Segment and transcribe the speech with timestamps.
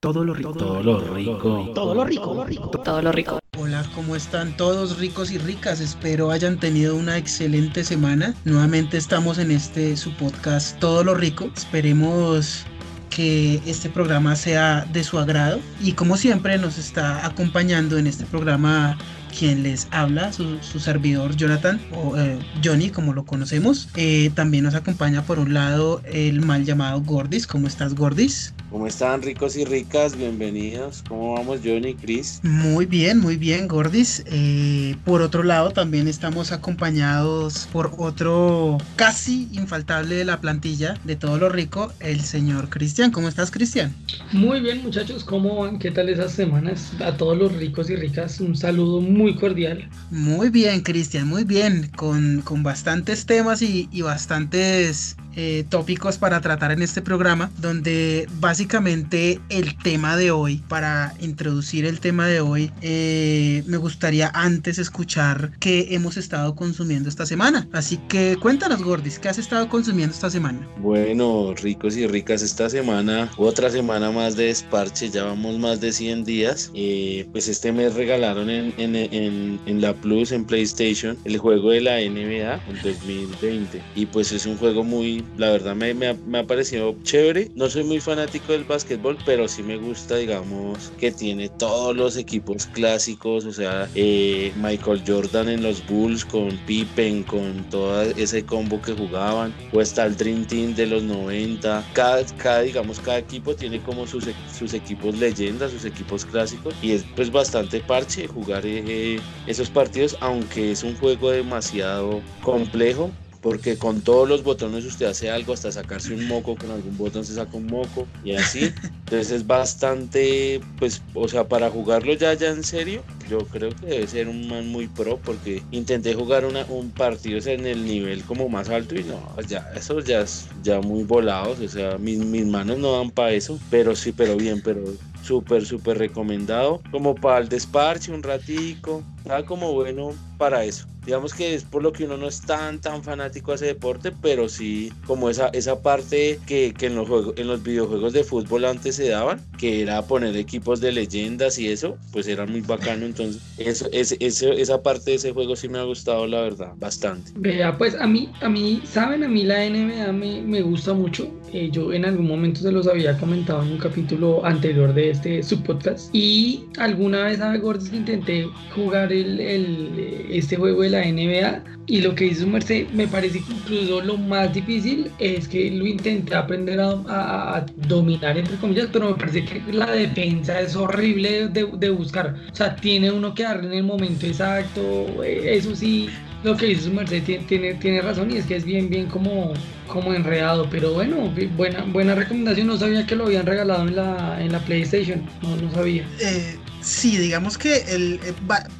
[0.00, 0.52] Todo lo rico.
[0.52, 1.72] Todo lo rico.
[1.74, 2.22] Todo lo rico.
[2.22, 2.70] Todo lo rico.
[2.84, 3.40] Todo lo rico.
[3.58, 5.80] Hola, ¿cómo están todos ricos y ricas?
[5.80, 8.32] Espero hayan tenido una excelente semana.
[8.44, 11.50] Nuevamente estamos en este su podcast Todo lo rico.
[11.56, 12.64] Esperemos
[13.10, 18.24] que este programa sea de su agrado y como siempre nos está acompañando en este
[18.24, 18.96] programa
[19.36, 23.88] quien les habla, su, servidor Jonathan o eh, Johnny como lo conocemos.
[23.96, 27.48] Eh, también nos acompaña por un lado el mal llamado Gordis.
[27.48, 28.54] ¿Cómo estás Gordis?
[28.70, 30.14] ¿Cómo están ricos y ricas?
[30.14, 31.02] Bienvenidos.
[31.08, 32.40] ¿Cómo vamos Johnny, Chris?
[32.42, 34.22] Muy bien, muy bien Gordis.
[34.26, 41.16] Eh, por otro lado también estamos acompañados por otro casi infaltable de la plantilla de
[41.16, 43.10] todo lo rico, el señor Cristian.
[43.10, 43.94] ¿Cómo estás Cristian?
[44.32, 45.78] Muy bien muchachos, ¿cómo van?
[45.78, 46.92] ¿Qué tal esas semanas?
[47.00, 49.88] A todos los ricos y ricas un saludo muy cordial.
[50.10, 56.40] Muy bien Cristian, muy bien, con, con bastantes temas y, y bastantes eh, tópicos para
[56.40, 62.40] tratar en este programa, donde básicamente el tema de hoy, para introducir el tema de
[62.40, 67.68] hoy, eh, me gustaría antes escuchar qué hemos estado consumiendo esta semana.
[67.72, 70.58] Así que cuéntanos, Gordis, ¿qué has estado consumiendo esta semana?
[70.78, 75.92] Bueno, ricos y ricas, esta semana, otra semana más de desparche, ya vamos más de
[75.92, 76.72] 100 días.
[76.74, 81.70] Eh, pues este mes regalaron en, en, en, en la Plus, en PlayStation, el juego
[81.70, 83.80] de la NBA en 2020.
[83.94, 87.50] Y pues es un juego muy la verdad me, me, ha, parecido chévere.
[87.54, 92.16] No soy muy fanático del básquetbol, pero sí me gusta, digamos, que tiene todos los
[92.16, 98.44] equipos clásicos, o sea, eh, Michael Jordan en los Bulls con Pippen, con todo ese
[98.44, 101.84] combo que jugaban, o está el Dream Team de los 90.
[101.92, 106.92] Cada, cada digamos, cada equipo tiene como sus, sus equipos leyendas, sus equipos clásicos, y
[106.92, 113.10] es pues bastante parche jugar eh, esos partidos, aunque es un juego demasiado complejo
[113.40, 117.24] porque con todos los botones usted hace algo, hasta sacarse un moco, con algún botón
[117.24, 118.72] se saca un moco y así.
[119.04, 123.86] Entonces es bastante, pues, o sea, para jugarlo ya, ya en serio, yo creo que
[123.86, 128.24] debe ser un man muy pro porque intenté jugar una, un partido en el nivel
[128.24, 132.18] como más alto y no, ya, eso ya es ya muy volados, o sea, mis,
[132.18, 134.82] mis manos no dan para eso, pero sí, pero bien, pero
[135.28, 140.86] súper, súper recomendado, como para el desparche un ratico, está como bueno para eso.
[141.04, 144.12] Digamos que es por lo que uno no es tan tan fanático a ese deporte,
[144.22, 148.24] pero sí como esa, esa parte que, que en, los juegos, en los videojuegos de
[148.24, 152.60] fútbol antes se daban, que era poner equipos de leyendas y eso, pues era muy
[152.60, 153.06] bacano.
[153.06, 157.32] Entonces, eso, esa parte de ese juego sí me ha gustado, la verdad, bastante.
[157.36, 161.30] Vea, pues a mí, a mí, saben, a mí la NBA me, me gusta mucho.
[161.52, 165.42] Eh, yo en algún momento se los había comentado en un capítulo anterior de este
[165.42, 166.14] subpodcast.
[166.14, 172.02] Y alguna vez, a Gordes, intenté jugar el, el, este juego de la NBA y
[172.02, 176.34] lo que hizo Merced me parece que incluso lo más difícil es que lo intenté
[176.34, 181.90] aprender a, dominar entre comillas pero me parece que la defensa es horrible de, de,
[181.90, 186.10] buscar o sea tiene uno que darle en el momento exacto eh, eso sí
[186.42, 189.52] lo que hizo Merced tiene, tiene, tiene, razón y es que es bien bien como,
[189.86, 194.42] como enredado pero bueno buena buena recomendación no sabía que lo habían regalado en la,
[194.42, 196.04] en la PlayStation no, no sabía.
[196.20, 196.56] Eh,
[196.88, 198.34] sí digamos que el, eh,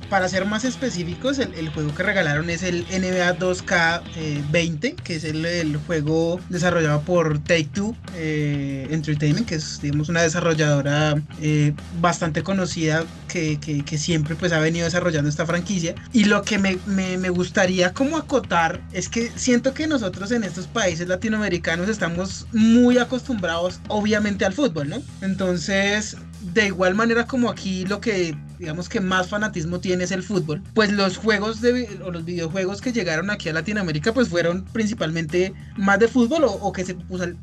[0.09, 5.25] para ser más específicos, el, juego que regalaron es el NBA 2K20, eh, que es
[5.25, 12.43] el, juego desarrollado por Take Two eh, Entertainment, que es digamos, una desarrolladora eh, bastante
[12.43, 13.59] conocida que,
[13.99, 15.95] siempre pues, ha venido desarrollando esta franquicia.
[16.13, 20.67] Y lo que me, me gustaría como acotar es que siento que nosotros en estos
[20.67, 25.03] países latinoamericanos estamos muy acostumbrados obviamente al fútbol, ¿no?
[25.21, 30.23] Entonces, de igual manera como aquí lo que digamos que más fanatismo tiene es el
[30.23, 34.65] fútbol, pues los juegos de, o los videojuegos que llegaron aquí a Latinoamérica pues fueron
[34.73, 36.95] principalmente más de fútbol o, que se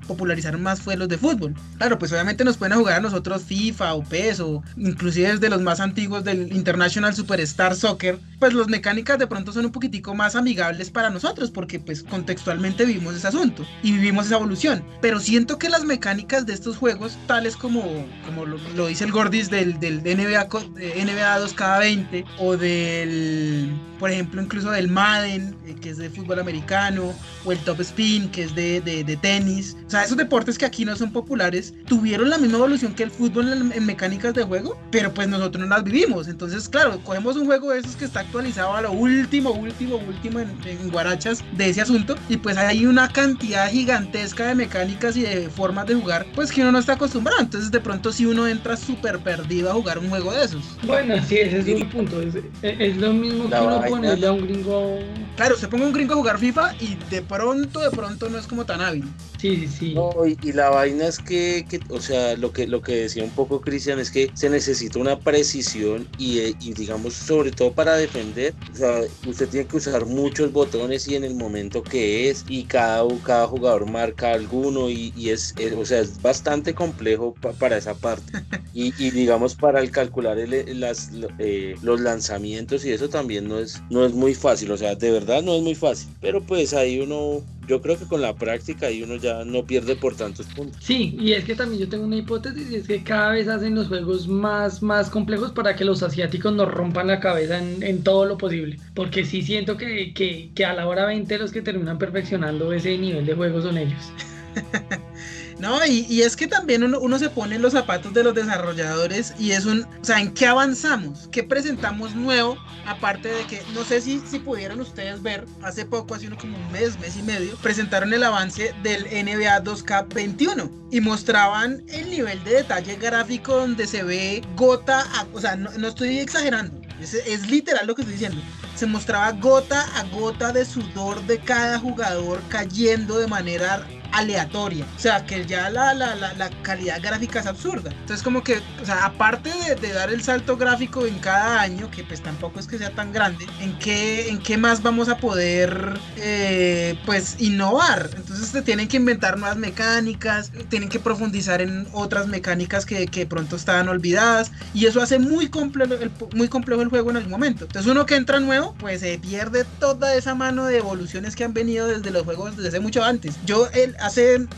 [0.08, 1.54] popularizaron más fue los de fútbol.
[1.78, 5.62] Claro, pues obviamente nos pueden jugar a nosotros FIFA o PES o inclusive desde los
[5.62, 10.36] más antiguos del International Superstar Soccer, pues las mecánicas de pronto son un poquitico más
[10.36, 14.84] amigables para nosotros porque pues contextualmente vivimos ese asunto y vivimos esa evolución.
[15.02, 17.84] Pero siento que las mecánicas de estos juegos, tales como,
[18.26, 23.70] como lo, dice el Gordis del, del NBA, NBA 2K20 o del,
[24.00, 27.14] por ejemplo, incluso del Madden, eh, que es de fútbol americano,
[27.44, 29.76] o el Top Spin, que es de, de, tenis.
[29.86, 33.12] O sea, esos deportes que aquí no son populares tuvieron la misma evolución que el
[33.12, 36.30] fútbol en, mecánicas de juego, pero pues nosotros no las vivimos.
[36.30, 40.40] Entonces, claro, cogemos un juego de esos que está actualizado a lo último, último, último
[40.40, 45.24] en, en guarachas de ese asunto, y pues hay una cantidad gigantesca de mecánicas y
[45.24, 47.42] de formas de jugar, pues que uno no está acostumbrado.
[47.42, 50.64] Entonces, de pronto, si uno entra súper perdido a jugar un juego de esos.
[50.84, 52.22] Bueno, sí, ese es un punto.
[52.22, 55.00] Es, es lo mismo que uno ponerle a un gringo
[55.36, 58.48] claro, se ponga un gringo a jugar FIFA y de pronto, de pronto no es
[58.48, 59.06] como tan hábil.
[59.40, 59.94] Sí, sí, sí.
[59.94, 63.24] No, y, y la vaina es que, que, o sea, lo que, lo que decía
[63.24, 67.74] un poco Cristian es que se necesita una precisión y, eh, y, digamos, sobre todo
[67.74, 72.30] para defender, o sea, usted tiene que usar muchos botones y en el momento que
[72.30, 76.74] es y cada, cada jugador marca alguno y, y es, es, o sea, es bastante
[76.74, 78.32] complejo pa, para esa parte.
[78.74, 83.60] Y, y, digamos, para el calcular el, las, eh, los lanzamientos y eso también no
[83.60, 86.74] es, no es muy fácil, o sea, de verdad no es muy fácil, pero pues
[86.74, 90.48] ahí uno yo creo que con la práctica y uno ya no pierde por tantos
[90.48, 90.84] puntos.
[90.84, 93.76] Sí, y es que también yo tengo una hipótesis y es que cada vez hacen
[93.76, 98.04] los juegos más, más complejos para que los asiáticos nos rompan la cabeza en, en
[98.04, 98.80] todo lo posible.
[98.94, 102.98] Porque sí siento que, que, que, a la hora 20 los que terminan perfeccionando ese
[102.98, 104.12] nivel de juego son ellos.
[105.60, 108.36] No, y, y, es que también uno, uno, se pone en los zapatos de los
[108.36, 111.30] desarrolladores y es un, o sea, ¿en qué avanzamos?
[111.32, 112.58] ¿Qué presentamos nuevo?
[112.86, 116.58] Aparte de que, no sé si, si pudieron ustedes ver, hace poco, hace uno como
[116.58, 122.44] un mes, mes y medio, presentaron el avance del NBA 2K21 y mostraban el nivel
[122.44, 127.14] de detalle gráfico donde se ve gota, a, o sea, no, no estoy exagerando, es,
[127.14, 128.42] es literal lo que estoy diciendo
[128.76, 134.86] se mostraba gota a gota de sudor de cada jugador cayendo de manera aleatoria.
[134.96, 137.92] O sea, que ya la, la, la, la, calidad gráfica es absurda.
[137.92, 139.52] Entonces, como que, o sea, aparte
[139.82, 143.12] de, dar el salto gráfico en cada año, que pues tampoco es que sea tan
[143.12, 148.10] grande, ¿en qué, en qué más vamos a poder, eh, pues, innovar?
[148.16, 153.26] Entonces, se tienen que inventar nuevas mecánicas, tienen que profundizar en otras mecánicas que, que
[153.26, 157.32] pronto estaban olvidadas, y eso hace muy complejo, el, muy complejo el juego en algún
[157.32, 157.66] momento.
[157.66, 161.54] Entonces, uno que entra nuevo, pues se pierde toda esa mano de evoluciones que han
[161.54, 163.36] venido desde los juegos desde mucho antes.
[163.46, 164.50] Yo, el, hace el,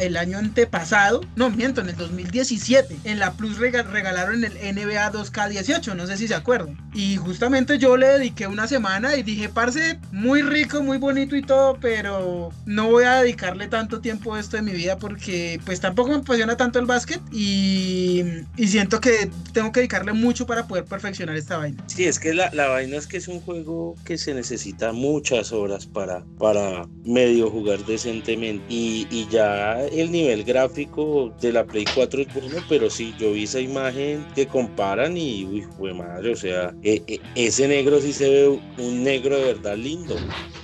[0.00, 5.94] el, año antepasado, no miento, en el 2017, en la Plus regalaron el NBA 2K18,
[5.94, 6.76] no sé si se acuerdan.
[6.94, 11.42] Y justamente yo le dediqué una semana y dije, parce, muy rico, muy bonito y
[11.42, 15.80] todo, pero no voy a dedicarle tanto tiempo a esto de mi vida porque pues
[15.80, 18.22] tampoco me apasiona tanto el básquet y,
[18.56, 21.82] y siento que tengo que dedicarle mucho para poder perfeccionar esta vaina.
[21.86, 25.52] Sí, es que la, la vaina es que es un juego que se necesita muchas
[25.52, 31.84] horas para, para medio jugar decentemente y, y ya el nivel gráfico de la Play
[31.94, 36.32] 4 es bueno, pero sí, yo vi esa imagen que comparan y, uy, fue madre,
[36.32, 40.16] o sea, e, e, ese negro sí se ve un negro de verdad lindo.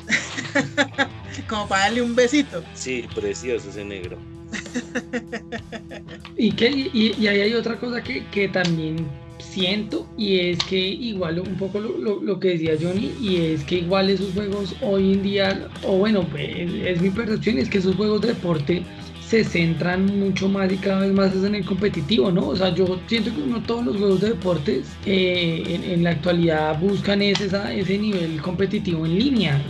[1.49, 2.63] Como para darle un besito.
[2.75, 4.19] Sí, precioso ese negro.
[6.37, 9.07] y, que, y, y ahí hay otra cosa que, que también
[9.53, 13.77] siento y es que igual un poco lo, lo, que decía Johnny y es que
[13.77, 17.95] igual esos juegos hoy en día o bueno es, es, mi percepción es que esos
[17.97, 18.83] juegos de deporte
[19.29, 22.99] se centran mucho más y cada vez más en el competitivo no o sea yo
[23.07, 27.99] siento que no todos los juegos de deportes eh, en, la actualidad buscan ese, ese
[27.99, 29.61] nivel competitivo en línea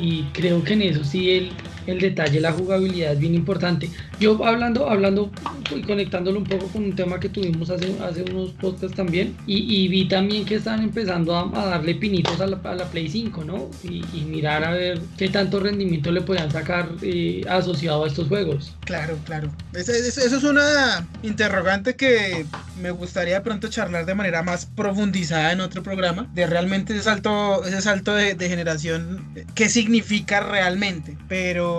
[0.00, 1.50] y creo que en eso sí el
[1.86, 3.90] el detalle, la jugabilidad es bien importante.
[4.20, 5.30] Yo hablando, hablando
[5.74, 9.84] y conectándolo un poco con un tema que tuvimos hace, hace unos podcasts también, y,
[9.84, 13.08] y vi también que están empezando a, a darle pinitos a la, a la, Play
[13.08, 13.70] 5, ¿no?
[13.82, 18.28] Y, y, mirar a ver qué tanto rendimiento le podían sacar eh, asociado a estos
[18.28, 18.74] juegos.
[18.84, 19.50] Claro, claro.
[19.72, 22.46] Eso, eso, es una interrogante que
[22.80, 27.64] me gustaría pronto charlar de manera más profundizada en otro programa, de realmente ese salto,
[27.64, 31.73] ese salto de, de generación, qué significa realmente, pero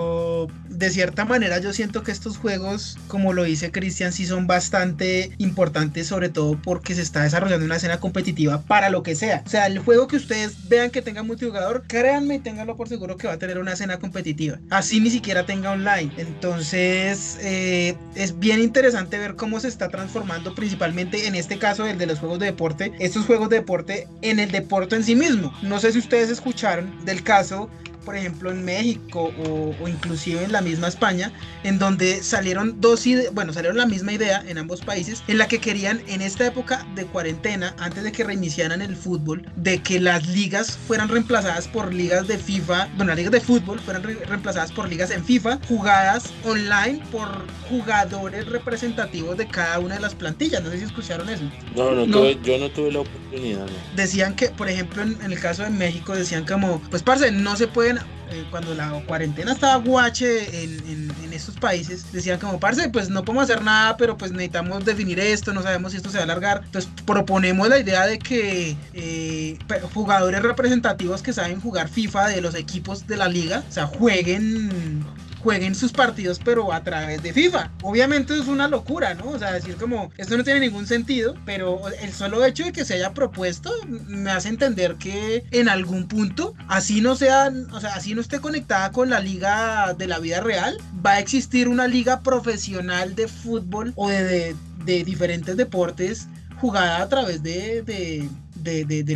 [0.68, 5.32] de cierta manera yo siento que estos juegos, como lo dice Cristian, sí son bastante
[5.38, 9.42] importantes, sobre todo porque se está desarrollando una escena competitiva para lo que sea.
[9.46, 13.16] O sea, el juego que ustedes vean que tenga multijugador, créanme y ténganlo por seguro
[13.16, 14.58] que va a tener una escena competitiva.
[14.70, 16.12] Así ni siquiera tenga online.
[16.16, 21.98] Entonces, eh, es bien interesante ver cómo se está transformando, principalmente en este caso, el
[21.98, 25.52] de los juegos de deporte, estos juegos de deporte en el deporte en sí mismo.
[25.62, 27.70] No sé si ustedes escucharon del caso
[28.06, 31.32] por ejemplo en México o, o, inclusive en la misma España,
[31.64, 35.48] en donde salieron dos ideas, bueno, salieron la misma idea en ambos países, en la
[35.48, 40.00] que querían en esta época de cuarentena, antes de que reiniciaran el fútbol, de que
[40.00, 44.14] las ligas fueran reemplazadas por ligas de FIFA, bueno, las ligas de fútbol fueran re
[44.14, 50.14] reemplazadas por ligas en FIFA, jugadas online por jugadores representativos de cada una de las
[50.14, 50.62] plantillas.
[50.62, 51.42] No sé si escucharon eso.
[51.74, 52.18] No, no, no.
[52.18, 53.66] Tuve, yo no tuve la oportunidad.
[53.66, 53.96] No.
[53.96, 57.56] Decían que, por ejemplo, en, en el caso de México, decían como, pues, parce, no
[57.56, 57.95] se pueden
[58.30, 63.24] eh, cuando la cuarentena estaba guache en, en, estos países, decían como, parce, pues no
[63.24, 66.24] podemos hacer nada, pero pues necesitamos definir esto, no sabemos si esto se va a
[66.24, 66.62] alargar.
[66.64, 69.58] Entonces proponemos la idea de que eh,
[69.94, 75.04] jugadores representativos que saben jugar FIFA de los equipos de la liga, o sea, jueguen
[75.46, 77.70] jueguen sus partidos pero a través de FIFA.
[77.84, 79.28] Obviamente es una locura, ¿no?
[79.28, 82.84] O sea, decir como, esto no tiene ningún sentido, pero el solo hecho de que
[82.84, 87.94] se haya propuesto me hace entender que en algún punto, así no sea, o sea,
[87.94, 91.86] así no esté conectada con la liga de la vida real, va a existir una
[91.86, 96.26] liga profesional de fútbol o de, de, diferentes deportes
[96.60, 98.28] jugada a través de, de,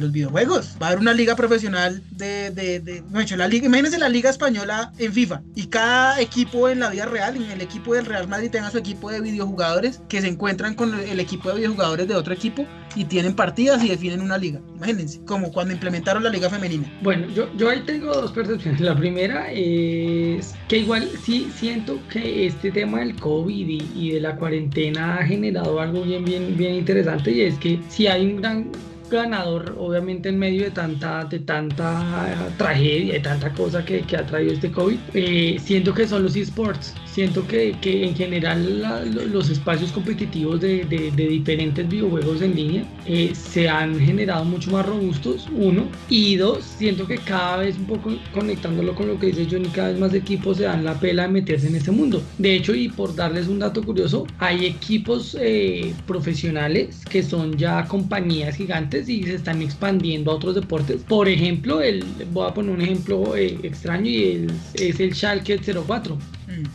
[0.00, 0.76] los videojuegos.
[0.80, 3.02] Va a haber una liga profesional de, de,
[3.36, 7.36] la liga, imagínense la liga española en FIFA y cada equipo en la vida real,
[7.36, 10.94] en el equipo del Real Madrid tenga su equipo de videojugadores que se encuentran con
[10.94, 12.66] el equipo de videojugadores de otro equipo
[12.96, 14.60] y tienen partidas y definen una liga.
[14.76, 16.90] Imagínense, como cuando implementaron la liga femenina.
[17.02, 18.80] Bueno, yo, yo ahí tengo dos percepciones.
[18.80, 24.20] La primera es que igual sí siento que este tema del COVID y, y de
[24.20, 28.40] la cuarentena ha generado algo bien, bien, bien interesante y es que si hay un
[28.40, 28.70] gran
[29.10, 34.24] ganador, obviamente en medio de tanta, de tanta tragedia, de tanta cosa que, que ha
[34.24, 36.94] traído este COVID, eh, siento que son los esports.
[37.12, 43.32] Siento que, que en general los espacios competitivos de, de, diferentes videojuegos en línea eh,
[43.34, 45.88] se han generado mucho más robustos, uno.
[46.08, 49.88] Y dos, siento que cada vez un poco conectándolo con lo que dice Johnny, cada
[49.88, 52.22] vez más equipos se dan la pela de meterse en este mundo.
[52.38, 57.84] De hecho, y por darles un dato curioso, hay equipos eh, profesionales que son ya
[57.86, 61.02] compañías gigantes y se están expandiendo a otros deportes.
[61.08, 66.16] Por ejemplo, el, voy a poner un ejemplo eh, extraño y es el Schalke 04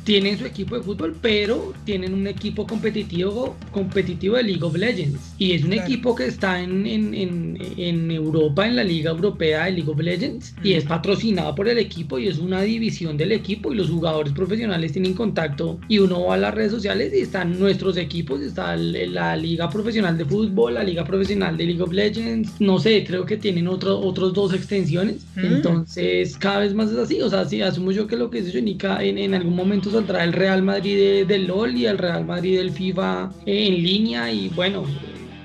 [0.03, 5.33] tienen su equipo de fútbol, pero tienen un equipo competitivo, competitivo de League of Legends.
[5.37, 9.71] Y es un equipo que está en, en, en, Europa, en la Liga Europea de
[9.71, 13.73] League of Legends, y es patrocinado por el equipo y es una división del equipo
[13.73, 17.59] y los jugadores profesionales tienen contacto y uno va a las redes sociales y están
[17.59, 22.53] nuestros equipos, está la Liga Profesional de Fútbol, la Liga Profesional de League of Legends,
[22.59, 25.25] no sé, creo que tienen otro, otros dos extensiones.
[25.35, 28.57] Entonces, cada vez más es así, o sea, si asumo yo que lo que dice
[28.57, 32.57] Jonica en, en algún momento saldrá el Real Madrid del LOL y el Real Madrid
[32.57, 34.85] del FIFA en línea y bueno,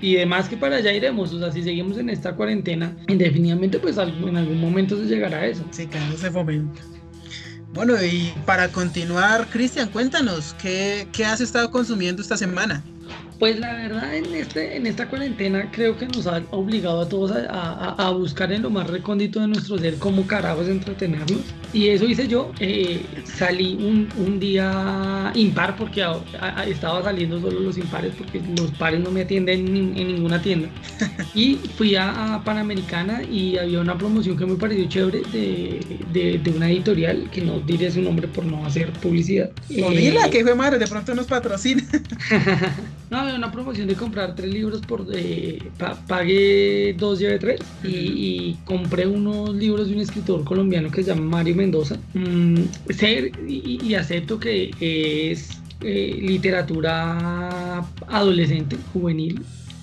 [0.01, 3.97] y demás que para allá iremos, o sea, si seguimos en esta cuarentena, indefinidamente pues
[3.99, 5.65] en algún momento se llegará a eso.
[5.71, 6.81] Sí, claro, ese momento.
[7.73, 12.83] Bueno, y para continuar, Cristian, cuéntanos, ¿qué, ¿qué has estado consumiendo esta semana?
[13.39, 17.33] Pues la verdad en, este, en esta cuarentena creo que nos ha obligado a todos
[17.33, 21.41] a, buscar en lo más recóndito de nuestro ser cómo carajos entretenernos.
[21.73, 22.53] Y eso hice yo.
[22.59, 26.05] Eh, salí un, día impar porque
[26.67, 30.69] estaba saliendo solo los impares porque los pares no me atienden en, ninguna tienda.
[31.35, 37.29] y fui a, Panamericana y había una promoción que me pareció chévere de, una editorial
[37.31, 39.51] que no diré su nombre por no hacer publicidad.
[39.69, 41.83] No, eh, que fue madre, de pronto nos patrocina.
[43.11, 45.59] no, una promoción de comprar tres libros por eh,
[46.07, 51.23] pagué dos lleve tres y, compré unos libros de un escritor colombiano que se llama
[51.23, 52.57] Mario Mendoza mm,
[52.91, 55.51] ser y, acepto que es
[55.83, 59.41] eh, literatura adolescente juvenil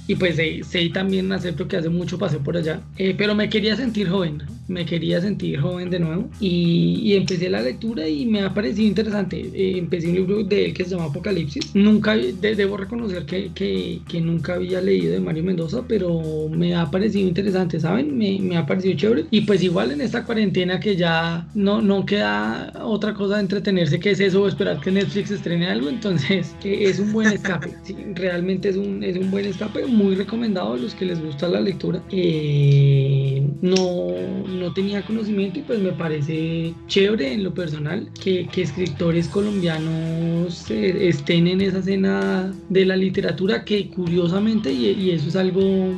[0.07, 3.75] y pues sé, también acepto que hace mucho pasé por allá, eh, pero me quería
[3.75, 8.53] sentir joven, me quería sentir joven de nuevo y, empecé la lectura y me ha
[8.53, 9.49] parecido interesante.
[9.53, 11.75] Eh, empecé un libro de él que se llama Apocalipsis.
[11.75, 16.91] Nunca, debo reconocer que, que, que, nunca había leído de Mario Mendoza, pero me ha
[16.91, 18.17] parecido interesante, ¿saben?
[18.17, 19.25] Me, me, ha parecido chévere.
[19.31, 23.99] Y pues igual en esta cuarentena que ya no, no queda otra cosa de entretenerse
[23.99, 27.73] que es eso, esperar que Netflix estrene algo, entonces eh, es un buen escape.
[28.13, 31.59] realmente es un, es un buen escape muy recomendado a los que les gusta la
[31.59, 32.01] lectura.
[32.11, 34.07] Eh, no,
[34.47, 40.69] no tenía conocimiento y pues me parece chévere en lo personal que, que escritores colombianos
[40.69, 45.93] eh, estén en esa escena de la literatura que curiosamente, y, y eso es algo,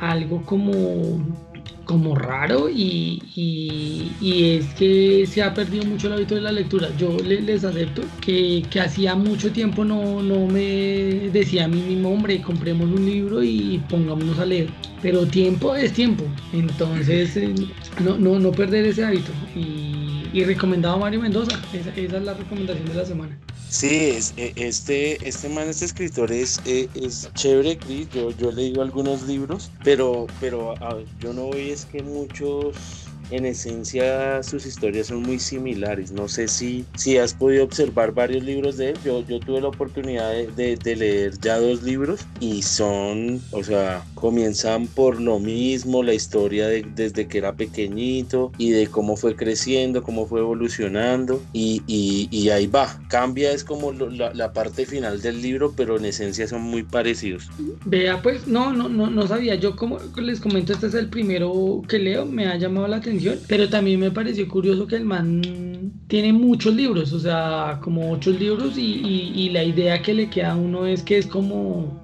[0.00, 1.24] algo como
[1.84, 3.20] como raro y,
[4.22, 6.88] es que se ha perdido mucho el hábito de la lectura.
[6.98, 12.40] Yo les, acepto que, hacía mucho tiempo no, no me decía a mí mismo, hombre,
[12.40, 14.68] compremos un libro y pongámonos a leer.
[15.02, 16.24] Pero tiempo es tiempo.
[16.52, 17.54] Entonces, eh,
[18.02, 19.32] no, no, no perder ese hábito.
[19.54, 21.60] Y, y recomendado a Mario Mendoza.
[21.72, 23.38] Esa, esa es la recomendación de la semana.
[23.76, 28.08] Sí, es, e, este, este man, este escritor es, e, es, chévere, Chris.
[28.10, 30.74] Yo, yo he leído algunos libros, pero, pero
[31.18, 36.12] yo no voy, es que muchos en esencia sus historias son muy similares.
[36.12, 38.98] No sé si, si has podido observar varios libros de él.
[39.04, 44.04] Yo, yo tuve la oportunidad de, de, leer ya dos libros y son, o sea,
[44.14, 49.34] comienzan por lo mismo, la historia de, desde que era pequeñito y de cómo fue
[49.34, 53.00] creciendo, cómo fue evolucionando y, y, y ahí va.
[53.08, 57.50] Cambia es como la, la, parte final del libro, pero en esencia son muy parecidos.
[57.84, 59.56] Vea, pues no, no, no, no sabía.
[59.56, 63.13] Yo como les comento, este es el primero que leo, me ha llamado la atención
[63.48, 65.42] pero también me pareció curioso que el man
[66.08, 70.56] tiene muchos libros, o sea, como ocho libros y, la idea que le queda a
[70.56, 72.02] uno es que es como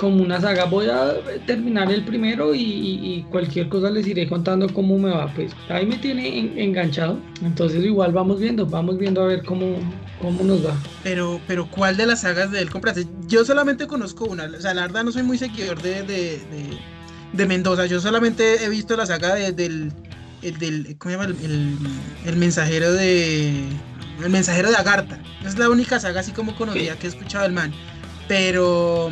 [0.00, 0.64] como una saga.
[0.64, 1.14] Voy a
[1.46, 5.32] terminar el primero y, cualquier cosa les iré contando cómo me va.
[5.34, 7.18] Pues ahí me tiene enganchado.
[7.42, 9.76] Entonces igual vamos viendo, vamos viendo a ver cómo,
[10.20, 10.74] cómo nos va.
[11.04, 13.06] Pero, pero ¿cuál de las sagas de él compraste?
[13.26, 14.44] Yo solamente conozco una.
[14.44, 16.40] O sea, la verdad no soy muy seguidor de, de,
[17.34, 17.86] de, Mendoza.
[17.86, 19.92] Yo solamente he visto la saga del,
[20.42, 21.36] el, del ¿cómo se llama?
[21.42, 21.78] El,
[22.24, 23.64] el, mensajero de...
[24.22, 25.18] El mensajero de Agartha.
[25.44, 27.72] Es la única saga así como conocida que he escuchado el man.
[28.28, 29.10] Pero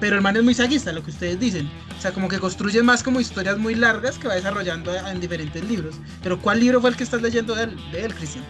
[0.00, 1.68] pero el man es muy saguista, lo que ustedes dicen.
[1.96, 5.66] O sea, como que construye más como historias muy largas que va desarrollando en diferentes
[5.68, 5.96] libros.
[6.22, 8.44] Pero ¿cuál libro fue el que estás leyendo de él, Cristian?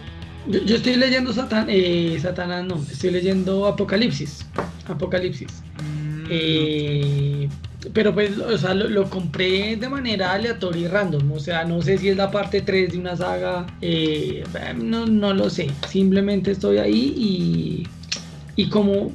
[0.47, 4.45] Yo, estoy leyendo Satan, eh, Satanás, no, estoy leyendo Apocalipsis.
[4.87, 5.61] Apocalipsis.
[5.81, 7.49] Mm, eh,
[7.93, 11.31] pero pues, o sea, lo, compré de manera aleatoria y random.
[11.31, 13.67] O sea, no sé si es la parte 3 de una saga.
[13.81, 14.43] Eh,
[14.77, 15.69] no, no lo sé.
[15.87, 17.87] Simplemente estoy ahí y
[18.57, 19.13] y como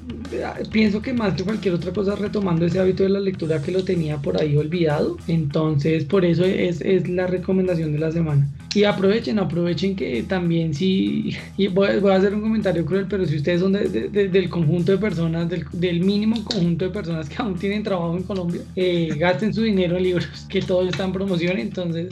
[0.70, 3.84] pienso que más que cualquier otra cosa retomando ese hábito de la lectura que lo
[3.84, 8.48] tenía por ahí olvidado, entonces por eso es, es la recomendación de la semana.
[8.74, 13.36] Y aprovechen, aprovechen que también si, y voy, a hacer un comentario cruel, pero si
[13.36, 17.82] ustedes son del conjunto de personas, del, del, mínimo conjunto de personas que aún tienen
[17.82, 22.08] trabajo en Colombia, eh, gasten su dinero en libros, que todo está en promoción, entonces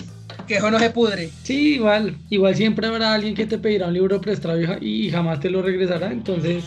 [0.47, 1.31] que eso no se pudre.
[1.43, 2.17] Sí, igual.
[2.29, 6.13] Igual siempre habrá alguien que te pedirá un libro prestado y jamás te lo regresará.
[6.13, 6.65] Entonces,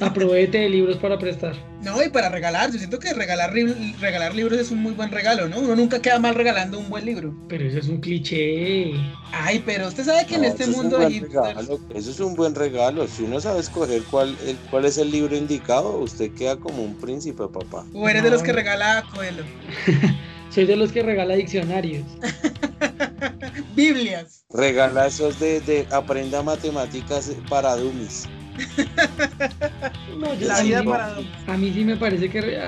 [0.00, 1.54] Aproveche de libros para prestar.
[1.82, 2.70] No, y para regalar.
[2.72, 3.52] Yo siento que regalar,
[4.00, 5.60] regalar libros es un muy buen regalo, ¿no?
[5.60, 7.34] Uno nunca queda mal regalando un buen libro.
[7.48, 8.92] Pero eso es un cliché.
[9.32, 11.00] Ay, pero usted sabe que en este mundo...
[11.00, 13.06] eso es un buen regalo.
[13.06, 14.36] Si uno sabe escoger cuál,
[14.70, 17.84] cuál es el libro indicado, usted queda como un príncipe, papá.
[17.94, 19.44] O eres de los que regala Coelho.
[20.50, 22.04] Soy de los que regala diccionarios.
[23.76, 24.44] Biblias.
[24.50, 28.26] Regala esos de, de aprenda matemáticas para dummies.
[31.46, 32.58] a, mí, sí me parece que,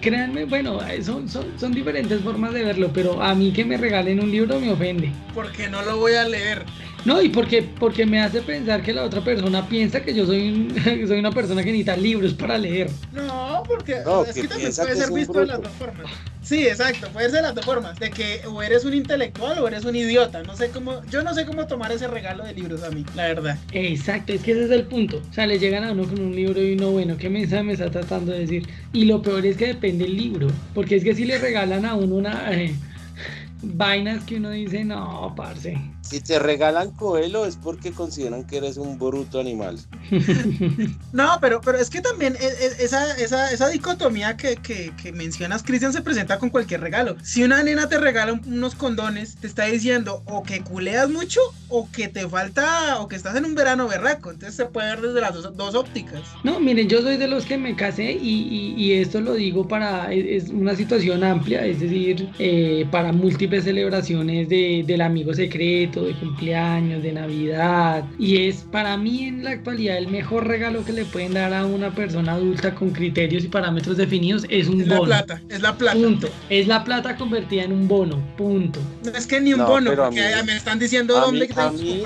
[0.00, 4.30] créanme, bueno, son, son, diferentes formas de verlo, pero a mí que me regalen un
[4.30, 5.12] libro me ofende.
[5.34, 6.64] Porque no lo voy a leer.
[7.04, 10.68] No, y porque, porque me hace pensar que la otra persona piensa que yo soy,
[11.06, 12.90] soy una persona que necesita libros para leer.
[13.12, 16.06] No, porque es que, también puede ser visto de las dos formas.
[16.42, 19.68] Sí, exacto, puede ser de las dos formas, de que o eres un intelectual o
[19.68, 22.82] eres un idiota, no sé cómo, yo no sé cómo tomar ese regalo de libros
[22.82, 23.58] a mí, la verdad.
[23.72, 26.34] Exacto, es que ese es el punto, o sea, le llegan a uno con un
[26.34, 28.68] libro y uno, bueno, ¿qué mensaje me está tratando de decir?
[28.92, 31.94] Y lo peor es que depende del libro, porque es que si le regalan a
[31.94, 32.52] uno una...
[32.52, 32.74] Eh,
[33.62, 35.78] vainas que uno dice, no, parce.
[36.02, 39.78] Si te regalan Coelho es porque consideran que eres un bruto animal.
[41.12, 45.12] no, pero, pero es que también e, e, esa, esa, esa dicotomía que, que, que,
[45.12, 47.16] mencionas, Cristian, se presenta con cualquier regalo.
[47.22, 51.88] Si una nena te regala unos condones, te está diciendo o que culeas mucho o
[51.90, 54.30] que te falta o que estás en un verano berraco.
[54.30, 56.20] Entonces se puede ver desde las dos, ópticas.
[56.44, 60.12] No, miren, yo soy de los que me casé y, y, esto lo digo para,
[60.12, 66.14] es, una situación amplia, es decir, eh, para múltiples celebraciones de, del amigo secreto, de
[66.14, 68.04] cumpleaños, de Navidad.
[68.18, 71.66] Y es para mí en la actualidad el mejor regalo que le pueden dar a
[71.66, 75.02] una persona adulta con criterios y parámetros definidos es un bono.
[75.02, 75.98] Es la plata, es la plata.
[75.98, 76.28] Punto.
[76.48, 78.80] Es la plata convertida en un bono, punto.
[79.04, 82.02] No es que ni un bono, porque me están diciendo dónde a mí,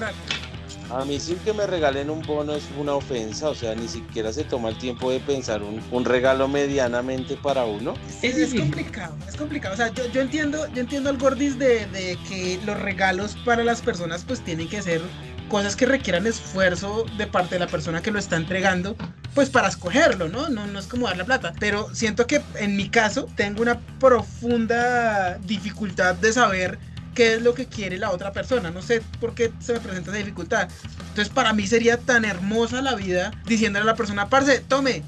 [0.90, 4.32] a mí sí que me regalen un bono es una ofensa, o sea, ni siquiera
[4.32, 7.94] se toma el tiempo de pensar un, un regalo medianamente para uno.
[8.22, 9.74] Es, es, complicado, es complicado.
[9.74, 13.64] O sea, yo, yo entiendo, yo entiendo al gordis de, de, que los regalos para
[13.64, 15.00] las personas pues tienen que ser
[15.48, 18.96] cosas que requieran esfuerzo de parte de la persona que lo está entregando,
[19.34, 20.48] pues para escogerlo, ¿no?
[20.48, 21.52] No, no es como darle plata.
[21.58, 26.78] Pero siento que en mi caso tengo una profunda dificultad de saber
[27.16, 28.70] qué es lo que quiere la otra persona.
[28.70, 30.68] No sé por qué se me presenta esa dificultad.
[31.08, 35.02] Entonces, para mí sería tan hermosa la vida diciéndole a la persona, parce, tome,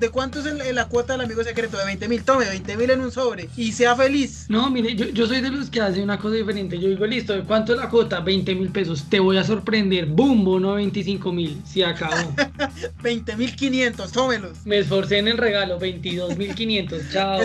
[0.00, 1.78] ¿de, cuánto es la cuota del amigo secreto?
[1.78, 4.46] De 20 mil, tome 20 mil en un sobre y sea feliz.
[4.48, 6.78] No, mire, yo, yo soy de los que hace una cosa diferente.
[6.78, 8.18] Yo digo, listo, ¿de cuánto es la cuota?
[8.18, 9.04] 20 mil pesos.
[9.08, 10.06] Te voy a sorprender.
[10.06, 11.62] Boom, no 25 mil.
[11.64, 12.34] Se acabó.
[13.04, 14.58] 20 mil 500, tómelos.
[14.64, 17.10] Me esforcé en el regalo, 22 mil 500.
[17.12, 17.40] Chao.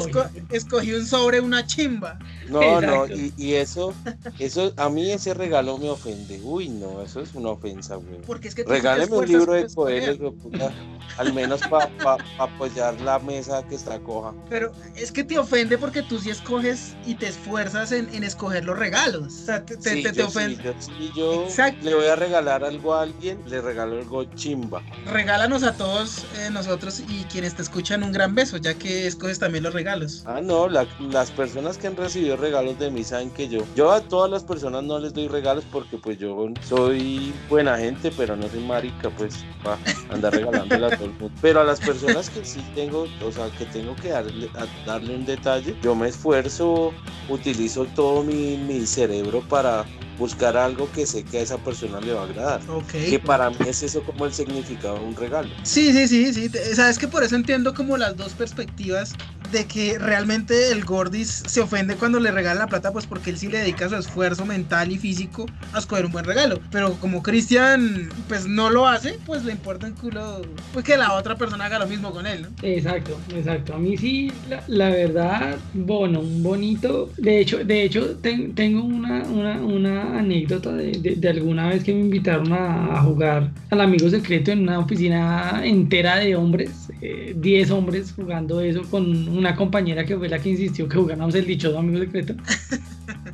[0.52, 2.18] escogí un sobre, una chimba.
[2.50, 3.94] No, no, y, y eso,
[4.38, 6.40] eso, a mí ese regalo me ofende.
[6.42, 8.22] Uy, no, eso es una ofensa güey.
[8.26, 10.74] Porque es que Regáleme un libro de güey, puta,
[11.18, 11.90] al menos para
[12.38, 14.34] apoyar la mesa que está coja.
[14.50, 18.66] Pero es que te ofende porque tú sí escoges y te esfuerzas en, en escoger
[18.66, 19.28] los regalos.
[19.28, 20.56] O sea, te, te, Sí, te- te yo ofende.
[20.56, 21.86] sí, yo, sí, yo Exacto.
[21.86, 24.82] le voy a regalar algo a alguien, le regalo algo chimba.
[25.12, 29.40] Regálanos a todos eh, nosotros y quienes te escuchan un gran beso, ya que escoges
[29.40, 30.24] también los regalos.
[30.26, 33.92] Ah, no, la- las personas que han recibido regalos de mí saben que yo, yo
[33.92, 38.36] a todas las personas no les doy regalos porque pues yo soy buena gente, pero
[38.36, 39.78] no soy marica, pues, para
[40.10, 41.36] andar regalándole a todo el mundo.
[41.42, 44.50] Pero a las personas que sí tengo, o sea, que tengo que darle,
[44.86, 46.94] darle un detalle, yo me esfuerzo,
[47.28, 49.86] utilizo todo mi, mi cerebro para
[50.20, 52.62] buscar algo que sé que a esa persona le va a agradar.
[52.70, 52.92] Ok.
[52.92, 55.50] Que para mí es eso como el significado de un regalo.
[55.64, 56.50] Sí, sí, sí, sí.
[56.76, 59.16] Sabes que por eso entiendo como las dos perspectivas
[59.52, 63.38] de que realmente el Gordis se ofende cuando le regalan la plata, pues porque él
[63.38, 66.60] sí le dedica su esfuerzo mental y físico a escoger un buen regalo.
[66.72, 70.42] Pero como Cristian, pues no lo hace, pues le importa un culo,
[70.74, 72.50] pues que la otra persona haga lo mismo con él, ¿no?
[72.62, 73.74] Exacto, exacto.
[73.74, 77.12] A mí sí, la, la verdad, bueno, un bonito.
[77.18, 81.84] De hecho, de hecho ten- tengo una, una, una anécdota de, de- de alguna vez
[81.84, 86.92] que me invitaron a, a jugar al amigo secreto en una oficina entera de hombres,
[87.02, 91.34] eh, 10 hombres jugando eso con una compañera que fue la que insistió que jugáramos
[91.36, 92.36] el dichoso amigo secreto.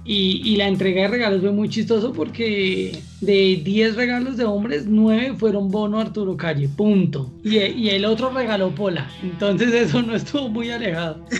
[0.07, 4.85] Y, y la entrega de regalos fue muy chistoso porque de 10 regalos de hombres,
[4.85, 7.33] 9 fueron bono Arturo Calle, punto.
[7.43, 9.09] Y, y el otro regaló Pola.
[9.23, 11.25] Entonces eso no estuvo muy alejado.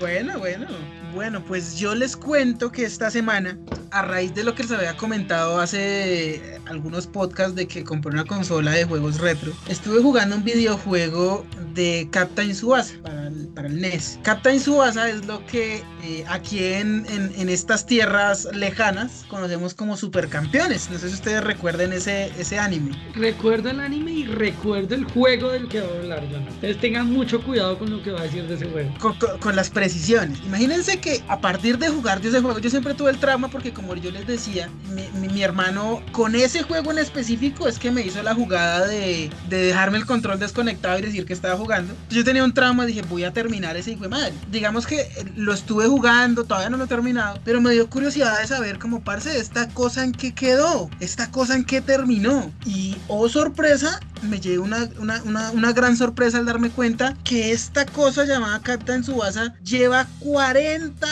[0.00, 0.66] Bueno, bueno.
[1.14, 3.58] Bueno, pues yo les cuento que esta semana,
[3.90, 8.24] a raíz de lo que les había comentado hace algunos podcasts de que compré una
[8.24, 13.80] consola de juegos retro, estuve jugando un videojuego de Captain Subasa para el, para el
[13.80, 14.18] NES.
[14.22, 19.96] Captain Subasa es lo que eh, aquí en, en- en estas tierras lejanas conocemos como
[19.96, 20.90] supercampeones.
[20.90, 22.92] No sé si ustedes recuerden ese, ese anime.
[23.14, 26.54] Recuerdo el anime y recuerdo el juego del que va a hablar, Jonathan.
[26.54, 28.92] Entonces tengan mucho cuidado con lo que va a decir de ese juego.
[28.98, 30.38] con, con- con las precisiones.
[30.46, 33.72] Imagínense que a partir de jugar de ese juego, yo siempre tuve el trauma porque
[33.80, 38.22] como yo les decía, mi, hermano con ese juego en específico es que me hizo
[38.22, 41.94] la jugada de, de dejarme el control desconectado y decir que estaba jugando.
[42.10, 44.34] Yo tenía un trauma, dije voy a terminar ese hijo de madre.
[44.50, 48.38] Digamos que eh, lo estuve jugando, todavía no lo he terminado, pero me dio curiosidad
[48.38, 52.52] de saber como parce, esta cosa en qué quedó, esta cosa en qué terminó.
[52.66, 58.26] Y oh sorpresa, me una, una, una gran sorpresa al darme cuenta que esta cosa
[58.26, 61.06] llamada Captain Subasa lleva 40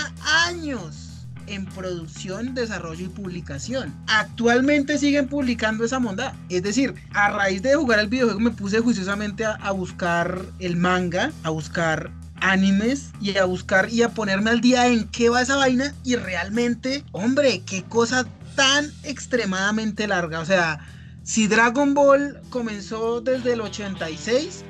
[0.47, 1.08] años
[1.55, 3.95] en producción, desarrollo y publicación.
[4.07, 6.35] Actualmente siguen publicando esa monda.
[6.49, 10.77] Es decir, a raíz de jugar el videojuego me puse juiciosamente a, a buscar el
[10.77, 15.43] manga, a buscar animes y a buscar y a ponerme al día en qué va
[15.43, 20.41] esa vaina y realmente, hombre, qué cosa tan extremadamente larga.
[20.41, 20.81] O sea,
[21.23, 24.65] si Dragon Ball comenzó desde el 86,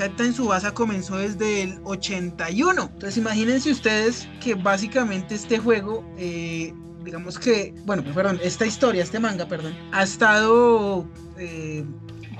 [0.00, 2.90] Captain Subasa comenzó desde el 81.
[2.94, 6.72] Entonces imagínense ustedes que básicamente este juego, eh,
[7.04, 11.84] digamos que, bueno, perdón, esta historia, este manga, perdón, ha estado eh,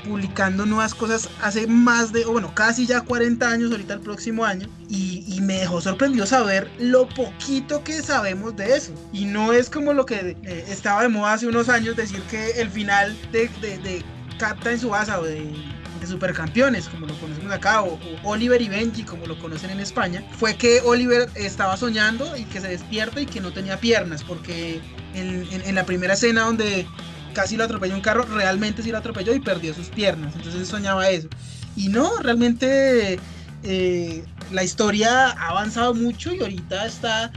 [0.04, 4.66] publicando nuevas cosas hace más de, bueno, casi ya 40 años, ahorita el próximo año,
[4.88, 8.94] y, y me dejó sorprendido saber lo poquito que sabemos de eso.
[9.12, 12.52] Y no es como lo que eh, estaba de moda hace unos años decir que
[12.52, 14.02] el final de, de, de
[14.38, 15.52] Captain Subasa o de
[16.00, 20.24] de supercampeones, como lo conocemos acá, o, Oliver y Benji, como lo conocen en España,
[20.38, 24.80] fue que Oliver estaba soñando y que se despierta y que no tenía piernas, porque
[25.14, 26.86] en, la primera escena donde
[27.34, 31.08] casi lo atropelló un carro, realmente sí lo atropelló y perdió sus piernas, entonces soñaba
[31.10, 31.28] eso.
[31.76, 33.20] Y no, realmente
[33.62, 37.30] eh, la historia ha avanzado mucho y ahorita está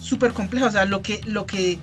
[0.00, 1.78] súper compleja, o sea, lo que, lo que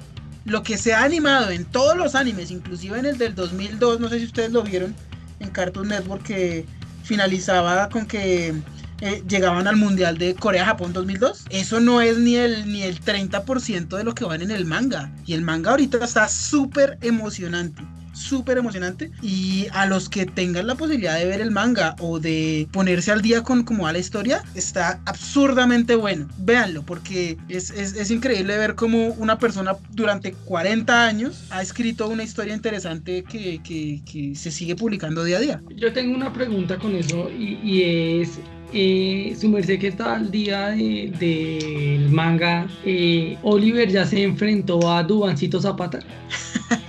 [0.46, 4.10] lo que se ha animado en todos los animes, inclusive en el del 2002, no
[4.10, 4.96] sé si ustedes lo vieron,
[5.40, 6.66] en Cartoon Network que
[7.04, 8.54] finalizaba con que
[9.02, 11.46] eh, llegaban al Mundial de Corea-Japón 2002.
[11.50, 15.12] Eso no es ni el, ni el 30% de lo que van en el manga.
[15.26, 17.82] Y el manga ahorita está súper emocionante.
[18.16, 19.12] Súper emocionante.
[19.22, 23.22] Y a los que tengan la posibilidad de ver el manga o de ponerse al
[23.22, 26.28] día con cómo va la historia, está absurdamente bueno.
[26.38, 32.08] Véanlo, porque es, es, es increíble ver cómo una persona durante 40 años ha escrito
[32.08, 35.62] una historia interesante que, que, que se sigue publicando día a día.
[35.76, 38.40] Yo tengo una pregunta con eso y, y es,
[38.74, 44.92] eh, su merced que está al día del de, manga, eh, Oliver ya se enfrentó
[44.92, 46.00] a Dubancito Zapata.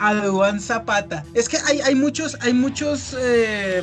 [0.00, 1.24] a Duan Zapata.
[1.34, 3.82] Es que hay, hay muchos, hay muchos, eh,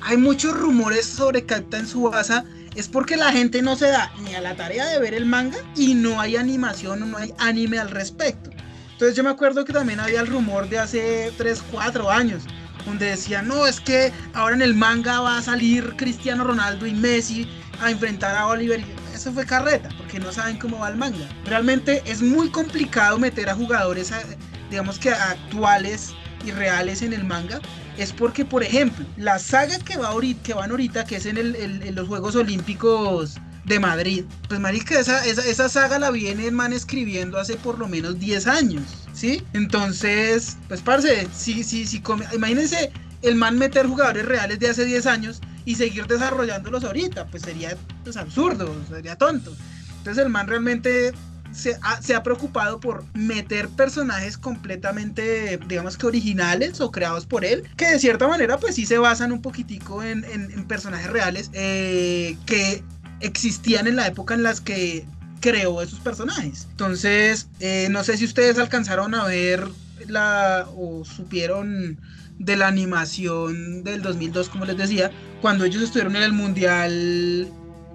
[0.00, 2.44] hay muchos rumores sobre Captain Subasa.
[2.74, 5.58] Es porque la gente no se da ni a la tarea de ver el manga
[5.76, 8.50] y no hay animación no hay anime al respecto.
[8.92, 12.44] Entonces yo me acuerdo que también había el rumor de hace 3, 4 años,
[12.86, 16.94] donde decían, no, es que ahora en el manga va a salir Cristiano Ronaldo y
[16.94, 17.48] Messi
[17.80, 18.82] a enfrentar a Oliver.
[19.14, 21.28] Eso fue carreta, porque no saben cómo va el manga.
[21.44, 24.12] Realmente es muy complicado meter a jugadores,
[24.70, 27.60] digamos que actuales y reales en el manga,
[27.98, 31.36] es porque, por ejemplo, la saga que, va ahorita, que van ahorita, que es en,
[31.36, 36.52] el, los Juegos Olímpicos de Madrid, pues marica, esa, esa, esa saga la viene el
[36.52, 39.42] man escribiendo hace por lo menos 10 años, ¿sí?
[39.52, 42.02] Entonces, pues parce, si, si, si,
[42.32, 42.90] imagínense
[43.22, 47.76] el man meter jugadores reales de hace 10 años y seguir desarrollándolos ahorita, pues sería
[48.02, 49.54] pues, absurdo, sería tonto.
[49.98, 51.12] Entonces el man realmente
[51.52, 51.78] se
[52.14, 57.98] ha, preocupado por meter personajes completamente, digamos que originales o creados por él, que de
[57.98, 60.20] cierta manera pues sí se basan un poquitico en,
[60.68, 62.82] personajes reales eh, que
[63.20, 65.06] existían en la época en las que
[65.40, 66.68] creó esos personajes.
[66.70, 69.66] Entonces, eh, no sé si ustedes alcanzaron a ver
[70.06, 71.98] la o supieron
[72.38, 75.10] de la animación del 2002, como les decía,
[75.42, 77.48] cuando ellos estuvieron en el Mundial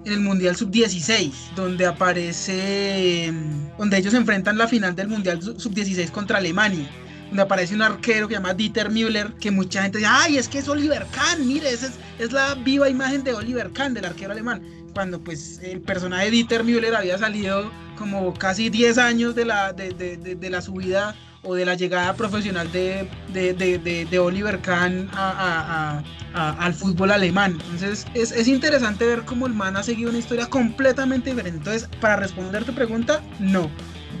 [0.06, 3.32] en el Mundial Sub-16, donde aparece,
[3.76, 6.88] donde ellos enfrentan la final del Mundial Sub-16 contra Alemania,
[7.26, 10.48] donde aparece un arquero que se llama Dieter Müller, que mucha gente dice, ay, es
[10.48, 14.30] que es Oliver Kahn, mire, esa es, la viva imagen de Oliver Kahn, del arquero
[14.30, 14.62] alemán,
[14.94, 19.72] cuando pues el personaje de Dieter Müller había salido como casi 10 años de la,
[19.72, 21.16] de, de, de la subida
[21.46, 27.58] o de la llegada profesional de, de, Oliver Kahn al fútbol alemán.
[27.72, 31.58] Entonces es, es, interesante ver cómo el man ha seguido una historia completamente diferente.
[31.58, 33.70] Entonces, para responder tu pregunta, no.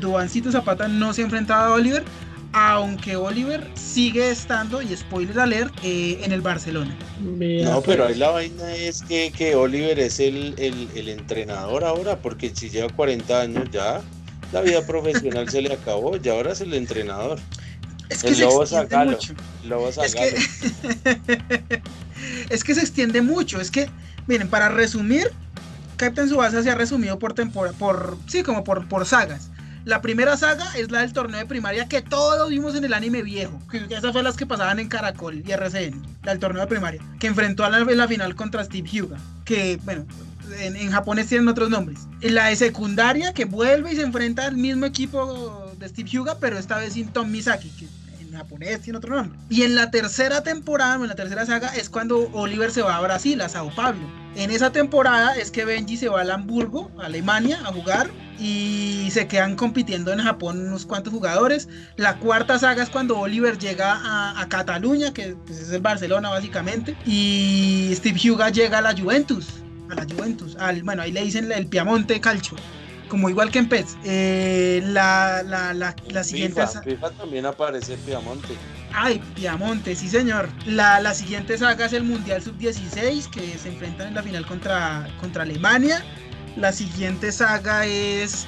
[0.00, 2.04] Duancito Zapata no se ha enfrentado a Oliver,
[2.52, 6.94] aunque Oliver sigue estando, y spoiler alert, eh, en el Barcelona.
[7.20, 12.18] No, pero ahí la vaina es que, que Oliver es el, el, el entrenador ahora,
[12.20, 14.02] porque si lleva 40 años ya
[14.52, 17.38] la vida profesional se le acabó y ahora es el entrenador.
[18.08, 19.18] Es que el lobo sacalo,
[19.64, 20.36] lobo es que,
[22.50, 23.60] es que se extiende mucho.
[23.60, 23.90] Es que,
[24.26, 25.32] miren, para resumir,
[25.96, 29.50] Captain Subasa se ha resumido por temporada, por sí, como por, por sagas.
[29.84, 33.22] La primera saga es la del torneo de primaria que todos vimos en el anime
[33.22, 33.60] viejo.
[33.70, 37.00] Que esas fueron las que pasaban en Caracol y RCN, la del torneo de primaria.
[37.20, 39.16] Que enfrentó a la, en la final contra Steve Huga.
[39.44, 40.04] Que, bueno,
[40.60, 42.00] en, japonés tienen otros nombres.
[42.20, 46.58] La de secundaria que vuelve y se enfrenta al mismo equipo de Steve Huga, pero
[46.58, 47.86] esta vez sin Tom Misaki, que
[48.20, 49.38] en japonés tiene otro nombre.
[49.48, 53.00] Y en la tercera temporada, en la tercera saga, es cuando Oliver se va a
[53.00, 54.26] Brasil, a Sao Paulo.
[54.34, 59.26] En esa temporada es que Benji se va a Hamburgo, Alemania, a jugar y se
[59.26, 61.68] quedan compitiendo en Japón unos cuantos jugadores.
[61.96, 66.28] La cuarta saga es cuando Oliver llega a, a Cataluña, que pues, es el Barcelona
[66.28, 69.46] básicamente, y Steve Huga llega a la Juventus
[69.90, 72.56] a la Juventus, al, bueno, ahí le dicen el Piamonte Calcio,
[73.08, 73.96] como igual que en PES.
[74.04, 76.66] Eh, la, la, la, la, siguiente...
[76.84, 78.54] FIFA, también aparece Piamonte.
[78.92, 80.48] Ay, Piamonte, sí señor.
[80.66, 85.06] La, la siguiente saga es el Mundial Sub-16, que se enfrentan en la final contra,
[85.20, 86.04] contra Alemania.
[86.56, 88.46] La siguiente saga es,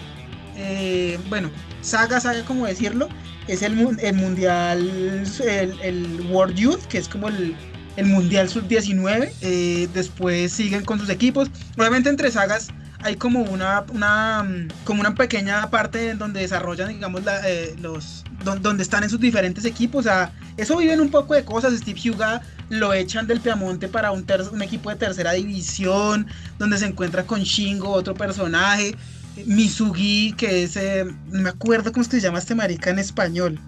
[0.56, 1.50] eh, bueno,
[1.82, 3.08] saga, saga, como decirlo,
[3.46, 7.54] es el, el Mundial, el, el World Youth, que es como el,
[7.98, 9.32] el Mundial Sub-19.
[9.40, 11.50] Eh, después siguen con sus equipos.
[11.76, 12.68] Obviamente entre sagas
[13.00, 19.02] hay como una, mm, como una pequeña parte donde desarrollan, digamos, eh, los, donde están
[19.02, 20.00] en sus diferentes equipos.
[20.00, 21.76] O sea, eso viven un poco de cosas.
[21.76, 26.86] Steve Huga lo echan del Piamonte para un, un equipo de tercera división, donde se
[26.86, 28.94] encuentra con Shingo, otro personaje.
[29.46, 33.00] Misugi, que es, eh, no me acuerdo cómo es que se llama este marica en
[33.00, 33.60] español.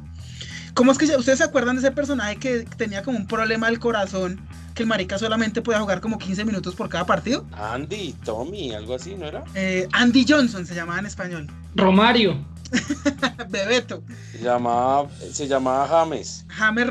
[0.80, 3.78] ¿Cómo es que ustedes se acuerdan de ese personaje que tenía como un problema del
[3.78, 4.40] corazón?
[4.74, 7.44] Que el marica solamente podía jugar como 15 minutos por cada partido.
[7.52, 9.44] Andy, Tommy, algo así, ¿no era?
[9.54, 11.48] Eh, Andy Johnson se llamaba en español.
[11.74, 12.42] Romario.
[13.50, 14.02] Bebeto.
[14.32, 16.46] Se llamaba, se llamaba James.
[16.48, 16.88] James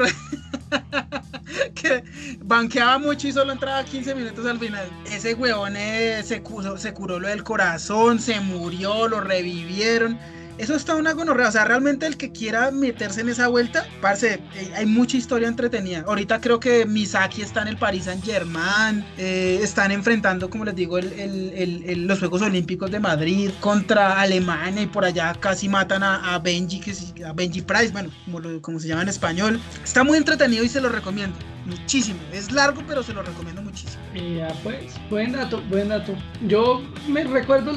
[1.74, 2.04] que
[2.44, 4.88] banqueaba mucho y solo entraba 15 minutos al final.
[5.12, 10.20] Ese huevón eh, se, curó, se curó lo del corazón, se murió, lo revivieron
[10.60, 11.48] eso está una gonorrea.
[11.48, 15.48] O sea, realmente el que quiera meterse en esa vuelta, parce, eh, hay mucha historia
[15.48, 16.04] entretenida.
[16.06, 19.06] Ahorita creo que Misaki está en el Paris Saint Germain.
[19.18, 25.06] Eh, están enfrentando, como les digo, los Juegos Olímpicos de Madrid contra Alemania y por
[25.06, 29.10] allá casi matan a, Benji, que a Benji Price, bueno, como, como se llama en
[29.10, 29.60] español.
[29.84, 32.20] Está muy entretenido y se lo recomiendo muchísimo.
[32.34, 34.02] Es largo, pero se lo recomiendo muchísimo.
[34.14, 36.16] Ya, pues, buen dato, buen dato.
[36.48, 37.72] Yo me recuerdo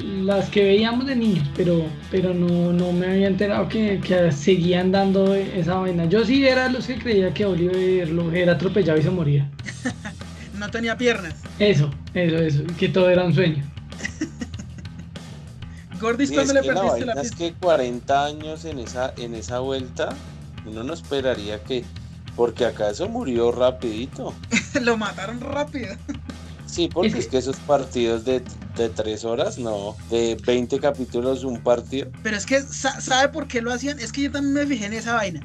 [0.00, 4.00] las que veíamos de niños, pero, pero no, no me había enterado que,
[4.32, 6.06] seguían dando esa vaina.
[6.06, 9.50] Yo sí era los que creía que Oliver lo era atropellado y se moría.
[10.58, 11.34] no tenía piernas.
[11.58, 13.64] Eso, eso, eso, que todo era un sueño.
[16.00, 17.44] Gordis, ¿cuándo es le que la perdiste la vaina es pista?
[17.44, 20.10] que 40 años en esa, en esa vuelta,
[20.66, 21.84] uno no esperaría que,
[22.34, 24.34] porque acá eso murió rapidito.
[24.82, 25.96] Lo mataron rápido.
[26.76, 28.42] Sí, porque Es que- es que esos partidos de,
[28.76, 32.10] de 3 horas, no, de 20 capítulos un partido.
[32.22, 33.98] Pero es que, sa- ¿sabe por qué lo hacían?
[33.98, 35.40] Es que yo también me fijé en esa vaina.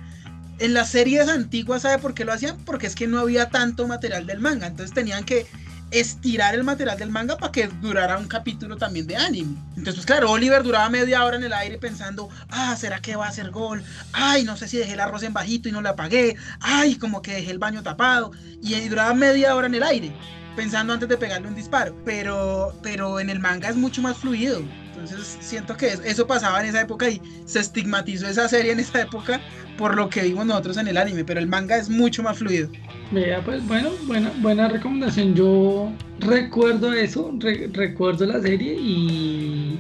[0.60, 2.58] En las series antiguas, ¿sabe por qué lo hacían?
[2.66, 4.68] Porque es que no había tanto material del manga.
[4.68, 5.48] Entonces tenían que
[5.90, 9.56] estirar el material del manga para que durara un capítulo también de anime.
[9.70, 13.28] Entonces, pues claro, Oliver duraba media hora en el aire pensando, ah, ¿será que va
[13.28, 13.82] a hacer gol?
[14.12, 16.36] Ay, no sé si dejé el arroz en bajito y no lo apagué.
[16.60, 18.32] Ay, como que dejé el baño tapado.
[18.62, 20.12] Y duraba media hora en el aire,
[20.56, 21.96] pensando antes de pegarle un disparo.
[22.06, 24.62] Pero, pero en el manga es mucho más fluido.
[24.94, 29.02] Entonces siento que eso, pasaba en esa época y se estigmatizó esa serie en esa
[29.02, 29.42] época
[29.78, 32.70] por lo que vimos nosotros en el anime, pero el manga es mucho más fluido.
[33.12, 35.34] Vea, pues bueno, buena, buena recomendación.
[35.34, 39.80] Yo recuerdo eso, re- recuerdo la serie y,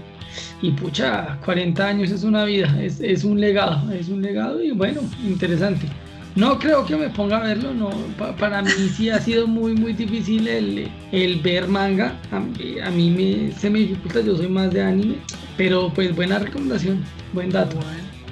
[0.62, 4.72] y pucha, 40 años es una vida, es, es un legado, es un legado y
[4.72, 5.86] bueno, interesante.
[6.36, 9.74] No creo que me ponga a verlo, no, pa- para mí sí ha sido muy,
[9.74, 12.18] muy difícil el, el ver manga.
[12.32, 15.16] A, a mí me, se me dificulta, yo soy más de anime,
[15.58, 17.78] pero pues buena recomendación, buen dato.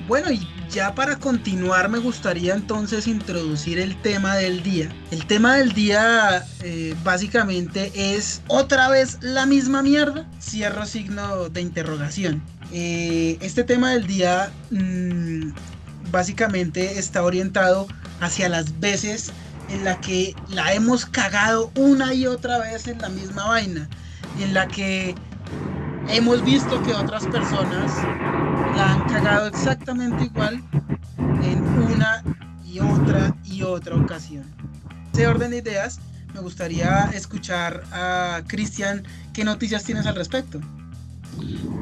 [0.07, 0.39] Bueno, y
[0.71, 4.89] ya para continuar me gustaría entonces introducir el tema del día.
[5.11, 10.25] El tema del día eh, básicamente es otra vez la misma mierda.
[10.41, 12.41] Cierro signo de interrogación.
[12.71, 15.49] Eh, este tema del día mm,
[16.11, 17.87] básicamente está orientado
[18.19, 19.31] hacia las veces
[19.69, 23.87] en la que la hemos cagado una y otra vez en la misma vaina.
[24.39, 25.15] En la que
[26.09, 27.91] hemos visto que otras personas
[28.75, 30.63] la han cagado exactamente igual
[31.43, 32.23] en una
[32.65, 34.43] y otra y otra ocasión.
[35.13, 35.99] Ese orden de ideas,
[36.33, 40.59] me gustaría escuchar a Cristian qué noticias tienes al respecto.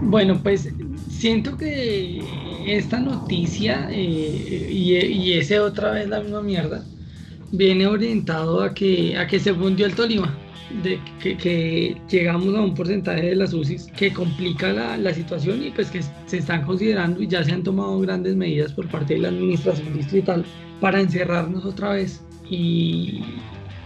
[0.01, 0.69] Bueno, pues
[1.09, 2.23] siento que
[2.67, 6.83] esta noticia eh, y, ese otra vez la misma mierda
[7.51, 10.37] viene orientado a que, a que se fundió el Tolima,
[10.83, 15.63] de que, que llegamos a un porcentaje de las UCIs que complica la, la situación
[15.63, 19.13] y pues que se están considerando y ya se han tomado grandes medidas por parte
[19.13, 20.43] de la administración distrital
[20.81, 23.21] para encerrarnos otra vez y,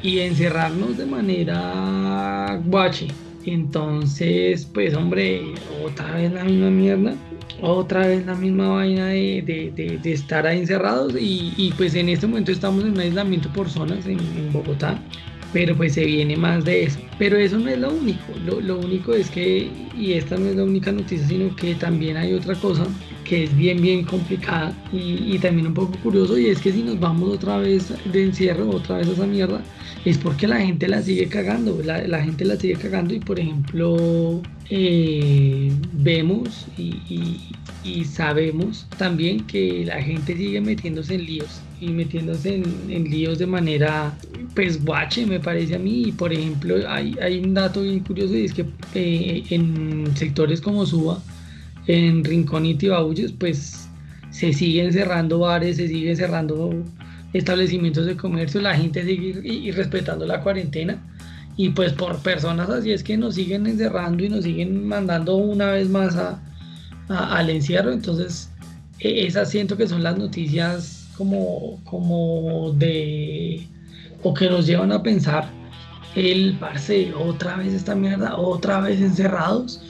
[0.02, 3.08] y encerrarnos de manera guache.
[3.46, 5.42] Entonces, pues hombre,
[5.84, 7.16] otra vez la misma mierda,
[7.62, 9.44] otra vez la misma vaina de,
[9.76, 13.52] de- de- estar ahí encerrados y, y, pues en este momento estamos en un aislamiento
[13.54, 15.08] por zonas en, en Bogotá,
[15.54, 17.00] pero pues se viene más de eso.
[17.18, 20.56] Pero eso no es lo único, lo, lo único es que, y esta no es
[20.56, 22.86] la única noticia, sino que también hay otra cosa
[23.24, 26.84] que es bien, bien complicada y, y también un poco curioso y es que si
[26.84, 29.62] nos vamos otra vez de encierro, otra vez a esa mierda,
[30.04, 33.40] es porque la gente la sigue cagando, la, la gente la sigue cagando y por
[33.40, 37.04] ejemplo eh, vemos y,
[37.84, 43.40] y- sabemos también que la gente sigue metiéndose en líos y metiéndose en, en líos
[43.40, 44.20] de manera
[44.56, 46.04] pues guache me parece a mí.
[46.10, 50.62] Y por ejemplo hay, hay un dato bien curioso y es que eh, en sectores
[50.62, 51.26] como Suba
[51.86, 53.94] en Rincón y Tibauyes pues
[54.30, 56.94] se siguen cerrando bares, se siguen cerrando
[57.34, 61.02] establecimientos de comercio, la gente sigue y, respetando la cuarentena.
[61.58, 65.72] Y pues por personas así es que nos siguen encerrando y nos siguen mandando una
[65.72, 66.40] vez más a-
[67.10, 67.92] al encierro.
[67.92, 68.50] Entonces,
[69.00, 73.68] e- esas siento que son las noticias como, como de...
[74.24, 75.50] o que nos llevan a pensar
[76.16, 79.82] el parce, otra vez esta mierda, otra vez encerrados,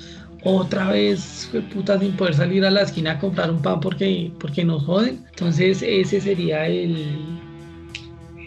[0.43, 4.63] otra vez puta sin poder salir a la esquina a comprar un pan porque, porque
[4.63, 5.23] nos joden.
[5.29, 7.39] Entonces ese sería el,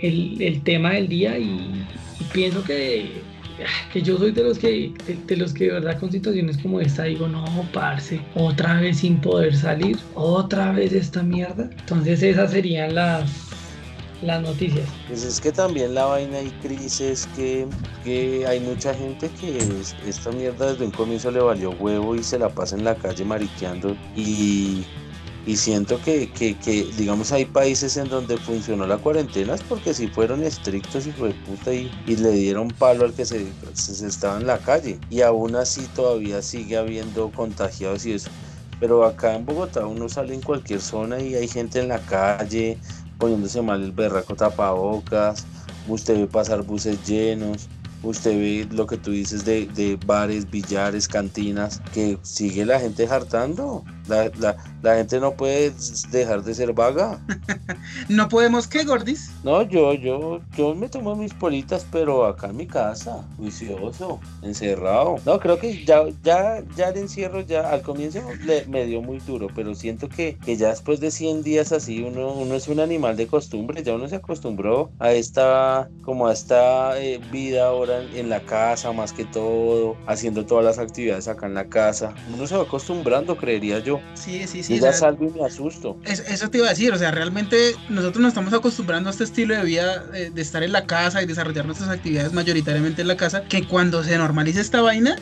[0.02, 1.84] el, el tema del día y,
[2.32, 3.22] pienso que,
[3.92, 6.80] que yo soy de los que de, de los que de verdad con situaciones como
[6.80, 12.50] esta digo no parce otra vez sin poder salir otra vez esta mierda entonces esas
[12.50, 13.43] serían las
[14.26, 14.98] las noticias.
[15.06, 17.68] Pues es que también la vaina y Cris es que,
[18.02, 22.22] que hay mucha gente que es- esta mierda desde un comienzo le valió huevo y
[22.24, 24.86] se la pasa en la calle mariqueando y,
[25.44, 30.08] y siento que, que, que, digamos hay países en donde funcionó la cuarentena porque si
[30.08, 34.06] fueron estrictos y fue puta y, y le dieron palo al que se, se, se
[34.06, 34.98] estaba en la calle.
[35.10, 38.30] Y aún así todavía sigue habiendo contagiados y eso.
[38.80, 42.80] Pero acá en Bogotá uno sale en cualquier zona y hay gente en la calle
[43.18, 45.46] poniéndose mal el berraco tapabocas,
[45.88, 47.68] usted ve pasar buses llenos
[48.04, 53.06] usted ve lo que tú dices de, de bares, billares, cantinas, que sigue la gente
[53.06, 53.84] hartando.
[54.06, 55.74] La, la, la gente no puede
[56.10, 57.24] dejar de ser vaga.
[58.08, 59.38] ¿No podemos qué, Gordis?
[59.42, 65.16] No, yo, yo, yo me tomo mis politas, pero acá en mi casa, juicioso, encerrado.
[65.26, 69.18] No, creo que ya, ya, ya el encierro ya al comienzo le, me dio muy
[69.20, 72.80] duro, pero siento que, que ya después de 100 días así uno, uno es un
[72.80, 78.00] animal de costumbre, ya uno se acostumbró a esta, como a esta eh, vida ahora
[78.00, 82.14] en, en la casa más que todo, haciendo todas las actividades acá en la casa.
[82.26, 83.93] Uno se va acostumbrando, creería yo.
[84.14, 84.72] Sí, sí, Yo sí.
[84.74, 85.98] o ya sea, salgo y me asusto.
[86.04, 89.24] es- eso te iba a decir, o sea, realmente nosotros nos estamos acostumbrando a este
[89.24, 93.08] estilo de vida eh, de estar en la casa y desarrollar nuestras actividades mayoritariamente en
[93.08, 95.16] la casa, que cuando se normalice esta vaina,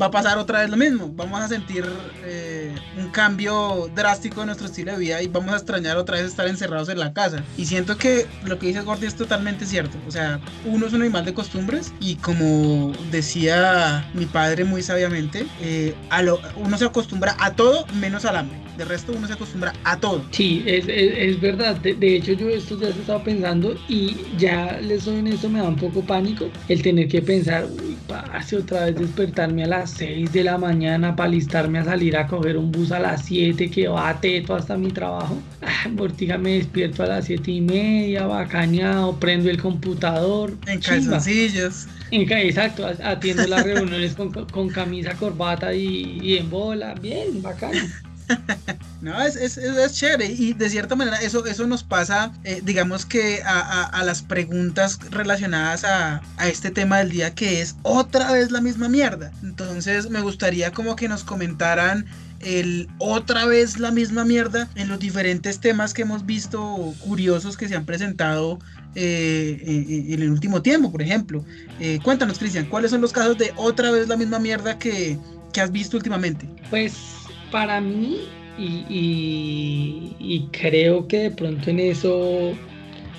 [0.00, 1.12] va a pasar otra vez lo mismo.
[1.14, 1.84] Vamos a sentir
[2.24, 2.53] eh,
[2.96, 6.46] un cambio drástico en nuestro estilo de vida y vamos a extrañar otra vez estar
[6.46, 7.42] encerrados en la casa.
[7.56, 9.96] Y siento que lo que dice Gordy es totalmente cierto.
[10.06, 15.46] O sea, uno es un animal de costumbres y como decía mi padre muy sabiamente,
[15.60, 18.58] eh, a lo, uno se acostumbra a todo menos al hambre.
[18.76, 20.24] De resto uno se acostumbra a todo.
[20.30, 21.76] Sí, es, es, es verdad.
[21.76, 25.68] De, de hecho, yo estos días estaba pensando y ya les soy honesto, me da
[25.68, 30.32] un poco pánico el tener que pensar, uy, parce, otra vez despertarme a las 6
[30.32, 33.86] de la mañana para alistarme a salir a coger un bus a las 7 que
[33.86, 35.38] va a teto hasta mi trabajo.
[35.66, 40.52] Ah, Mortiga, me despierto a las 7 y media, bacaneado, prendo el computador.
[40.66, 41.86] En calzoncillos.
[42.10, 46.94] En Exacto, atiendo las reuniones con, con camisa, corbata y, y en bola.
[46.94, 47.80] Bien, bacano.
[49.00, 53.04] No, es, es, es, chévere y de cierta manera eso, eso nos pasa, eh, digamos
[53.04, 57.76] que a, a- a las preguntas relacionadas a, a este tema del día que es
[57.82, 59.30] otra vez la misma mierda.
[59.42, 62.06] Entonces me gustaría como que nos comentaran
[62.40, 67.68] el otra vez la misma mierda en los diferentes temas que hemos visto curiosos que
[67.68, 68.58] se han presentado
[68.94, 71.44] eh, en, en el último tiempo, por ejemplo.
[71.78, 75.20] Eh, cuéntanos, Cristian, ¿cuáles son los casos de otra vez la misma mierda que,
[75.52, 76.50] que has visto últimamente?
[76.70, 77.23] Pues
[77.54, 78.16] para mí,
[78.58, 82.50] y, creo que de pronto en eso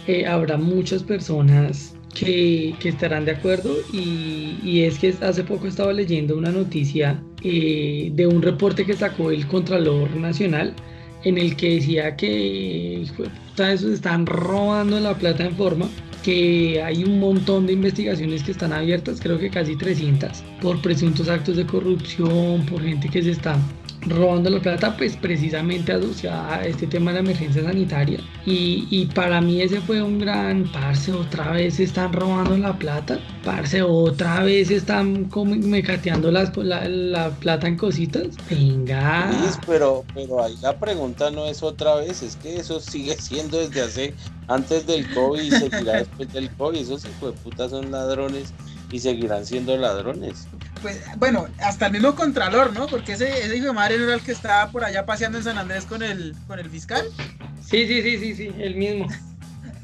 [0.08, 6.36] eh, habrá muchas personas que, estarán de acuerdo, y, es que hace poco estaba leyendo
[6.36, 10.74] una noticia eh, de un reporte que sacó el Contralor Nacional
[11.24, 15.88] en el que decía que esos están robando la plata en forma
[16.24, 21.30] que hay un montón de investigaciones que están abiertas, creo que casi 300, por presuntos
[21.30, 23.58] actos de corrupción, por gente que se está
[24.02, 28.20] robando la plata, pues precisamente asociada a este tema de la emergencia sanitaria.
[28.46, 33.20] Y, y para mí ese fue un gran, parce, otra vez están robando la plata,
[33.44, 38.28] parce, otra vez están como mecateando las, la, la plata en cositas.
[38.50, 39.32] Venga.
[39.66, 43.82] Pero, pero ahí la pregunta no es otra vez, es que eso sigue siendo desde
[43.82, 44.14] hace
[44.48, 46.80] antes del COVID y seguirá después del COVID.
[46.80, 48.54] Esos hijos de puta son ladrones
[48.92, 50.48] y seguirán siendo ladrones.
[50.86, 52.86] Pues bueno, hasta el mismo Contralor, ¿no?
[52.86, 55.44] Porque ese, ese hijo de madre no era el que estaba por allá paseando en
[55.44, 57.04] San Andrés con el, con el fiscal.
[57.60, 59.08] Sí, sí, sí, sí, sí, el mismo.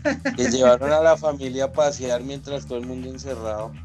[0.35, 3.71] Que llevaron a la familia a pasear mientras todo el mundo encerrado.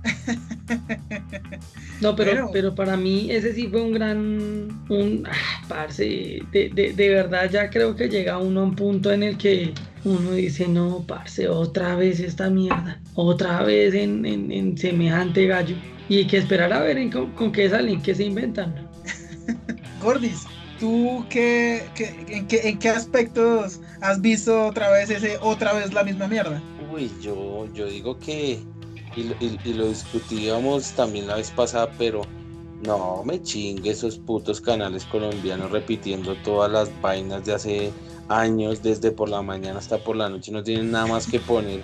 [2.03, 6.05] No, pero, Pero- pero para mí ese sí fue un gran, un, ah, parce,
[6.53, 9.73] de, de, de verdad ya creo que llega uno a un punto en el que
[10.05, 15.77] uno dice, no, parce, otra vez esta mierda, otra vez en, en, en semejante gallo.
[16.09, 18.75] Y hay que esperar a ver en con, con qué salen, qué se inventan.
[20.01, 20.45] Gordis,
[20.79, 25.93] ¿tú qué, qué- en, qué, en qué aspectos has visto otra vez ese, otra vez
[25.93, 26.63] la misma mierda?
[26.93, 28.61] Uy, yo, yo digo que,
[29.17, 32.21] y, lo- y- y lo discutíamos también la vez pasada, pero
[32.85, 37.93] no me chingue esos putos canales colombianos repitiendo todas las vainas de hace
[38.29, 41.81] años, desde por la mañana hasta por la noche, no tienen nada más que poner.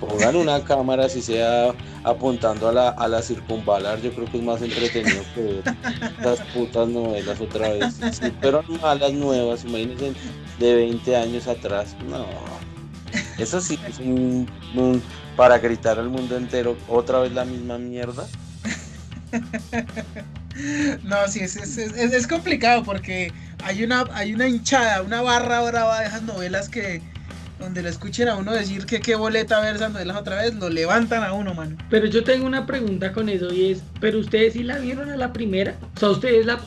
[0.00, 4.42] Pongan una cámara, si sea apuntando a la, a la circunvalar, yo creo que es
[4.42, 5.62] más entretenido que ver
[6.22, 7.94] las putas novelas otra vez.
[8.12, 10.12] Si fueron malas nuevas, imagínense
[10.58, 12.26] de 20 años atrás, no.
[13.38, 15.02] Eso sí es un, un-
[15.36, 18.26] para gritar al mundo entero otra vez la misma mierda.
[21.02, 23.32] No, sí, es, es, es- es complicado porque
[23.64, 27.02] hay una, hay una hinchada, una barra brava de esas novelas que
[27.64, 30.70] donde le escuchen a uno decir que qué boleta ver esas novelas otra vez, lo
[30.70, 31.76] levantan a uno, mano.
[31.90, 35.16] Pero yo tengo una pregunta con eso y es, ¿pero ustedes sí la vieron a
[35.16, 35.76] la primera?
[35.96, 36.60] O sea, ¿ustedes la,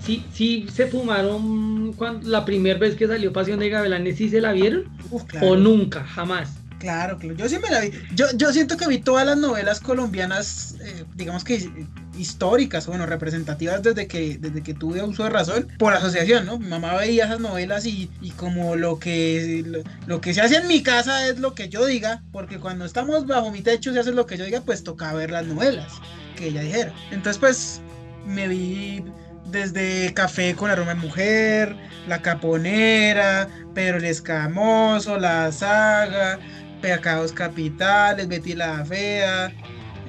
[0.00, 4.40] sí, sí se fumaron cuando, la primera vez que salió Pasión de Gavilanes, sí se
[4.40, 4.84] la vieron?
[5.10, 5.48] Uf, claro.
[5.48, 6.50] ¿O nunca, jamás?
[6.78, 7.36] Claro, claro.
[7.36, 7.90] Yo sí me la vi.
[8.14, 11.86] Yo, yo siento que vi todas las novelas colombianas, eh, digamos que
[12.20, 16.58] históricas, bueno, representativas desde que, desde que tuve uso de razón, por asociación, ¿no?
[16.58, 20.68] Mi mamá veía esas novelas y, y como lo que, lo, que se hace en
[20.68, 24.12] mi casa es lo que yo diga, porque cuando estamos bajo mi techo se hace
[24.12, 25.92] lo que yo diga, pues toca ver las novelas
[26.36, 26.92] que ella dijera.
[27.10, 27.80] Entonces, pues
[28.26, 29.04] me vi
[29.46, 36.38] desde Café con aroma de mujer, La Caponera, Pedro el Escamoso, La Saga,
[36.80, 39.52] Pecados Capitales, Betty la Fea,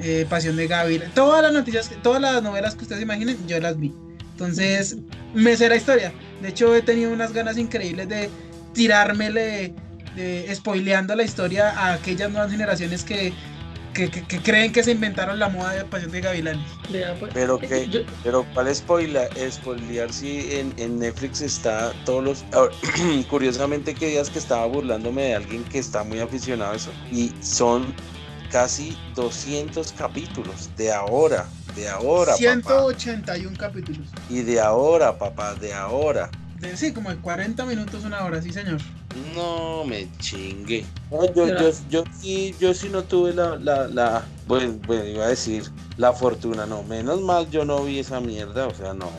[0.01, 1.11] eh, Pasión de Gaviria.
[1.13, 3.93] Todas las noticias, todas las novelas que ustedes imaginen, yo las vi.
[4.31, 4.97] Entonces,
[5.33, 6.11] me sé la historia.
[6.41, 8.29] De hecho, he tenido unas ganas increíbles de
[8.73, 9.73] tirármele,
[10.15, 13.33] de, spoileando la historia a aquellas nuevas generaciones que
[13.93, 16.65] que, que, que, creen que se inventaron la moda de Pasión de Gavilanes.
[17.19, 18.01] Pues, pero que, yo...
[18.23, 22.45] pero ¿cuál spoiler, spoilear si en, en, Netflix está todos los...
[23.29, 27.31] curiosamente que días que estaba burlándome de alguien que está muy aficionado a eso y
[27.41, 27.93] son
[28.51, 31.45] casi 200 capítulos de ahora,
[31.75, 32.35] de ahora.
[32.35, 33.67] 181 papá.
[33.67, 34.07] capítulos.
[34.29, 36.29] Y de ahora, papá, de ahora.
[36.75, 38.79] Sí, como de 40 minutos, una hora, sí, señor.
[39.35, 40.85] No me chingue.
[41.09, 45.25] No, yo, yo, yo, sí, yo sí no tuve la, la, la pues, bueno, iba
[45.25, 45.63] a decir
[45.97, 49.09] la fortuna, no, menos mal yo no vi esa mierda, o sea, no.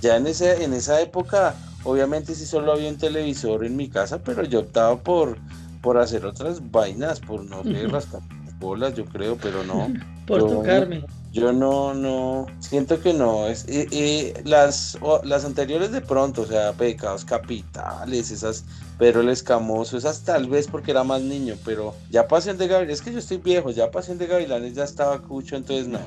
[0.00, 4.22] Ya en ese, en esa época, obviamente sí solo había un televisor en mi casa,
[4.22, 5.38] pero yo optaba por,
[5.82, 8.22] por hacer otras vainas, por no sé, rascar
[8.64, 9.92] bolas, yo creo, pero no.
[10.26, 11.04] por yo, tocarme.
[11.32, 13.48] Yo no, no, siento que no.
[13.48, 18.64] Es, eh, eh, las, oh, las anteriores de pronto, o sea, pecados capitales, esas,
[18.98, 23.00] pero el escamoso, esas tal vez porque era más niño, pero ya Pasión de Gavilanes,
[23.00, 25.98] es que yo estoy viejo, ya Pasión de Gavilanes ya estaba cucho, entonces no.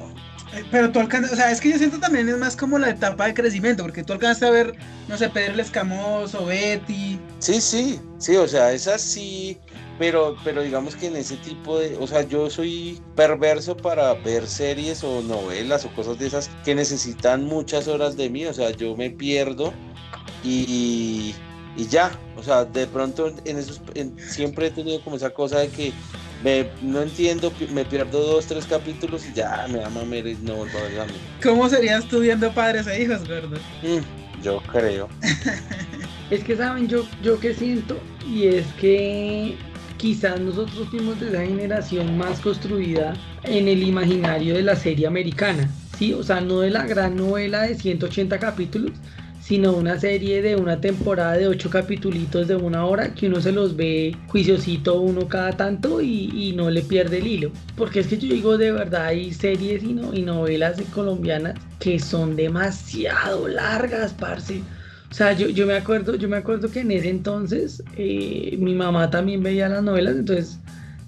[0.72, 3.26] Pero tú alcanzas, o sea, es que yo siento también es más como la etapa
[3.26, 4.76] de crecimiento, porque tú alcanzaste a ver,
[5.10, 7.20] no sé, Pedro el Escamoso, Betty.
[7.40, 9.58] Sí, sí, sí, o sea, esas sí,
[9.98, 14.48] pero, pero digamos que en ese tipo de, o sea, yo soy perverso para ver
[14.48, 18.72] series o novelas o cosas de esas que necesitan muchas horas de mí, o sea,
[18.72, 19.74] yo me pierdo
[20.44, 21.36] y,
[21.76, 25.60] y ya, o sea, de pronto en esos, en, siempre he tenido como esa cosa
[25.60, 25.92] de que
[26.44, 30.58] me, no entiendo, me pierdo dos, tres capítulos y ya me da mamera y no
[30.58, 31.14] vuelvo a ver a mí.
[31.42, 33.58] ¿Cómo serías tú viendo padres e hijos, gordo?
[33.82, 35.10] Mm, yo creo.
[36.30, 39.58] es que saben, yo, yo que siento, y es que
[39.98, 45.70] quizás nosotros fuimos de esa generación más construida en el imaginario de la serie americana,
[45.98, 46.14] ¿sí?
[46.14, 48.92] O sea, no de la gran novela de 180 capítulos,
[49.48, 53.54] sino una serie de una temporada de 8 capítulos de una hora que uno se
[53.54, 57.52] los ve juiciosito uno cada tanto y, y, no le pierde el hilo.
[57.78, 61.98] Porque es que yo digo, de verdad, hay series y, no, y novelas colombianas que
[61.98, 64.62] son demasiado largas, parce.
[65.10, 68.76] O sea, yo, yo, me acuerdo, yo me acuerdo que en ese entonces eh, mi
[68.76, 70.60] mamá también veía las novelas, entonces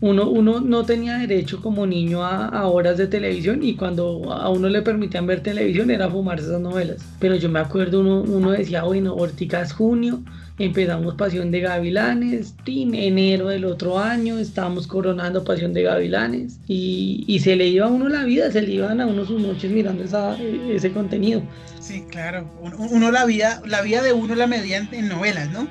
[0.02, 4.70] uno, uno no tenía derecho como niño a, horas de televisión y cuando a uno
[4.70, 7.06] le permitían ver televisión era fumarse esas novelas.
[7.20, 10.22] Pero yo me acuerdo, uno, uno decía, bueno, es junio,
[10.60, 17.24] empezamos Pasión de Gavilanes, en enero del otro año estábamos coronando Pasión de Gavilanes y,
[17.28, 19.72] y, se le iba a uno la vida, se le iban a uno sus noches
[19.72, 21.42] mirando esa, ese contenido.
[21.80, 25.68] Sí, claro, uno la vida, la vida de uno la medía en, en novelas, ¿no?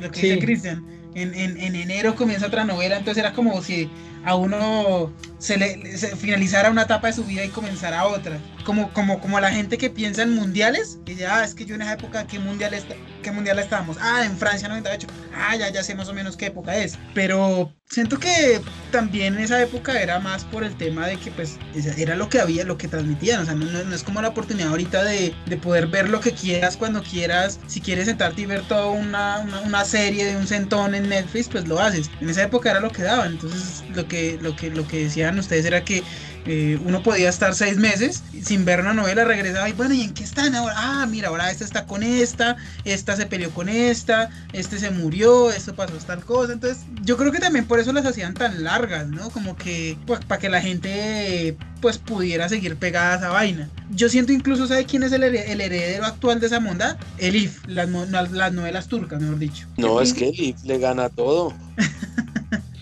[0.00, 0.26] Lo que sí.
[0.26, 0.84] dice Cristian.
[1.14, 3.88] En, en, en, enero comienza otra novela, entonces era como si
[4.24, 8.38] a uno se le se finalizara una etapa de su vida y comenzara otra.
[8.64, 11.74] Como, como, como la gente que piensa en mundiales, y ya, ah, es que yo
[11.74, 13.96] en esa época, ¿qué mundial, está, ¿qué mundial estábamos?
[14.00, 15.08] Ah, en Francia 98.
[15.34, 16.96] Ah, ya, ya sé más o menos qué época es.
[17.12, 18.60] Pero siento que
[18.90, 21.58] también esa época era más por el tema de que pues
[21.98, 23.42] era lo que había, lo que transmitían.
[23.42, 26.32] O sea, no, no es como la oportunidad ahorita de, de, poder ver lo que
[26.32, 27.60] quieras cuando quieras.
[27.66, 31.48] Si quieres sentarte y ver toda una, una, una serie de un centón en Netflix,
[31.48, 32.10] pues lo haces.
[32.20, 33.32] En esa época era lo que daban.
[33.32, 36.02] Entonces, lo que, lo que, lo que decían ustedes era que
[36.44, 40.12] eh, uno podía estar seis meses sin ver una novela, regresaba y bueno, ¿y en
[40.12, 40.74] qué están ahora?
[40.76, 45.50] Ah, mira, ahora esta está con esta, esta se peleó con esta, este se murió,
[45.50, 46.52] esto pasó tal cosa.
[46.52, 49.30] Entonces, yo creo que también por eso las hacían tan largas, ¿no?
[49.30, 53.68] Como que pues, para que la gente pues pudiera seguir pegada a esa vaina.
[53.90, 56.98] Yo siento incluso, ¿sabe quién es el, el heredero actual de esa monda?
[57.18, 57.88] Elif, las,
[58.32, 59.66] las novelas turcas, mejor dicho.
[59.76, 61.52] No, es que Elif le gana todo.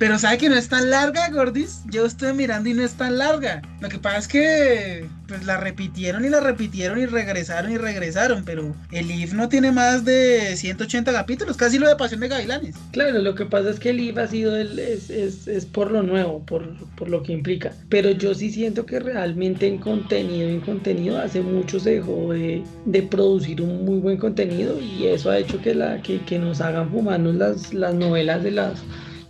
[0.00, 1.82] Pero sabe que no es tan larga, Gordis.
[1.90, 3.60] Yo estoy mirando y no es tan larga.
[3.82, 8.42] Lo que pasa es que pues la repitieron y la repitieron y regresaron y regresaron.
[8.46, 12.76] Pero el IF no tiene más de 180 capítulos, casi lo de Pasión de Gavilanes.
[12.92, 15.90] Claro, lo que pasa es que el IF ha sido el, es, es, es, por
[15.90, 17.74] lo nuevo, por, por lo que implica.
[17.90, 22.64] Pero yo sí siento que realmente en contenido, en contenido, hace mucho se dejó de,
[22.86, 26.62] de producir un muy buen contenido y eso ha hecho que, la, que, que nos
[26.62, 28.82] hagan fumarnos las, las novelas de las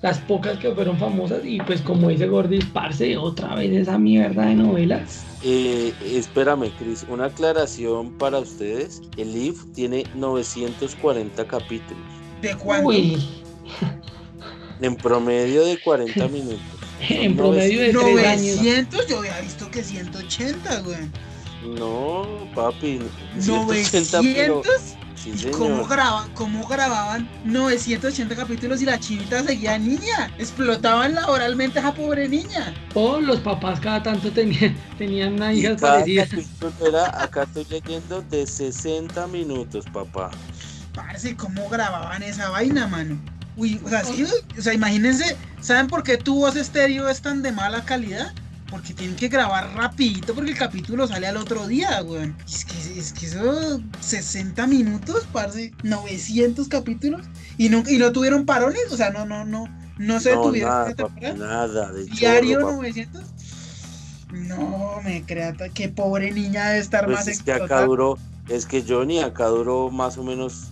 [0.03, 4.47] las pocas que fueron famosas y pues como dice Gordis, parce, otra vez esa mierda
[4.47, 5.25] de novelas.
[5.43, 9.03] Eh, espérame, Chris, una aclaración para ustedes.
[9.17, 12.03] El IF tiene 940 capítulos.
[12.41, 12.89] ¿De cuánto?
[12.89, 13.23] Uy,
[14.81, 16.61] En promedio de 40 minutos.
[17.09, 18.57] en promedio de tres años.
[18.57, 20.97] 900, yo había visto que 180, güey.
[21.79, 23.01] No, papi.
[23.39, 25.00] 180, pero- 900.
[25.23, 25.87] Sí, ¿Y cómo,
[26.33, 30.33] cómo grababan 980 capítulos y la chinita seguía niña?
[30.39, 32.75] Explotaban laboralmente a esa pobre niña.
[32.95, 36.25] O los papás cada tanto tenían, tenían una hija parecida.
[37.23, 40.31] acá estoy leyendo, de 60 minutos, papá.
[40.95, 43.21] Parce, ¿cómo grababan esa vaina, mano?
[43.57, 44.25] Uy, o sea, sí,
[44.59, 48.33] o sea, imagínense, ¿saben por qué tu voz estéreo es tan de mala calidad?
[48.71, 52.37] Porque tienen que grabar rapidito porque el capítulo sale al otro día, weón.
[52.47, 57.27] Es que, es que eso, 60 minutos, parce, 900 capítulos.
[57.59, 59.67] Y no, y no tuvieron parones, o sea, no, no, no,
[59.99, 61.93] no se No, detuvieron nada, esta papi, nada.
[61.93, 62.77] De Diario chorro, papi.
[62.77, 63.23] 900.
[64.33, 68.17] No, me crea, qué pobre niña debe estar Pues más es que acá duró,
[68.49, 70.69] es que Johnny acá duró más o menos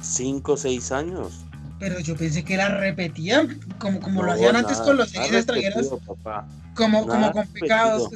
[0.00, 1.44] 5 o 6 años.
[1.84, 5.10] Pero yo pensé que la repetían, como, como lo No, hacían antes nada, con los
[5.10, 5.94] series extranjeras.
[6.06, 6.48] papá.
[6.74, 8.08] Como, como con pecados.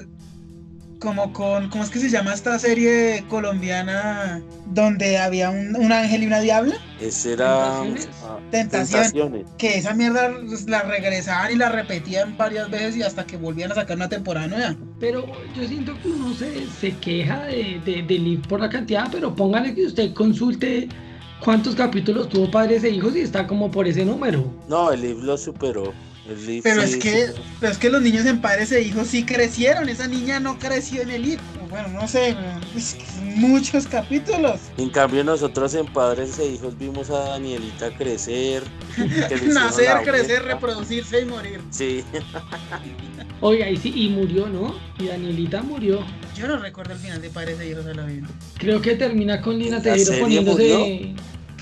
[0.98, 6.24] Como con, ¿cómo es que se llama esta serie colombiana donde había un, un ángel
[6.24, 6.76] y una diabla?
[6.98, 8.08] Ese era Tentaciones.
[8.22, 9.12] ah, Tentación.
[9.12, 9.46] Tentaciones.
[9.58, 10.28] Que esa mierda
[10.66, 14.48] la regresaban y la repetían varias veces y hasta que volvían a sacar una temporada
[14.48, 14.76] nueva.
[14.98, 19.08] Pero yo siento que uno se, se queja de, de, de Liv por la cantidad,
[19.12, 20.88] pero póngale que usted consulte
[21.40, 24.52] cuántos capítulos tuvo Padres e Hijos y está como por ese número.
[24.68, 25.92] No, el Liv lo superó.
[26.28, 27.44] El Pero sí es que, superó.
[27.60, 29.88] pero es que los niños en padres e hijos sí crecieron.
[29.88, 31.40] Esa niña no creció en el IP.
[31.70, 32.34] Bueno, no sé,
[32.74, 33.04] es que
[33.36, 34.60] muchos capítulos.
[34.78, 38.62] En cambio nosotros en Padres e Hijos vimos a Danielita crecer.
[39.52, 41.60] Nacer, crecer, reproducirse y morir.
[41.70, 42.04] Sí,
[43.40, 44.74] Oiga, y sí, y murió, ¿no?
[44.98, 46.04] Y Danielita murió.
[46.34, 48.26] Yo no recuerdo el final de padres e hijos a la vida.
[48.58, 51.14] Creo que termina con Lina ¿La Tejero poniéndose.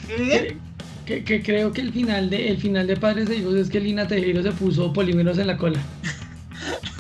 [0.07, 0.57] ¿Qué?
[1.04, 3.78] Que, que creo que el final de el final de Padres e Hijos es que
[3.78, 5.80] Lina Tejero se puso polímeros en la cola.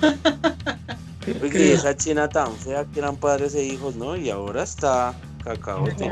[1.50, 1.74] Creo.
[1.74, 4.16] esa china tan fea que eran padres e hijos, ¿no?
[4.16, 5.14] Y ahora está
[5.44, 6.10] cacaote.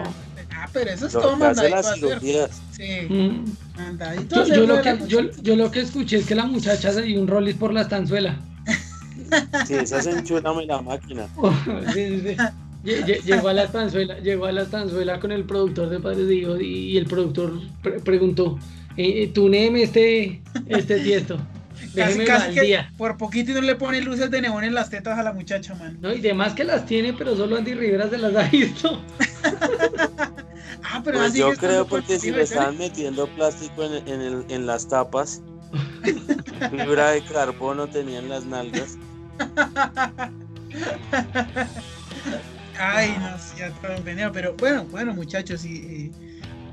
[0.56, 2.50] Ah, pero eso es Lo todo mandadito a las hacer.
[2.72, 3.44] Sí, Mm.
[3.76, 4.98] mandadito Yo, lo que,
[5.42, 8.38] yo, lo que escuché es que la muchacha se dio un rolis por la estanzuela.
[9.66, 11.26] Sí, esa se enchúlame la máquina.
[11.92, 12.36] Sí, sí, sí.
[12.84, 16.28] Lle- lle- Llegó a la estanzuela, llegó a la estanzuela con el productor de Padres
[16.28, 18.58] de Hijos y, el productor pre- preguntó,
[18.96, 21.38] eh, eh, túneme este, este tiesto,
[21.94, 22.92] déjeme casi al que día.
[22.96, 25.74] por poquito y no le pone luces de neón en las tetas a la muchacha,
[25.74, 25.98] man.
[26.00, 26.12] ¿No?
[26.12, 29.02] Y demás que las tiene, pero solo Andy Rivera se las ha visto.
[30.82, 34.20] Ah, pero Pues así yo creo por porque si le estaban metiendo plástico en, en,
[34.20, 35.42] el- en las tapas,
[36.70, 38.96] fibra de carbono tenían las nalgas.
[42.78, 46.10] Ay, no, sí, ya está convenido, pero bueno, bueno, muchachos, y, eh,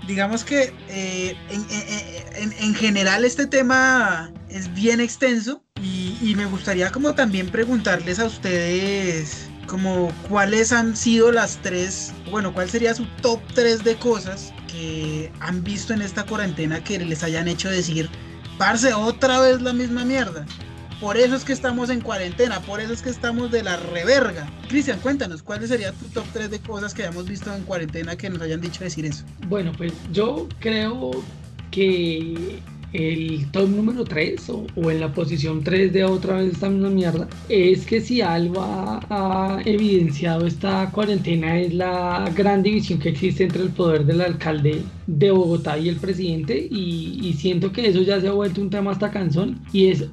[0.07, 6.35] digamos que eh, en, en- en- en general este tema es bien extenso y, y
[6.35, 12.69] me gustaría como también preguntarles a ustedes como cuáles han sido las tres, bueno, cuál
[12.69, 17.47] sería su top 3 de cosas que han visto en esta cuarentena que les hayan
[17.47, 18.09] hecho decir,
[18.57, 20.45] parce, otra vez la misma mierda.
[21.01, 24.47] Por eso es que estamos en cuarentena, por eso es que estamos de la reverga.
[24.69, 28.29] Cristian, cuéntanos, ¿cuál sería tu top 3 de cosas que hayamos visto en cuarentena que
[28.29, 29.25] nos hayan dicho decir eso?
[29.47, 31.09] Bueno, pues yo creo
[31.71, 32.61] que
[32.93, 37.27] el top número 3 o, en la posición 3 de otra vez esta misma mierda
[37.49, 43.63] es que si algo ha, evidenciado esta cuarentena es la gran división que existe entre
[43.63, 48.21] el poder del alcalde de Bogotá y el presidente y, y siento que eso ya
[48.21, 50.05] se ha vuelto un tema hasta cansón y es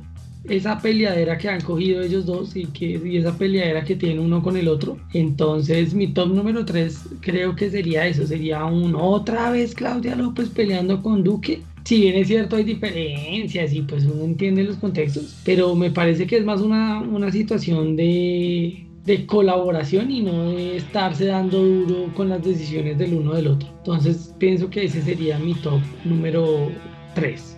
[0.49, 4.43] esa peleadera que han cogido ellos dos y, que, y esa peleadera que tiene uno
[4.43, 4.99] con el otro.
[5.13, 10.49] Entonces mi top número 3 creo que sería eso, sería un otra vez Claudia López
[10.49, 11.63] peleando con Duque.
[11.85, 16.27] Si bien es cierto hay diferencias y pues uno entiende los contextos, pero me parece
[16.27, 22.13] que es más una, una situación de, de colaboración y no de estarse dando duro
[22.15, 23.69] con las decisiones del uno del otro.
[23.79, 26.71] Entonces pienso que ese sería mi top número
[27.15, 27.57] 3.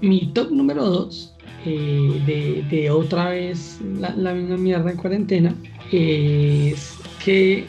[0.00, 1.29] Mi top número 2
[1.64, 5.54] eh, de, otra vez la, misma mierda en cuarentena
[5.92, 7.66] es que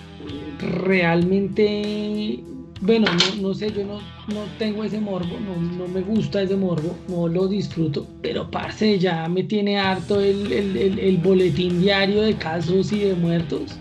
[0.59, 2.39] realmente,
[2.81, 3.95] bueno, no, no sé, yo no,
[4.27, 8.99] no tengo ese morbo, no, no me gusta ese morbo, no lo disfruto, pero parce,
[8.99, 13.77] ya me tiene harto el, el- el- boletín diario de casos y de muertos.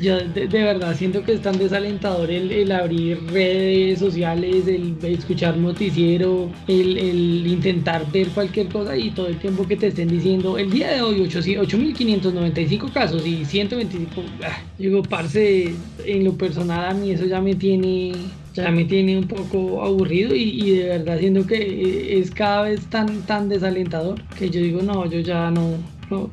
[0.00, 6.50] Yo de, verdad siento que es tan desalentador el, abrir redes sociales, el escuchar noticiero,
[6.66, 10.92] el, intentar ver cualquier cosa y todo el tiempo que te estén diciendo el día
[10.92, 14.22] de hoy 8.595 casos y 125.
[14.42, 15.74] Ah, digo, parce,
[16.06, 18.12] en lo personal a mí eso ya me tiene
[18.54, 22.86] ya me tiene un poco aburrido y, de verdad siento que eh, es cada vez
[22.86, 25.78] tan tan desalentador que yo digo no yo ya no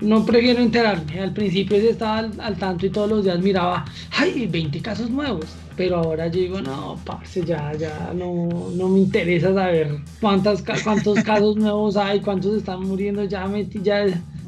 [0.02, 1.20] no, prefiero enterarme.
[1.20, 3.86] Al principio estaba al, tanto y todos los días miraba,
[4.18, 4.48] ¡ay!
[4.48, 5.46] 20 casos nuevos.
[5.76, 11.24] Pero ahora yo digo, no, parce, ya, ya no, no me interesa saber cuántas, cuántos
[11.24, 13.24] casos nuevos hay, cuántos están muriendo.
[13.24, 14.06] Ya, me, ya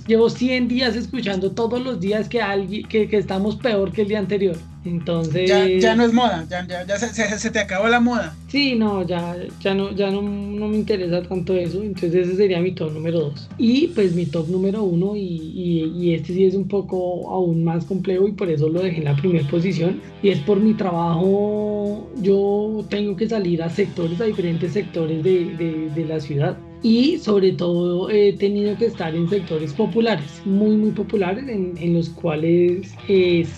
[0.07, 4.07] llevo 100 días escuchando todos los días que, alguien, que, que estamos peor que el
[4.09, 4.57] día anterior.
[4.83, 5.49] Entonces.
[5.79, 8.35] Ya, no es moda, ya, ya, se, te acabó la moda.
[8.47, 11.83] Sí, no, ya, ya, no, ya no, me interesa tanto eso.
[11.83, 13.49] Entonces, ese sería mi top número 2.
[13.59, 17.85] Y pues mi top número 1, y, y, este sí es un poco aún más
[17.85, 20.01] complejo, y por eso lo dejé en la primera posición.
[20.23, 25.91] Y es por mi trabajo, yo tengo que salir a sectores, a diferentes sectores de,
[25.93, 30.91] de la ciudad y sobre todo he tenido que estar en sectores populares, muy muy
[30.91, 33.49] populares, en, en los cuales es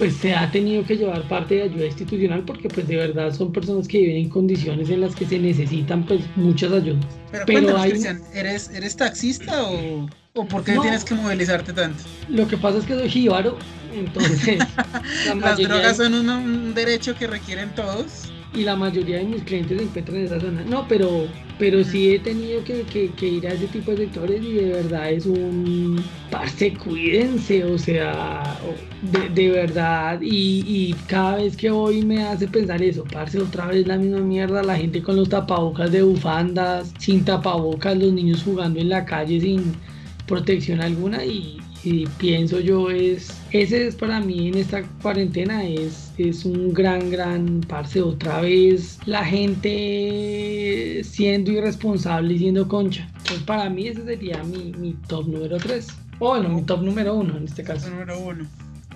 [0.00, 3.52] pues se ha tenido que llevar parte de ayuda institucional porque pues de verdad son
[3.52, 7.04] personas que viven en condiciones en las que se necesitan pues muchas ayudas.
[7.46, 12.02] Pero, Cristian, ¿eres, ¿eres taxista o, o por qué tienes que movilizarte tanto?
[12.30, 13.58] Lo que pasa es que soy jíbaro,
[13.94, 14.58] entonces...
[15.38, 19.84] Las drogas son un derecho que requieren todos y la mayoría de mis clientes se
[19.84, 20.64] encuentran en esa zona.
[20.64, 21.26] No, pero,
[21.58, 25.26] pero sí he tenido que, ir a ese tipo de sectores y de verdad es
[25.26, 28.58] un parce, cuídense, o sea,
[29.34, 30.20] de, verdad.
[30.20, 34.18] Y, y, cada vez que voy me hace pensar eso, parce, otra vez la misma
[34.18, 39.04] mierda, la gente con los tapabocas de bufandas, sin tapabocas, los niños jugando en la
[39.04, 39.74] calle sin
[40.26, 41.58] protección alguna y
[42.18, 47.60] pienso yo es, ese es para mí en esta cuarentena es, es un gran, gran
[47.68, 48.00] parce.
[48.00, 53.08] Otra vez la gente siendo irresponsable y siendo concha.
[53.26, 55.86] Pues para mí ese sería mi, mi top número 3.
[56.20, 57.90] O bueno, mi top número 1 en este caso.
[57.90, 58.46] Número 1.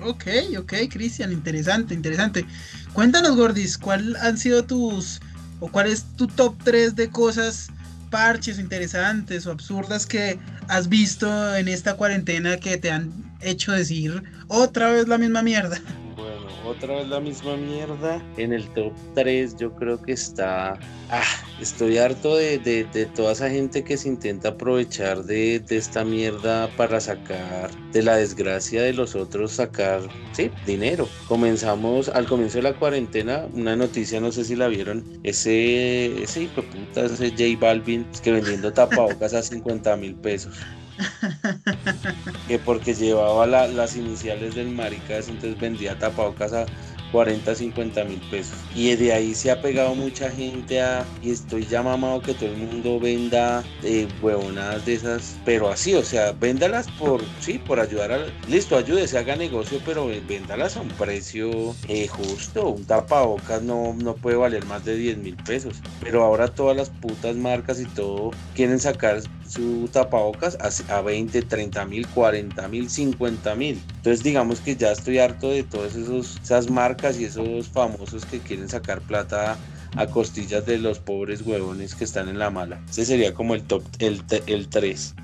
[0.02, 0.24] Ok,
[0.58, 2.44] ok, Cristian, interesante, interesante.
[2.92, 5.20] Cuéntanos, Gordis, ¿cuál han sido tus,
[5.60, 7.68] o cuál es tu top 3 de cosas
[8.10, 10.38] parches interesantes o absurdas que
[10.68, 15.80] has visto en esta cuarentena que te han hecho decir otra vez la misma mierda?
[16.16, 18.22] Bueno, otra vez la misma mierda.
[18.36, 20.78] En el top 3 yo creo que está...
[21.10, 21.22] Ah,
[21.60, 26.68] estoy harto de, de, toda esa gente que se intenta aprovechar de, de, esta mierda
[26.76, 30.00] para sacar de la desgracia de los otros, sacar,
[30.32, 31.08] sí, dinero.
[31.28, 36.44] Comenzamos al comienzo de la cuarentena, una noticia, no sé si la vieron, ese, ese
[36.44, 40.54] hijo de puta, ese J Balvin, que vendiendo tapabocas a 50 mil pesos.
[42.48, 46.66] que porque llevaba las iniciales del maricas, entonces vendía tapabocas a
[47.14, 48.58] 40, 50 mil pesos.
[48.74, 52.48] Y de ahí se ha pegado mucha gente a, y estoy ya mamado que todo
[52.48, 57.78] el mundo venda eh, huevonadas de esas, pero así, o sea, véndalas por, sí, por
[57.78, 62.70] ayudar al, listo, ayude, se haga negocio, pero véndalas a un precio eh, justo.
[62.70, 66.90] Un tapabocas no, no puede valer más de 10 mil pesos, pero ahora todas las
[66.90, 70.56] putas marcas y todo quieren sacar su tapabocas
[70.88, 73.80] a, 20, 30 mil, 40 mil, 50 mil.
[73.96, 78.68] Entonces digamos que ya estoy harto de todas esas marcas y esos famosos que quieren
[78.68, 79.56] sacar plata
[79.96, 82.80] a costillas de los pobres huevones que están en la mala.
[82.90, 85.14] Ese sería como el top, el, el 3.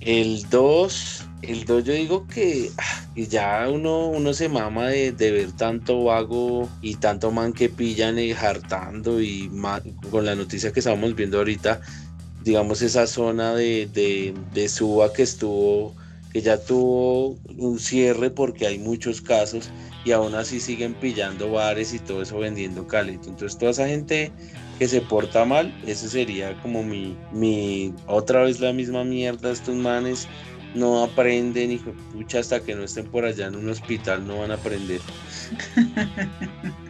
[0.00, 5.52] El 2, el 2 yo digo que ah, ya uno, uno se mama de, ver
[5.52, 9.50] tanto vago y tanto man que pillan y hartando y
[10.10, 11.80] con la noticia que estamos viendo ahorita
[12.40, 15.94] digamos, esa zona de, de, de Suba que estuvo,
[16.32, 19.70] que ya tuvo un cierre porque hay muchos casos
[20.04, 23.28] y aún así siguen pillando bares y todo eso vendiendo calito.
[23.28, 24.32] Entonces toda esa gente
[24.78, 29.74] que se porta mal, ese sería como mi, mi, otra vez la misma mierda, estos
[29.74, 30.26] manes
[30.74, 34.52] no aprenden, y pucha, hasta que no estén por allá en un hospital no van
[34.52, 35.00] a aprender.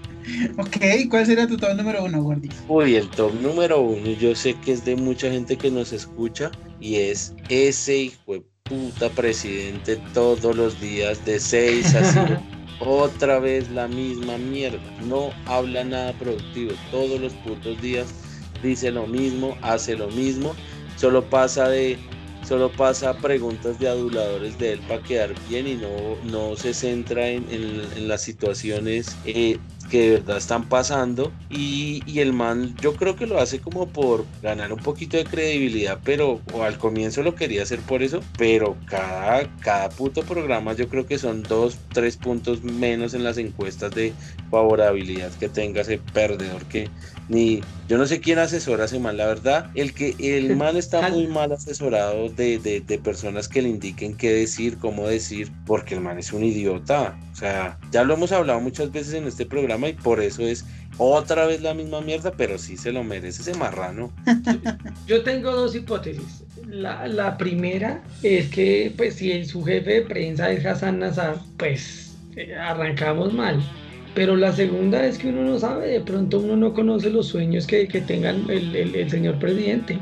[0.59, 2.49] ok, ¿cuál sería tu top número uno, Gordy?
[2.69, 6.51] Uy, el top número uno, yo sé que es de mucha gente que nos escucha
[6.81, 12.43] y es ese hijo de puta presidente todos los días de 6 a 5.
[12.81, 14.81] Otra vez la misma mierda.
[15.07, 16.73] No habla nada productivo.
[16.91, 18.15] Todos los putos días
[18.63, 20.55] dice lo mismo, hace lo mismo.
[20.97, 21.99] Solo pasa de
[22.51, 27.29] solo pasa preguntas de aduladores de él para quedar bien y no, no se centra
[27.29, 29.57] en, las situaciones eh,
[29.89, 31.31] que de verdad están pasando.
[31.49, 35.27] Y, y, el man yo creo que lo hace como por ganar un poquito de
[35.27, 40.73] credibilidad, pero o al comienzo lo quería hacer por eso, pero cada, cada puto programa
[40.73, 44.13] yo creo que son dos, tres puntos menos en las encuestas de
[44.51, 46.91] favorabilidad que tenga ese perdedor que
[47.31, 50.77] ni yo no sé quién asesora a ese man, la verdad, el que el man
[50.77, 55.51] está muy mal asesorado de, de, de, personas que le indiquen qué decir, cómo decir,
[55.65, 57.17] porque el man es un idiota.
[57.33, 60.67] O sea, ya lo hemos hablado muchas veces en este programa y por eso es
[60.99, 64.13] otra vez la misma mierda, pero sí se lo merece ese marrano.
[65.07, 66.45] Yo tengo dos hipótesis.
[66.67, 72.17] La, la primera es que, pues, si su jefe de prensa es Hassan Nazar, pues
[72.37, 73.63] eh, arrancamos mal.
[74.15, 77.67] Pero la segunda es que uno no sabe, de pronto uno no conoce los sueños
[77.67, 79.99] que, que tengan el, el, el, señor presidente.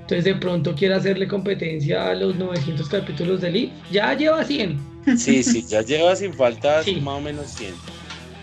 [0.00, 3.70] Entonces de pronto quiere hacerle competencia a los 900 capítulos del IF.
[3.90, 4.78] Ya lleva 100.
[5.16, 7.00] Sí, sí, ya lleva sin falta sí.
[7.00, 7.74] más o menos 100.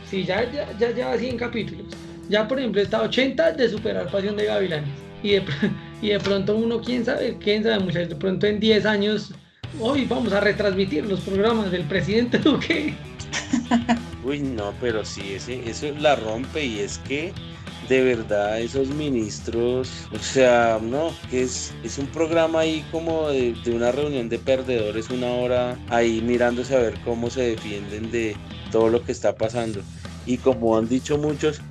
[0.10, 1.88] Sí, ya, ya, ya lleva 100 capítulos.
[2.30, 4.90] Ya por ejemplo está 80 de superar Pasión de Gavilanes.
[5.24, 5.44] Y de,
[6.02, 9.34] y de pronto uno, quién sabe, quién sabe, muchachos, de pronto en 10 años,
[9.80, 12.94] hoy vamos a retransmitir los programas del presidente Duque.
[14.24, 17.34] Uy, no, pero sí, ese, eso la rompe y es que
[17.88, 23.54] de verdad esos ministros, o sea, no, que es, es un programa ahí como de,
[23.64, 28.36] de, una reunión de perdedores, una hora ahí mirándose a ver cómo se defienden de
[28.72, 29.82] todo lo que está pasando.
[30.26, 31.62] Y como han dicho muchos,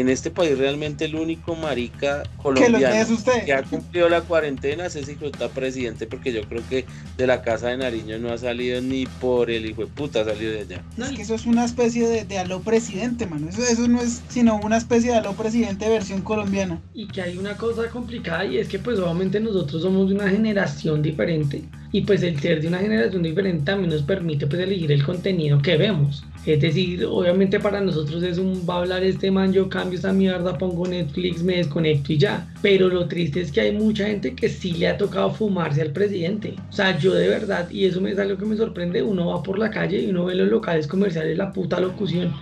[0.00, 5.12] en este país realmente el único marica colombiano que ha cumplido la cuarentena es ese
[5.12, 6.84] hijo de presidente porque yo creo que
[7.16, 10.24] de la casa de Nariño no ha salido ni por el hijo de puta ha
[10.24, 10.84] salido de allá.
[10.96, 13.48] No, es que eso es una especie de, de aló presidente, mano.
[13.48, 16.80] Eso, eso no es sino una especie de aló presidente versión colombiana.
[16.92, 20.28] Y que hay una cosa complicada y es que pues obviamente nosotros somos de una
[20.28, 24.92] generación diferente y pues el ser de una generación diferente también nos permite pues elegir
[24.92, 26.24] el contenido que vemos.
[26.46, 30.12] Es decir, obviamente para nosotros es un va a hablar este man, yo cambio esa
[30.12, 32.48] mierda, pongo Netflix, me desconecto y ya.
[32.62, 35.90] Pero lo triste es que hay mucha gente que sí le ha tocado fumarse al
[35.90, 36.54] presidente.
[36.70, 39.58] O sea, yo de verdad, y eso es algo que me sorprende, uno va por
[39.58, 42.32] la calle y uno ve los locales comerciales la puta locución.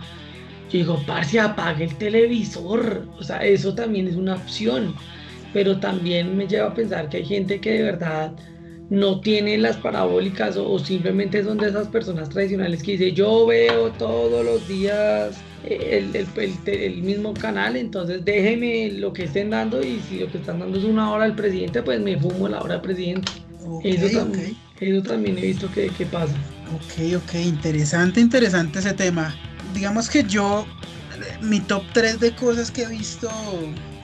[0.71, 3.07] Yo digo, parce, apague el televisor.
[3.19, 4.95] O sea, eso también es una opción.
[5.55, 8.33] Pero también me lleva a pensar que hay gente que de verdad
[8.91, 13.47] no tiene las parabólicas o, o, simplemente son de esas personas tradicionales que dice yo
[13.47, 19.51] veo todos los días el, el, el, el, mismo canal, entonces déjeme lo que estén
[19.51, 22.49] dando y si lo que están dando es una hora al presidente, pues me fumo
[22.49, 23.33] la hora al presidente.
[23.67, 24.91] Okay, eso, también, okay.
[24.91, 26.35] eso, también, he visto que, que, pasa.
[26.75, 29.35] Ok, ok, interesante, interesante ese tema.
[29.73, 30.67] Digamos que yo,
[31.41, 33.31] mi top 3 de cosas que he visto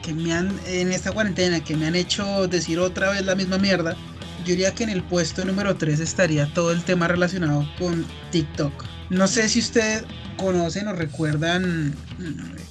[0.03, 3.59] que me han, en esta cuarentena, que me han hecho decir otra vez la misma
[3.59, 3.97] mierda,
[4.45, 8.85] yo diría que en el puesto número 3 estaría todo el tema relacionado con TikTok.
[9.11, 10.05] No sé si ustedes
[10.37, 11.95] conocen o recuerdan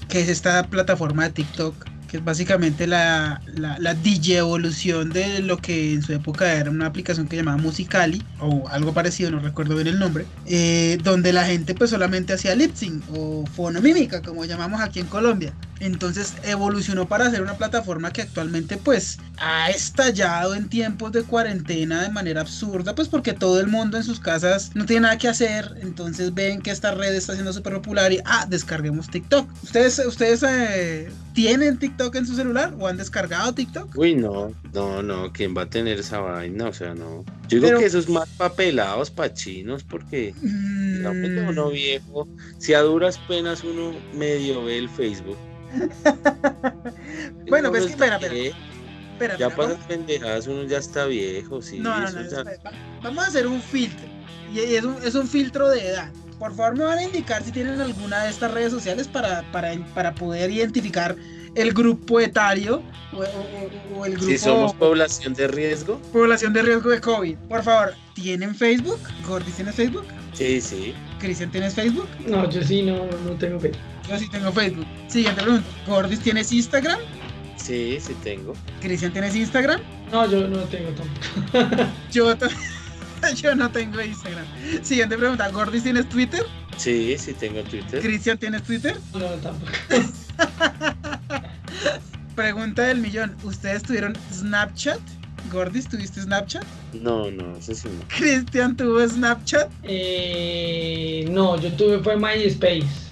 [0.08, 1.76] qué es esta plataforma de TikTok,
[2.10, 6.72] que es básicamente la, la, la DJ evolución de lo que en su época era
[6.72, 11.32] una aplicación que llamaba Musicali o algo parecido, no recuerdo bien el nombre, eh, donde
[11.32, 15.54] la gente pues solamente hacía lip sync o fonomímica, como llamamos aquí en Colombia.
[15.80, 22.04] Entonces evolucionó para ser una plataforma que actualmente pues ha estallado en tiempos de cuarentena
[22.04, 25.28] de manera absurda, pues porque todo el mundo en sus casas no tiene nada que
[25.28, 29.50] hacer, entonces ven que esta red está siendo súper popular y ah, descarguemos TikTok.
[29.64, 33.96] ¿Ustedes, ustedes eh, tienen TikTok en su celular o han descargado TikTok?
[33.96, 36.68] Uy, no, no, no, ¿quién va a tener esa vaina?
[36.68, 37.24] O sea, no.
[37.48, 41.02] Yo digo Pero, que eso es más papelados, pachinos, porque mmm...
[41.02, 41.12] no,
[41.50, 42.28] uno viejo,
[42.58, 45.38] si a duras penas uno medio ve el Facebook.
[47.50, 48.36] bueno, pues que espera, espera.
[49.14, 51.80] espera ya para las pendejadas uno ya está viejo, sí.
[51.80, 52.44] No, no, no, ya...
[53.02, 54.08] Vamos a hacer un filtro.
[54.54, 56.12] Y es un, es un filtro de edad.
[56.40, 59.74] Por favor, me van a indicar si tienen alguna de estas redes sociales para, para,
[59.94, 61.16] para poder identificar
[61.56, 64.26] el grupo etario o, o, o, el grupo.
[64.28, 66.00] Si somos población de riesgo.
[66.14, 67.38] Población de riesgo de COVID.
[67.50, 69.00] Por favor, ¿tienen Facebook?
[69.28, 70.06] ¿Gordis tienes Facebook?
[70.34, 70.94] Sí, sí.
[71.20, 72.08] ¿Cristian tienes Facebook?
[72.26, 73.82] No, yo sí no, no tengo Facebook.
[74.10, 74.88] Yo sí tengo Facebook.
[75.07, 75.68] Siguiente pregunta.
[75.86, 76.99] ¿Gordis tienes Instagram?
[77.57, 78.53] Sí, sí tengo.
[78.82, 79.82] ¿Cristian tienes Instagram?
[80.12, 81.91] No, yo no tengo tampoco.
[82.12, 82.36] yo,
[83.36, 84.45] yo no tengo Instagram.
[84.82, 85.47] Siguiente pregunta.
[85.49, 86.43] ¿Gordis tienes Twitter?
[86.78, 88.01] Sí, sí tengo Twitter.
[88.01, 88.97] ¿Cristian tienes Twitter?
[89.14, 89.72] No, tampoco.
[92.36, 93.36] Pregunta del millón.
[93.43, 94.99] ¿Ustedes tuvieron Snapchat?
[95.51, 96.64] Gordis, ¿tuviste Snapchat?
[96.93, 98.07] No, no, ese sí no.
[98.07, 99.70] ¿Cristian tuvo Snapchat?
[99.84, 103.09] Eh, no, yo tuve fue MySpace.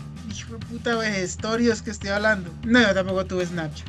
[0.70, 2.52] Puta vejestorios que estoy hablando.
[2.64, 3.88] No, yo tampoco tuve Snapchat.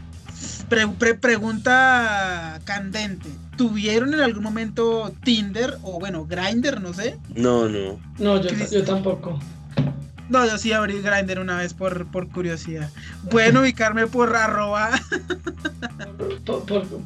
[0.68, 3.28] Pre pre pregunta candente.
[3.56, 7.18] ¿Tuvieron en algún momento Tinder o bueno, Grinder, no sé?
[7.34, 7.98] No, no.
[8.18, 9.38] No, yo, yo tampoco.
[10.28, 12.90] No, yo sí abrí Grindr una vez por, por curiosidad.
[13.30, 14.90] Pueden ubicarme por arroba.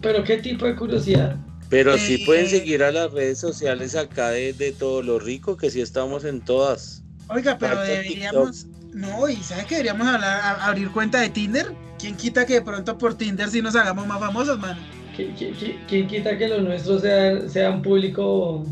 [0.02, 1.36] pero qué tipo de curiosidad.
[1.68, 5.56] Pero sí Eh, pueden seguir a las redes sociales acá de, de todo lo rico,
[5.56, 7.02] que sí estamos en todas.
[7.28, 8.66] Oiga, pero deberíamos.
[8.92, 11.74] No, y ¿sabes que deberíamos hablar, a- abrir cuenta de Tinder?
[11.98, 14.80] ¿Quién quita que de pronto por Tinder sí nos hagamos más famosos, mano?
[15.16, 18.64] ¿Qui- qui- qui- ¿Quién quita que los nuestros sean, sean público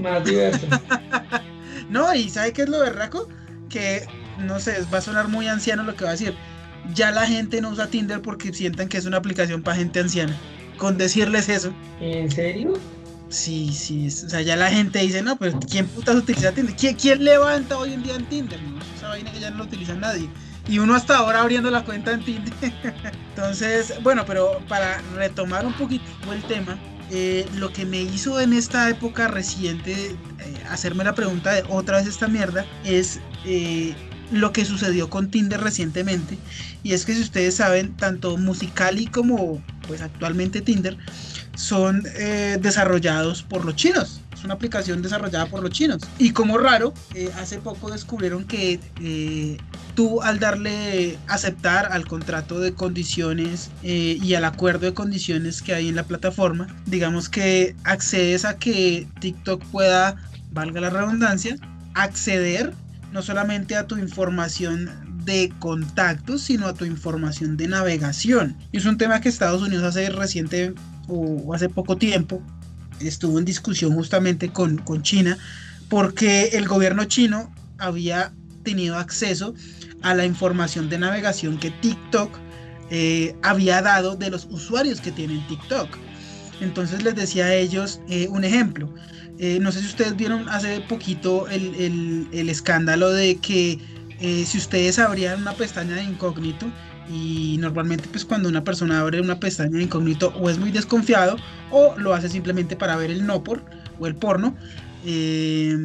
[0.00, 0.66] más diverso?
[1.90, 3.28] No, y ¿sabe qué es lo berraco?
[3.68, 4.06] Que,
[4.38, 6.34] no sé, va a sonar muy anciano lo que va a decir.
[6.94, 10.34] Ya la gente no usa Tinder porque sientan que es una aplicación para gente anciana.
[10.78, 11.72] Con decirles eso.
[12.00, 12.72] ¿En serio?
[13.28, 16.76] Sí, sí, o sea, ya la gente dice, no, pero ¿quién putas utiliza Tinder?
[16.76, 18.62] ¿Quién, quién levanta hoy en día en Tinder?
[18.62, 20.28] No, esa vaina que ya no lo utiliza nadie.
[20.68, 22.54] Y uno hasta ahora abriendo la cuenta en Tinder.
[23.30, 26.78] Entonces, bueno, pero para retomar un poquito el tema,
[27.10, 30.16] eh, lo que me hizo en esta época reciente eh,
[30.70, 33.94] hacerme la pregunta de otra vez esta mierda es eh,
[34.30, 36.38] lo que sucedió con Tinder recientemente.
[36.82, 40.96] Y es que si ustedes saben, tanto Musicali como pues actualmente Tinder
[41.54, 44.20] son eh, desarrollados por los chinos.
[44.32, 46.02] Es una aplicación desarrollada por los chinos.
[46.18, 49.58] Y como raro, eh, hace poco descubrieron que eh,
[49.94, 55.88] tú al darle aceptar al contrato de condiciones y al acuerdo de condiciones que hay
[55.88, 60.16] en la plataforma, digamos que accedes a que TikTok pueda,
[60.52, 61.56] valga la redundancia,
[61.94, 62.74] acceder
[63.12, 64.90] no solamente a tu información
[65.24, 68.56] de contactos, sino a tu información de navegación.
[68.72, 70.74] Y es un tema que Estados Unidos hace reciente
[71.08, 72.42] o hace poco tiempo
[73.00, 75.36] estuvo en discusión justamente con, con China
[75.88, 78.32] porque el gobierno chino había
[78.62, 79.54] tenido acceso
[80.02, 82.38] a la información de navegación que TikTok
[82.90, 85.88] eh, había dado de los usuarios que tienen TikTok.
[86.60, 88.92] Entonces les decía a ellos eh, un ejemplo.
[89.38, 93.78] Eh, no sé si ustedes vieron hace poquito el, el, el escándalo de que
[94.20, 96.66] si ustedes abrían una pestaña de incógnito
[97.08, 101.36] y normalmente pues cuando una persona abre una pestaña de incógnito o es muy desconfiado
[101.70, 103.62] o lo hace simplemente para ver el no por
[103.98, 104.56] o el porno,
[105.04, 105.76] eh,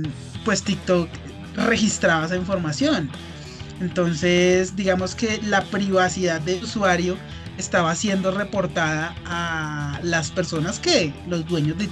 [0.46, 1.10] pues TikTok
[1.56, 3.10] registraba esa información.
[3.82, 7.18] Entonces digamos que la privacidad del usuario
[7.58, 11.88] estaba siendo reportada a las personas que los dueños de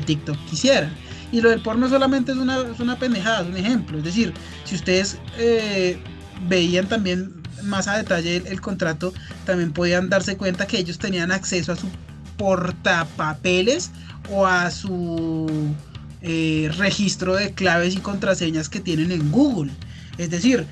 [0.00, 0.92] TikTok, quisieran.
[1.30, 3.98] Y lo del porno solamente es una, una pendejada, es un ejemplo.
[3.98, 4.32] Es decir,
[4.64, 6.02] si ustedes eh,
[6.48, 9.12] veían también más a detalle el, contrato,
[9.44, 11.88] también podían darse cuenta que ellos tenían acceso a su
[12.36, 13.90] portapapeles
[14.30, 15.74] o a su
[16.22, 19.72] eh, registro de claves y contraseñas que tienen en Google.
[20.18, 20.66] Es decir,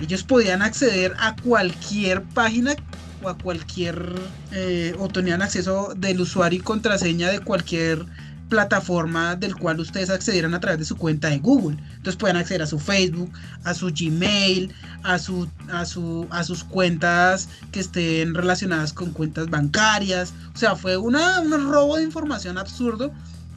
[0.00, 2.76] ellos podían acceder a cualquier página
[3.22, 4.14] o a cualquier
[4.52, 8.06] eh, o tenían acceso del usuario y contraseña de cualquier
[8.48, 11.78] plataforma del cual ustedes accedieran a través de su cuenta de Google.
[11.96, 13.30] Entonces pueden acceder a su Facebook,
[13.64, 14.72] a su Gmail,
[15.02, 20.32] a, su, a, su, a sus cuentas que estén relacionadas con cuentas bancarias.
[20.54, 23.12] O sea, fue una, un robo de información absurdo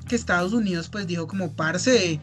[0.08, 2.20] que Estados Unidos pues dijo como parce,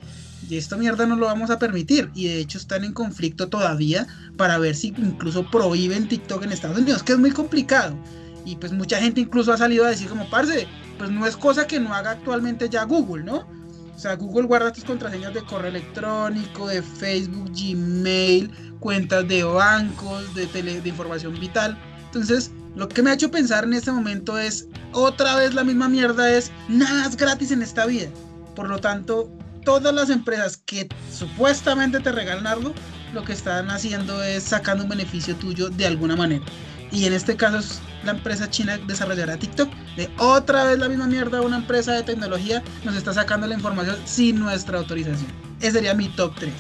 [0.49, 2.11] y esta mierda no lo vamos a permitir.
[2.15, 4.07] Y de hecho están en conflicto todavía
[4.37, 7.97] para ver si incluso prohíben TikTok en Estados Unidos, que es muy complicado.
[8.45, 10.67] Y pues mucha gente incluso ha salido a decir como, parce,
[10.99, 13.47] pues no es cosa que no haga actualmente ya Google, ¿no?
[13.95, 20.35] O sea, Google guarda tus contraseñas de correo electrónico, de Facebook, Gmail, cuentas de bancos,
[20.35, 21.77] de, tele, de información vital.
[22.05, 25.89] Entonces, lo que me ha hecho pensar en este momento es, otra vez la misma
[25.89, 28.09] mierda es, nada gratis en esta vida.
[28.55, 29.33] Por lo tanto,
[29.65, 32.73] todas las empresas que supuestamente te regalan algo,
[33.13, 36.45] lo que están haciendo es sacando un beneficio tuyo de alguna manera.
[36.91, 39.69] Y en este caso es la empresa china desarrollará TikTok.
[39.97, 43.97] De otra vez la misma mierda, una empresa de tecnología nos está sacando la información
[44.05, 45.31] sin nuestra autorización.
[45.61, 46.53] Ese sería mi top 3.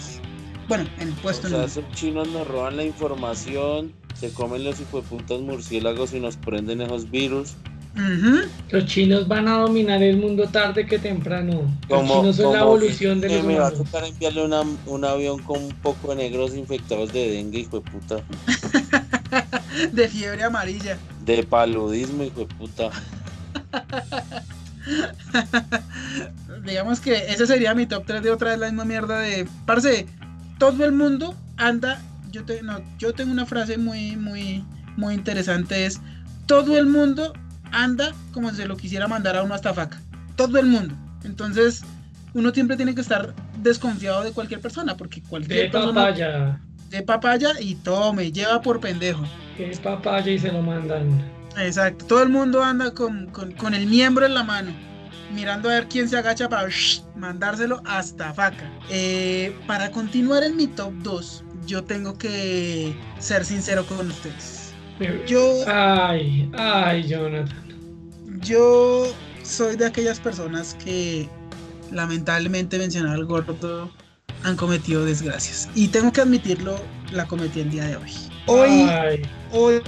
[0.68, 4.78] Bueno, en el puesto o sea, esos chinos nos roban la información, se comen los
[4.80, 7.54] hijueputas murciélagos y nos prenden esos virus.
[7.96, 8.48] Uh -huh.
[8.70, 11.62] Los chinos van a dominar el mundo tarde que temprano.
[11.88, 15.42] Los chinos son la evolución de los Me va a tocar enviarle una, un avión
[15.42, 18.22] con un poco de negros infectados de dengue, hijo de puta.
[19.92, 20.98] de fiebre amarilla.
[21.24, 22.90] De paludismo, hijo de puta.
[26.64, 29.48] Digamos que ese sería mi top 3 de otra vez la misma mierda de.
[29.66, 30.06] Parce,
[30.58, 32.00] todo el mundo anda.
[32.30, 34.64] Yo, te, no, yo tengo una frase muy, muy,
[34.96, 36.00] muy interesante: es
[36.46, 37.32] todo el mundo
[37.72, 40.00] anda como si se lo quisiera mandar a uno hasta faca.
[40.36, 40.94] Todo el mundo.
[41.24, 41.82] Entonces,
[42.34, 45.94] uno siempre tiene que estar desconfiado de cualquier persona, porque cualquier de persona.
[45.94, 46.60] papaya.
[46.88, 49.24] De papaya y tome, lleva por pendejo.
[49.56, 51.24] Que es papaya y se lo mandan.
[51.56, 52.04] Exacto.
[52.06, 54.72] Todo el mundo anda con, con, con el miembro en la mano.
[55.34, 58.70] Mirando a ver quién se agacha para shh, mandárselo hasta faca.
[58.88, 64.72] Eh, para continuar en mi top 2, yo tengo que ser sincero con ustedes.
[65.26, 65.64] Yo.
[65.66, 67.64] Ay, ay, Jonathan.
[68.40, 69.12] Yo
[69.42, 71.28] soy de aquellas personas que
[71.90, 73.90] lamentablemente mencionado al gordo
[74.44, 75.68] han cometido desgracias.
[75.74, 76.80] Y tengo que admitirlo,
[77.12, 78.12] la cometí el día de hoy.
[78.46, 78.88] Hoy,
[79.52, 79.82] hoy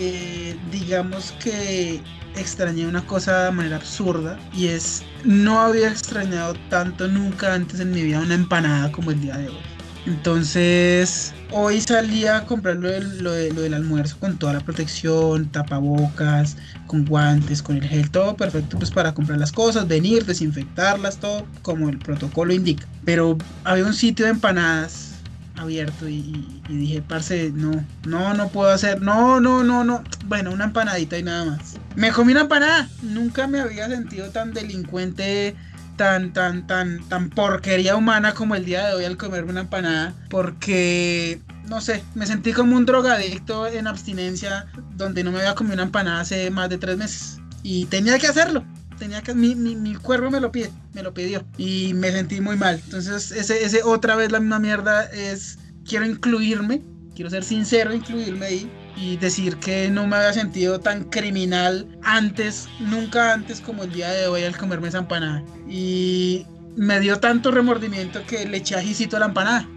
[0.00, 2.00] eh, digamos que
[2.36, 7.90] extrañé una cosa de manera absurda y es no había extrañado tanto nunca antes en
[7.90, 9.77] mi vida una empanada como el día de hoy.
[10.08, 12.90] Entonces, hoy salí a comprar lo,
[13.30, 16.56] del almuerzo con toda la protección, tapabocas,
[16.86, 21.46] con guantes, con el gel, todo perfecto pues para comprar las cosas, venir, desinfectarlas, todo
[21.60, 22.86] como el protocolo indica.
[23.04, 25.16] Pero había un sitio de empanadas
[25.56, 30.02] abierto y, dije, parce, no, no, no puedo hacer, no, no, no, no.
[30.24, 31.74] Bueno, una empanadita y nada más.
[31.96, 32.88] Me comí una empanada.
[33.02, 35.54] Nunca me había sentido tan delincuente,
[35.98, 40.14] tan, tan, tan, tan porquería humana como el día de hoy al comerme una empanada.
[40.30, 45.74] Porque, no sé, me sentí como un drogadicto en abstinencia donde no me había comido
[45.74, 47.38] una empanada hace más de tres meses.
[47.62, 48.64] Y tenía que hacerlo
[48.98, 52.40] tenía que mi, mi, mi, cuerpo me lo pide, me lo pidió y me sentí
[52.40, 52.80] muy mal.
[52.84, 56.82] Entonces, ese, ese otra vez la misma mierda es quiero incluirme,
[57.14, 58.70] quiero ser sincero, incluirme ahí
[59.00, 64.10] y decir que no me había sentido tan criminal antes, nunca antes como el día
[64.10, 65.44] de hoy al comerme esa empanada.
[65.68, 66.46] Y
[66.76, 69.68] me dio tanto remordimiento que le eché ajicito a la empanada.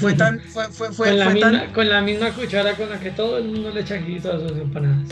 [0.00, 1.72] fue tan, fue, fue, fue, con, la misma, tan...
[1.72, 4.52] con la misma cuchara con la que todo el mundo le echa ajicito a sus
[4.52, 5.08] empanadas.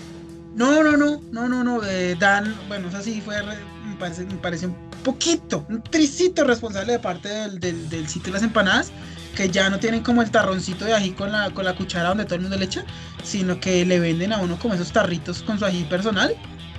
[0.55, 1.85] No, no, no, no, no, no.
[1.85, 6.93] Eh, Dan, bueno, eso sí fue, me parece, me parece un poquito, un tricito responsable
[6.93, 8.91] de parte del, del, sitio de las empanadas,
[9.37, 12.25] que ya no tienen como el tarroncito de ají con la, con la cuchara donde
[12.25, 12.85] todo el mundo le echa,
[13.23, 16.35] sino que le venden a uno como esos tarritos con su ají personal.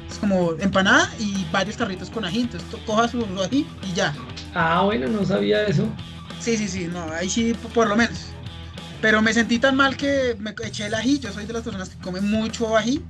[0.10, 2.42] Es como empanada y varios tarritos con ají.
[2.42, 4.14] Entonces coja su, ají y ya.
[4.54, 5.88] Ah, bueno, no sabía eso.
[6.42, 8.26] Sí, sí, sí, no, ahí sí, por lo menos.
[9.02, 11.20] Pero me sentí tan mal que me eché el ají.
[11.20, 13.02] Yo soy de las personas que comen mucho ají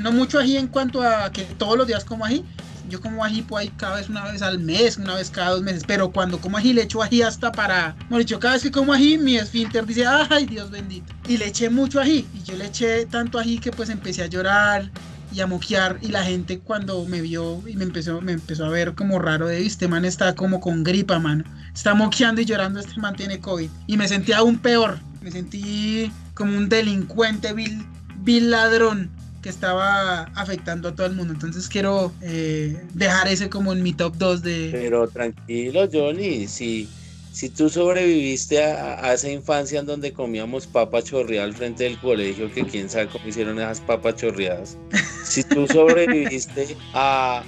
[0.00, 2.44] no mucho ají en cuanto a que todos los días como ají.
[2.88, 5.62] Yo como ají pues ahí cada vez una vez al mes, una vez cada dos
[5.62, 5.84] meses.
[5.86, 7.94] Pero cuando como ají le echo ají hasta para...
[8.08, 11.12] Bueno, dicho, cada vez que como ají mi esfínter dice, ay Dios bendito.
[11.28, 12.26] Y le eché mucho ají.
[12.34, 14.90] Y yo le eché tanto ají que pues empecé a llorar
[15.32, 15.98] y a moquear.
[16.00, 19.46] Y la gente cuando me vio y me empezó, me empezó a ver como raro
[19.46, 21.44] de, este man está como con gripa, mano.
[21.72, 23.70] Está moqueando y llorando, este man tiene COVID.
[23.86, 24.98] Y me sentí aún peor.
[25.20, 27.86] Me sentí como un delincuente, vil,
[28.22, 29.10] vil ladrón
[29.42, 31.32] que estaba afectando a todo el mundo.
[31.32, 34.68] Entonces quiero eh, dejar ese como en mi top 2 de...
[34.72, 36.88] Pero tranquilo, Johnny, si,
[37.32, 42.52] si tú sobreviviste a, esa infancia en donde comíamos papa chorreada al frente del colegio,
[42.52, 44.76] que quién sabe cómo hicieron esas papas chorreadas,
[45.24, 47.44] si tú sobreviviste a,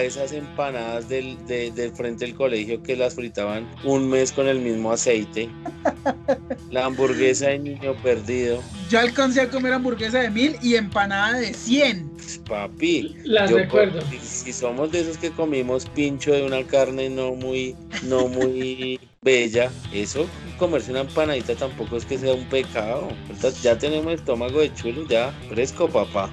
[0.00, 4.92] esas empanadas del, del frente del colegio que las fritaban un mes con el mismo
[4.92, 5.48] aceite,
[6.70, 8.62] la hamburguesa de niño perdido.
[8.90, 12.14] Yo alcancé a comer hamburguesa de mil y empanada de 100.
[12.48, 14.00] Papi, las recuerdo.
[14.22, 19.70] Si, somos de esos que comimos pincho de una carne no muy, no muy bella,
[19.92, 20.26] eso,
[20.58, 23.08] comerse una empanadita tampoco es que sea un pecado.
[23.62, 26.30] Ya tenemos estómago de chulo, ya fresco, papá.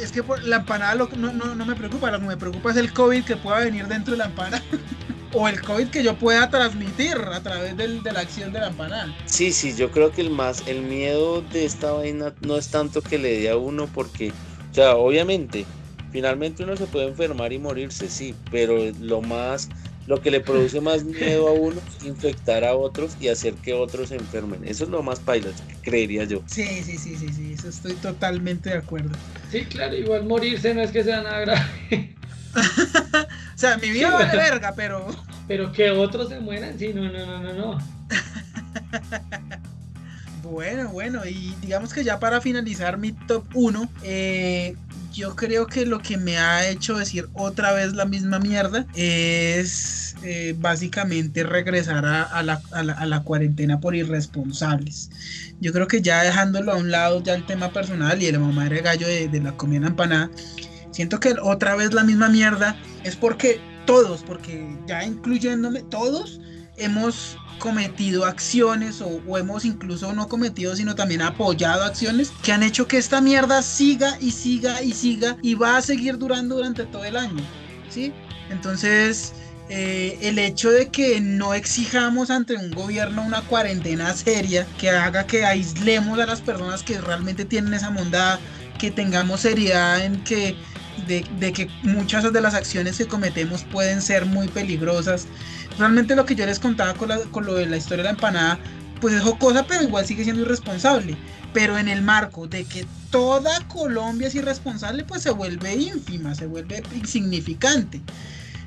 [0.00, 3.24] Es que, la empanada no, no, me preocupa, lo que me preocupa es el COVID
[3.24, 4.62] que pueda venir dentro de la empanada.
[5.32, 9.14] o el COVID que yo pueda transmitir a través de la acción de la empanada.
[9.26, 13.02] Sí, sí, yo creo que el más, el miedo de esta vaina no es tanto
[13.02, 14.30] que le dé a uno porque,
[14.70, 15.66] o sea, obviamente,
[16.12, 19.68] finalmente uno se puede enfermar y morirse, sí, pero lo más
[20.06, 23.72] lo que le produce más miedo a uno es infectar a otros y hacer que
[23.72, 24.66] otros se enfermen.
[24.66, 25.48] Eso es lo más paila,
[25.82, 26.42] creería yo.
[26.46, 29.16] Sí, sí, sí, sí, sí, eso estoy totalmente de acuerdo.
[29.50, 32.14] Sí, claro, igual morirse no es que sea nada grave.
[32.54, 35.06] o sea, mi vida vale verga, pero.
[35.48, 37.78] Pero que otros se mueran, sí, no, no, no, no, no.
[40.42, 44.76] bueno, bueno, y digamos que ya para finalizar mi top 1, eh,
[45.14, 50.16] yo creo que lo que me ha hecho decir otra vez la misma mierda es
[50.24, 55.10] eh, básicamente regresar a, la, cuarentena por irresponsables.
[55.60, 58.80] Yo creo que ya dejándolo a un lado ya el tema personal y el mamadre
[58.80, 60.30] gallo de, de la comida empanada,
[60.90, 66.40] siento que otra vez la misma mierda es porque todos, porque ya incluyéndome, todos
[66.76, 72.86] hemos cometido acciones o, hemos incluso no cometido, sino también apoyado acciones que han hecho
[72.86, 77.04] que esta mierda siga y siga y siga y va a seguir durando durante todo
[77.04, 77.42] el año.
[77.90, 78.12] ¿Sí?
[78.50, 79.32] Entonces,
[79.68, 85.26] eh, el hecho de que no exijamos ante un gobierno una cuarentena seria que haga
[85.26, 88.38] que aislemos a las personas que realmente tienen esa bondad,
[88.78, 90.54] que tengamos seriedad en que
[91.06, 95.26] de, de, que muchas de las acciones que cometemos pueden ser muy peligrosas
[95.78, 98.58] realmente lo que yo les contaba con, lo de la historia de la empanada,
[99.00, 101.16] pues es jocosa, pero igual sigue siendo irresponsable.
[101.52, 106.46] Pero en el marco de que toda Colombia es irresponsable, pues se vuelve ínfima, se
[106.46, 108.00] vuelve insignificante.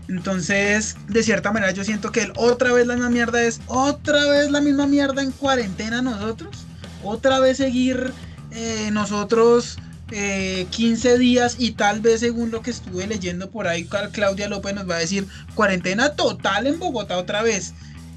[0.08, 4.50] Entonces, de cierta manera, yo siento que otra vez la misma mierda es otra vez
[4.52, 6.66] la misma mierda en cuarentena nosotros.
[7.04, 8.14] Otra vez seguir
[8.52, 9.78] eh, nosotros
[10.10, 14.74] 15 eh, días y tal vez según lo que estuve leyendo por ahí, Claudia López
[14.74, 17.74] nos va a decir cuarentena total en Bogotá otra vez.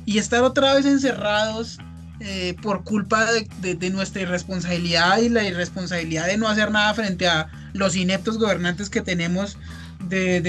[0.06, 1.78] Y estar otra vez encerrados
[2.20, 3.26] eh, por culpa
[3.60, 8.90] de, nuestra irresponsabilidad y la irresponsabilidad de no hacer nada frente a los ineptos gobernantes
[8.90, 9.56] que tenemos
[10.08, 10.40] de,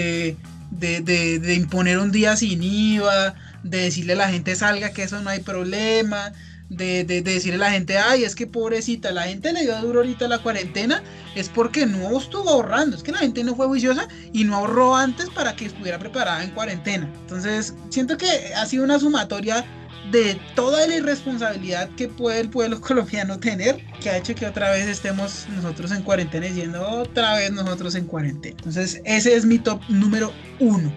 [0.72, 5.30] de, imponer un día sin IVA, de decirle a la gente salga que eso no
[5.30, 6.34] hay problema,
[6.72, 10.28] de, decirle a la gente, ay, es que pobrecita, la gente le dio duro ahorita
[10.28, 11.04] la cuarentena,
[11.36, 14.96] es porque no estuvo ahorrando, es que la gente no fue juiciosa y no ahorró
[14.96, 17.12] antes para que estuviera preparada en cuarentena.
[17.22, 19.66] Entonces, siento que ha sido una sumatoria
[20.12, 24.72] de toda la irresponsabilidad que puede el pueblo colombiano tener, que ha hecho que otra
[24.72, 28.56] vez estemos nosotros en cuarentena y siendo otra vez nosotros en cuarentena.
[28.58, 30.92] Entonces, ese es mi top número uno.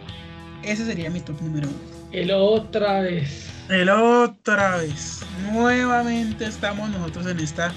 [0.63, 1.77] Ese sería mi top número uno.
[2.13, 3.54] El otra vez.
[3.69, 5.21] El otra vez.
[5.53, 7.73] Nuevamente estamos nosotros en esta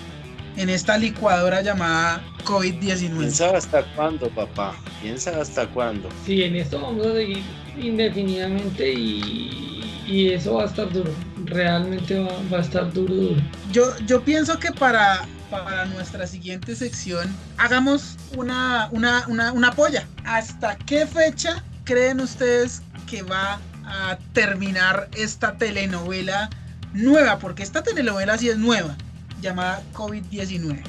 [0.57, 3.17] en esta licuadora llamada COVID-19.
[3.17, 4.75] Piensa hasta cuándo, papá.
[5.01, 6.09] Piensa hasta cuándo.
[6.25, 7.43] Sí, en esto vamos a seguir
[7.77, 9.67] indefinidamente y
[10.07, 11.11] y eso va a estar duro.
[11.45, 13.41] Realmente va, a estar duro, duro.
[13.71, 17.27] Yo, yo pienso que para, para nuestra siguiente sección
[17.57, 20.07] hagamos una, una, una, una polla.
[20.23, 26.49] ¿Hasta qué fecha creen ustedes que va a terminar esta telenovela
[26.93, 27.39] nueva?
[27.39, 28.95] Porque esta telenovela sí es nueva,
[29.41, 30.83] llamada COVID-19.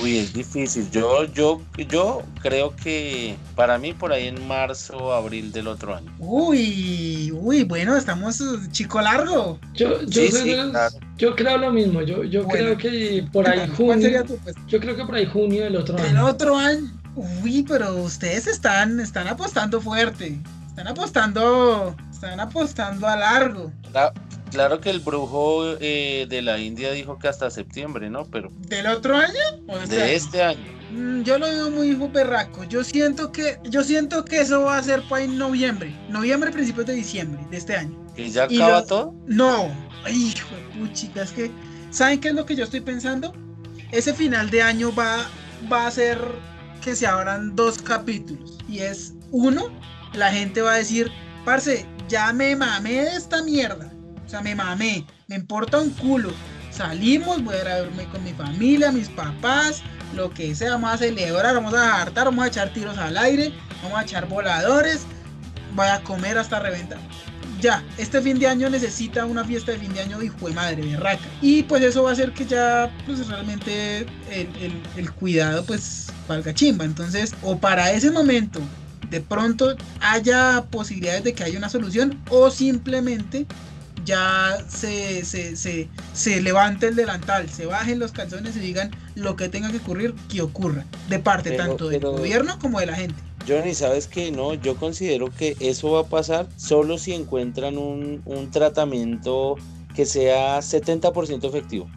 [0.00, 0.90] Uy, es difícil.
[0.90, 5.94] Yo, yo, yo creo que para mí por ahí en marzo o abril del otro
[5.94, 6.12] año.
[6.18, 8.42] Uy, uy, bueno, estamos
[8.72, 9.58] chico largo.
[9.74, 12.02] Yo, yo, creo lo mismo.
[12.02, 14.24] Yo, yo creo que por ahí junio.
[14.42, 14.56] Pues?
[14.66, 16.06] Yo creo que por ahí junio del otro año.
[16.06, 16.90] El otro año.
[17.16, 20.38] Uy, pero ustedes están, están apostando fuerte.
[20.68, 21.94] Están apostando,
[22.24, 23.70] están apostando a largo.
[24.50, 28.24] Claro que el brujo eh, de la India dijo que hasta septiembre, ¿no?
[28.24, 28.50] Pero.
[28.68, 29.86] ¿Del otro año?
[29.88, 30.64] de este año.
[30.92, 32.64] Mm, yo lo veo muy berraco.
[32.64, 35.94] Yo siento que, yo siento que eso va a ser para en noviembre.
[36.08, 37.98] Noviembre, principios de diciembre de este año.
[38.16, 39.14] ¿Y ya acaba todo?
[39.26, 39.68] No.
[40.04, 41.50] Ay, hijo de puchica, es que.
[41.90, 43.34] ¿Saben qué es lo que yo estoy pensando?
[43.92, 45.28] Ese final de año va,
[45.70, 46.18] va a ser
[46.82, 48.58] que se abran dos capítulos.
[48.68, 49.68] Y es uno,
[50.14, 51.10] la gente va a decir,
[51.44, 53.90] parce, ya me mamé de esta mierda
[54.24, 56.32] o sea, me mamé, me importa un culo.
[56.70, 59.82] Salimos, voy a ir a verme con mi familia, mis papás,
[60.14, 63.52] lo que sea, vamos a celebrar, vamos a hartar, vamos a echar tiros al aire,
[63.82, 65.02] vamos a echar voladores,
[65.74, 66.98] voy a comer hasta reventar.
[67.60, 70.82] Ya, este fin de año necesita una fiesta de fin de año hijo de madre,
[70.82, 71.24] berraca.
[71.40, 74.00] Y pues eso va a hacer que ya, pues realmente
[74.30, 76.84] el, el cuidado pues valga chimba.
[76.84, 78.60] Entonces, o para ese momento
[79.14, 83.46] de pronto haya posibilidades de que haya una solución o simplemente
[84.04, 89.36] ya se, se, se, se, levante el delantal, se bajen los calzones y digan lo
[89.36, 93.14] que tenga que ocurrir, que ocurra, de parte tanto del gobierno como de la gente.
[93.46, 98.20] Johnny, ¿sabes que No, yo considero que eso va a pasar solo si encuentran un,
[98.24, 99.54] un tratamiento
[99.94, 101.88] que sea 70% efectivo.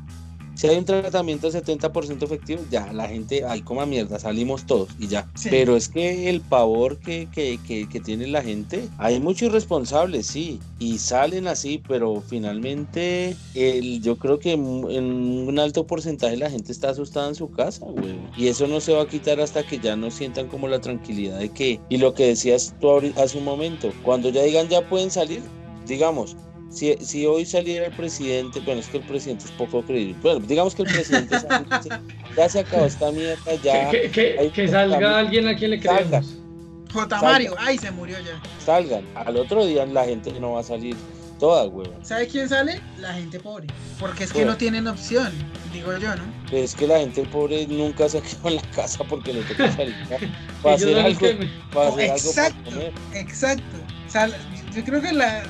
[0.57, 5.07] Si hay un tratamiento 70% efectivo, ya la gente, ay, coma mierda, salimos todos y
[5.07, 5.29] ya.
[5.51, 10.59] Pero es que el pavor que, que, que, tiene la gente, hay muchos irresponsables, sí,
[10.79, 16.71] y salen así, pero finalmente el, yo creo que en un alto porcentaje la gente
[16.71, 18.17] está asustada en su casa, güey.
[18.35, 21.37] Y eso no se va a quitar hasta que ya no sientan como la tranquilidad
[21.37, 25.11] de que, y lo que decías tú hace un momento, cuando ya digan ya pueden
[25.11, 25.43] salir,
[25.85, 26.35] digamos,
[26.77, 30.15] si, si, hoy saliera el presidente, bueno, es que el presidente es poco creíble.
[30.21, 31.35] Bueno, digamos que el presidente
[32.37, 33.89] ya se acabó esta mierda, ya.
[33.89, 36.37] Que, salga alguien a quien le creemos.
[36.93, 37.21] J.
[37.21, 38.39] Mario, ay, se murió ya.
[38.63, 39.03] Salgan.
[39.15, 40.95] Al otro día la gente no va a salir
[41.39, 41.89] toda, güey.
[42.03, 42.79] ¿Sabe quién sale?
[42.99, 43.67] La gente pobre.
[43.99, 45.31] Porque es que no tienen opción,
[45.73, 46.23] digo yo, ¿no?
[46.51, 49.95] Es que la gente pobre nunca se quedado en la casa porque le toca salir
[50.61, 51.19] para hacer algo.
[51.73, 53.77] Para hacer exacto, algo exacto.
[54.07, 54.29] O sea,
[54.73, 55.43] yo creo que la,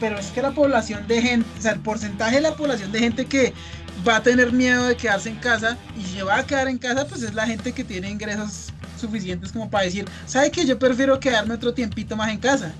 [0.00, 2.98] pero es que la población de gente, o sea, el porcentaje de la población de
[2.98, 3.52] gente que
[4.06, 7.06] va a tener miedo de quedarse en casa y se va a quedar en casa,
[7.06, 11.20] pues es la gente que tiene ingresos suficientes como para decir, ¿sabe que yo prefiero
[11.20, 12.72] quedarme otro tiempito más en casa?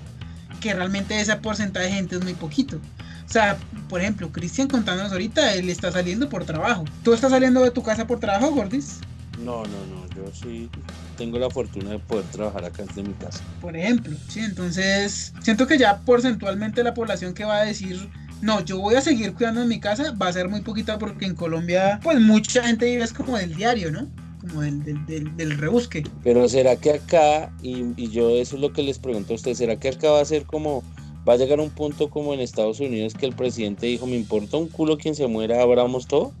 [0.61, 2.77] Que realmente ese porcentaje de gente es muy poquito.
[2.77, 3.57] O sea,
[3.89, 6.85] por ejemplo, Cristian contándonos ahorita, él está saliendo por trabajo.
[7.03, 8.99] ¿Tú estás saliendo de tu casa por trabajo, Gordis?
[9.37, 10.69] No, no, no, yo sí
[11.17, 13.43] tengo la fortuna de poder trabajar acá desde mi casa.
[13.61, 18.09] Por ejemplo, sí, entonces siento que ya porcentualmente la población que va a decir
[18.41, 21.25] no, yo voy a seguir cuidando en mi casa, va a ser muy poquita porque
[21.25, 24.07] en Colombia, pues mucha gente vive es como del diario, ¿no?
[24.41, 26.03] Como del, del, del, rebusque.
[26.23, 29.57] Pero será que acá, y, y, yo eso es lo que les pregunto a ustedes,
[29.57, 30.83] ¿será que acá va a ser como,
[31.27, 34.57] va a llegar un punto como en Estados Unidos que el presidente dijo, me importa
[34.57, 36.31] un culo quien se muera, abramos todo?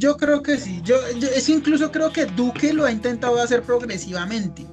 [0.00, 0.96] Yo creo que sí, yo,
[1.36, 4.64] es incluso creo que Duque lo ha intentado hacer progresivamente,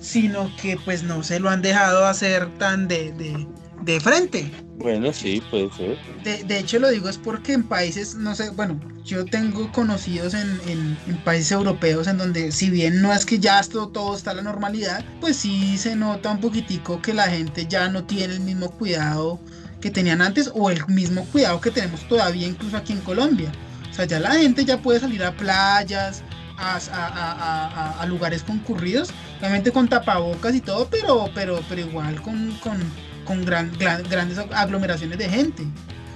[0.00, 3.46] sino que pues no se lo han dejado hacer tan de, de,
[3.82, 4.50] de frente.
[4.74, 5.96] Bueno, sí, puede ser.
[6.24, 10.60] De, hecho, lo digo es porque en países, no sé, bueno, yo tengo conocidos en,
[10.66, 14.34] en, países europeos en donde, si bien no es que ya todo, todo está a
[14.34, 18.40] la normalidad, pues sí se nota un poquitico que la gente ya no tiene el
[18.40, 19.38] mismo cuidado
[19.80, 23.52] que tenían antes o el mismo cuidado que tenemos todavía incluso aquí en Colombia.
[23.96, 26.22] O sea, ya la gente ya puede salir a playas,
[26.58, 29.10] a, lugares concurridos,
[29.40, 32.78] obviamente con tapabocas y todo, pero, pero, pero igual con, con
[33.26, 35.64] con gran, grandes aglomeraciones de gente.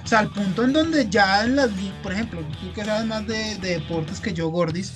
[0.03, 1.69] O sea, al punto en donde ya en las,
[2.01, 4.93] por ejemplo, tú que sabes más de, deportes que yo, Gordis,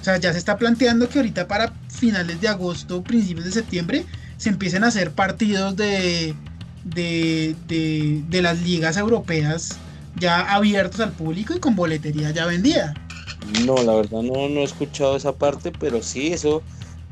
[0.00, 4.06] o sea, ya se está planteando que ahorita para finales de agosto, principios de septiembre,
[4.38, 6.34] se empiecen a hacer partidos de,
[6.84, 9.76] de, de, las ligas europeas
[10.20, 12.94] ya abiertos al público y con boletería ya vendida.
[13.64, 16.62] No, la verdad no, no he escuchado esa parte, pero sí, eso,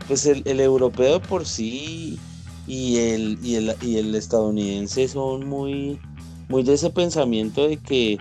[0.06, 2.18] pues el, el europeo por sí
[2.66, 5.98] y el, y el, y el estadounidense son muy,
[6.48, 8.18] muy de ese pensamiento de que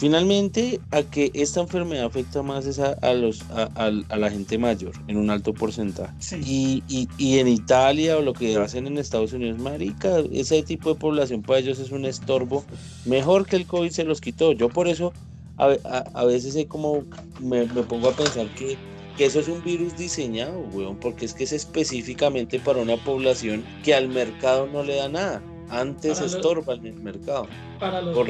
[0.00, 5.18] finalmente a que esta enfermedad afecta más es a, los, a, la gente mayor en
[5.18, 6.14] un alto porcentaje.
[6.42, 10.98] Y, y, en Italia o lo que hacen en Estados Unidos, marica, ese tipo de
[10.98, 12.64] población para ellos es un estorbo.
[13.04, 14.52] Mejor que el COVID se los quitó.
[14.52, 15.12] Yo por eso
[15.58, 15.66] a,
[16.14, 17.04] a veces como
[17.38, 18.78] me, me pongo a pensar que
[19.20, 23.62] que eso es un virus diseñado, weón, porque es que es específicamente para una población
[23.84, 25.42] que al mercado no le da nada.
[25.70, 27.48] Antes estorba en el mercado.
[27.78, 28.28] por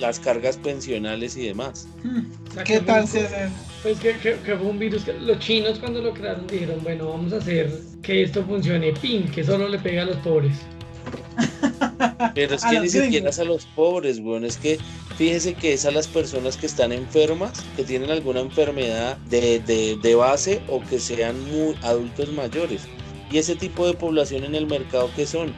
[0.00, 1.88] las, cargas pensionales y demás.
[2.02, 2.22] Hmm,
[2.64, 3.26] ¿Qué tal se
[3.82, 7.38] Pues que, fue un virus que los chinos cuando lo crearon dijeron, bueno, vamos a
[7.38, 7.70] hacer
[8.02, 10.56] que esto funcione, pin, que solo le pega a los pobres.
[12.34, 14.78] Pero es que ni siquiera es a los pobres, weón, es que
[15.16, 20.62] fíjese que es a las personas que están enfermas, que tienen alguna enfermedad de, base
[20.68, 22.82] o que sean muy adultos mayores.
[23.30, 25.52] Y ese tipo de población en el mercado que son,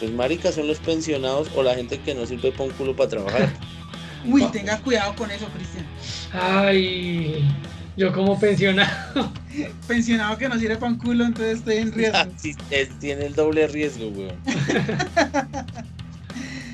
[0.00, 3.10] pues maricas son los pensionados o la gente que no sirve para un culo para
[3.10, 3.52] trabajar.
[4.26, 5.86] Uy, tenga cuidado con eso, Cristian.
[6.32, 7.44] Ay,
[7.96, 9.32] yo como pensionado.
[9.86, 12.18] pensionado que no sirve para un culo, entonces estoy en riesgo.
[12.36, 12.56] sí,
[12.98, 14.36] tiene el doble riesgo, weón.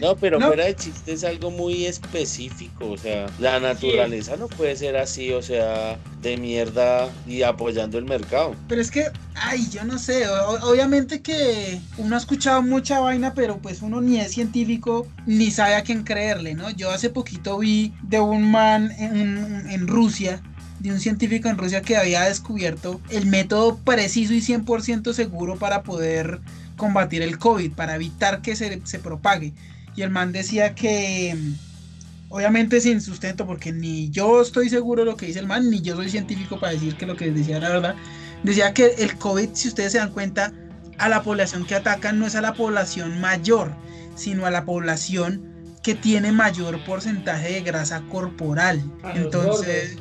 [0.00, 4.76] No, pero fuera de chiste es algo muy específico, o sea, la naturaleza no puede
[4.76, 8.54] ser así, o sea, de mierda y apoyando el mercado.
[8.68, 13.58] Pero es que, ay, yo no sé, obviamente que uno ha escuchado mucha vaina, pero
[13.58, 16.70] pues uno ni es científico ni sabe a quién creerle, ¿no?
[16.70, 20.42] Yo hace poquito vi de un man en, en Rusia
[20.78, 25.82] de un científico en Rusia que había descubierto el método preciso y 100% seguro para
[25.82, 26.40] poder
[26.76, 29.52] combatir el COVID, para evitar que se, se propague.
[29.96, 31.36] Y el man decía que,
[32.28, 35.80] obviamente sin sustento, porque ni yo estoy seguro de lo que dice el man, ni
[35.80, 37.96] yo soy científico para decir que lo que decía era verdad.
[38.42, 40.52] Decía que el COVID, si ustedes se dan cuenta,
[40.98, 43.72] a la población que atacan no es a la población mayor,
[44.14, 45.42] sino a la población
[45.82, 48.82] que tiene mayor porcentaje de grasa corporal.
[49.14, 49.98] Entonces,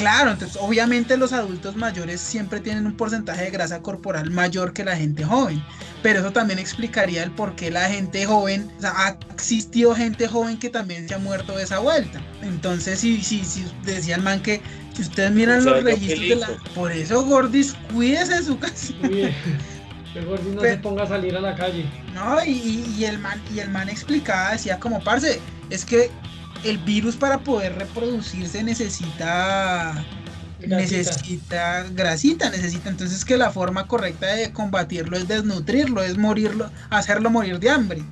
[0.00, 4.82] Claro, entonces obviamente los adultos mayores siempre tienen un porcentaje de grasa corporal mayor que
[4.82, 5.62] la gente joven,
[6.02, 10.26] pero eso también explicaría el por qué la gente joven, o sea, ha existido gente
[10.26, 12.18] joven que también se ha muerto de esa vuelta.
[12.40, 14.62] Entonces, si, si, si decía el man que
[14.94, 16.48] si ustedes miran los registros de la...
[16.74, 18.94] Por eso, Gordis, cuídese de su casa.
[19.02, 21.84] Que Gordis no se ponga a salir a la calle.
[22.14, 26.10] No, y, y, el man, y el man explicaba, decía como, parce, es que
[26.64, 30.04] el virus para poder reproducirse necesita
[30.66, 37.30] necesita grasita, necesita entonces que la forma correcta de combatirlo es desnutrirlo, es morirlo, hacerlo
[37.30, 38.02] morir de hambre,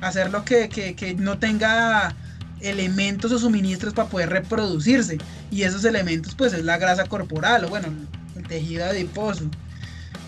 [0.00, 2.14] hacerlo que, que, no tenga
[2.60, 5.18] elementos o suministros para poder reproducirse.
[5.50, 7.88] Y esos elementos pues es la grasa corporal o bueno
[8.36, 9.50] el tejido adiposo.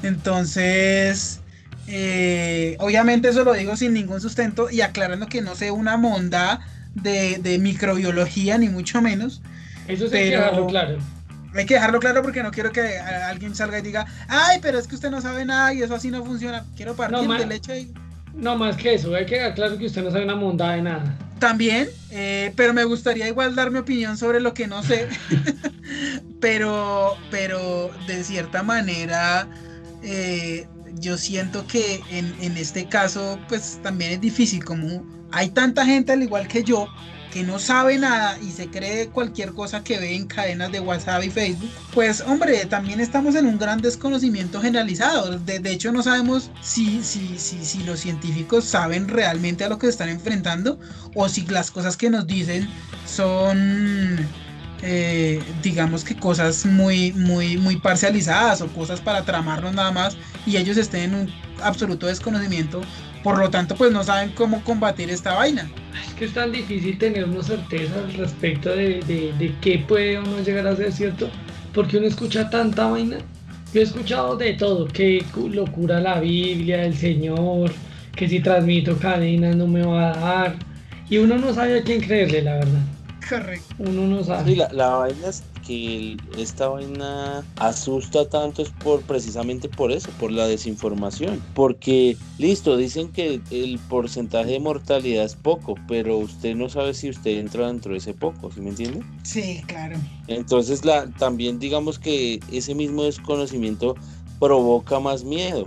[0.02, 1.40] Entonces
[1.86, 6.60] eh, obviamente eso lo digo sin ningún sustento y aclarando que no sé una monda
[6.94, 9.42] de, microbiología, ni mucho menos.
[9.88, 10.98] Eso sí hay que dejarlo claro.
[11.54, 14.88] Hay que dejarlo claro porque no quiero que alguien salga y diga, ay, pero es
[14.88, 16.64] que usted no sabe nada y eso así no funciona.
[16.76, 17.94] Quiero partir de leche y...
[18.34, 20.82] No, más que eso, hay que dejar claro que usted no sabe una monda de
[20.82, 21.16] nada.
[21.38, 25.08] También, eh, pero me gustaría igual dar mi opinión sobre lo que no sé.
[26.40, 29.46] pero, pero de cierta manera,
[30.02, 35.04] eh, yo siento que en, en, este caso, pues también es difícil como
[35.34, 36.88] hay tanta gente al igual que yo
[37.34, 41.24] que no sabe nada y se cree cualquier cosa que ve en cadenas de WhatsApp
[41.24, 45.36] y Facebook, pues hombre, también estamos en un gran desconocimiento generalizado.
[45.40, 49.88] De, hecho, no sabemos si, si, si, si los científicos saben realmente a lo que
[49.88, 50.78] se están enfrentando
[51.16, 52.68] o si las cosas que nos dicen
[53.04, 54.24] son
[54.84, 60.16] eh, digamos que cosas muy, muy, muy parcializadas o cosas para tramarnos nada más
[60.46, 61.32] y ellos estén en un
[61.62, 62.82] absoluto desconocimiento
[63.24, 65.66] por lo tanto, pues no saben cómo combatir esta vaina.
[66.06, 69.00] Es que es tan difícil tener una certeza al respecto de,
[69.38, 71.30] de, qué puede o no llegar a ser cierto,
[71.72, 73.16] porque uno escucha tanta vaina.
[73.72, 77.72] Yo he escuchado de todo, que locura la Biblia, el Señor,
[78.14, 80.56] que si transmito cadena no me va a dar.
[81.08, 82.82] Y uno no sabe a quién creerle, la verdad.
[83.28, 83.74] Correcto.
[83.78, 84.50] Uno no sabe.
[84.50, 90.10] Sí, la, la vaina es que esta vaina asusta tanto es por precisamente por eso,
[90.20, 91.42] por la desinformación.
[91.54, 97.08] Porque, listo, dicen que el porcentaje de mortalidad es poco, pero usted no sabe si
[97.08, 99.02] usted entra dentro de ese poco, ¿sí me entiende?
[99.22, 99.96] Sí, claro.
[100.26, 103.96] Entonces, la, también digamos que ese mismo desconocimiento
[104.38, 105.64] provoca más miedo.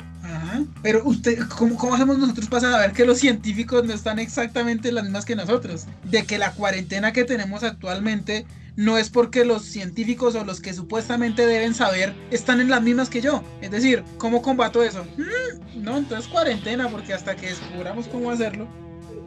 [0.82, 5.04] Pero usted, ¿cómo, ¿cómo, hacemos nosotros para saber que los científicos no están exactamente las
[5.04, 5.86] mismas que nosotros?
[6.04, 8.46] De que la cuarentena que tenemos actualmente
[8.78, 13.10] no es porque los científicos o los que supuestamente deben saber están en las mismas
[13.10, 13.44] que yo.
[13.60, 15.04] Es decir, ¿cómo combato eso?
[15.18, 18.68] Mm, no, entonces cuarentena, porque hasta que descubramos cómo hacerlo.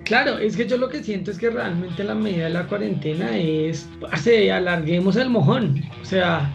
[0.05, 3.37] Claro, es que yo lo que siento es que realmente la medida de la cuarentena
[3.37, 5.83] es, hace, alarguemos el mojón.
[6.01, 6.53] O sea,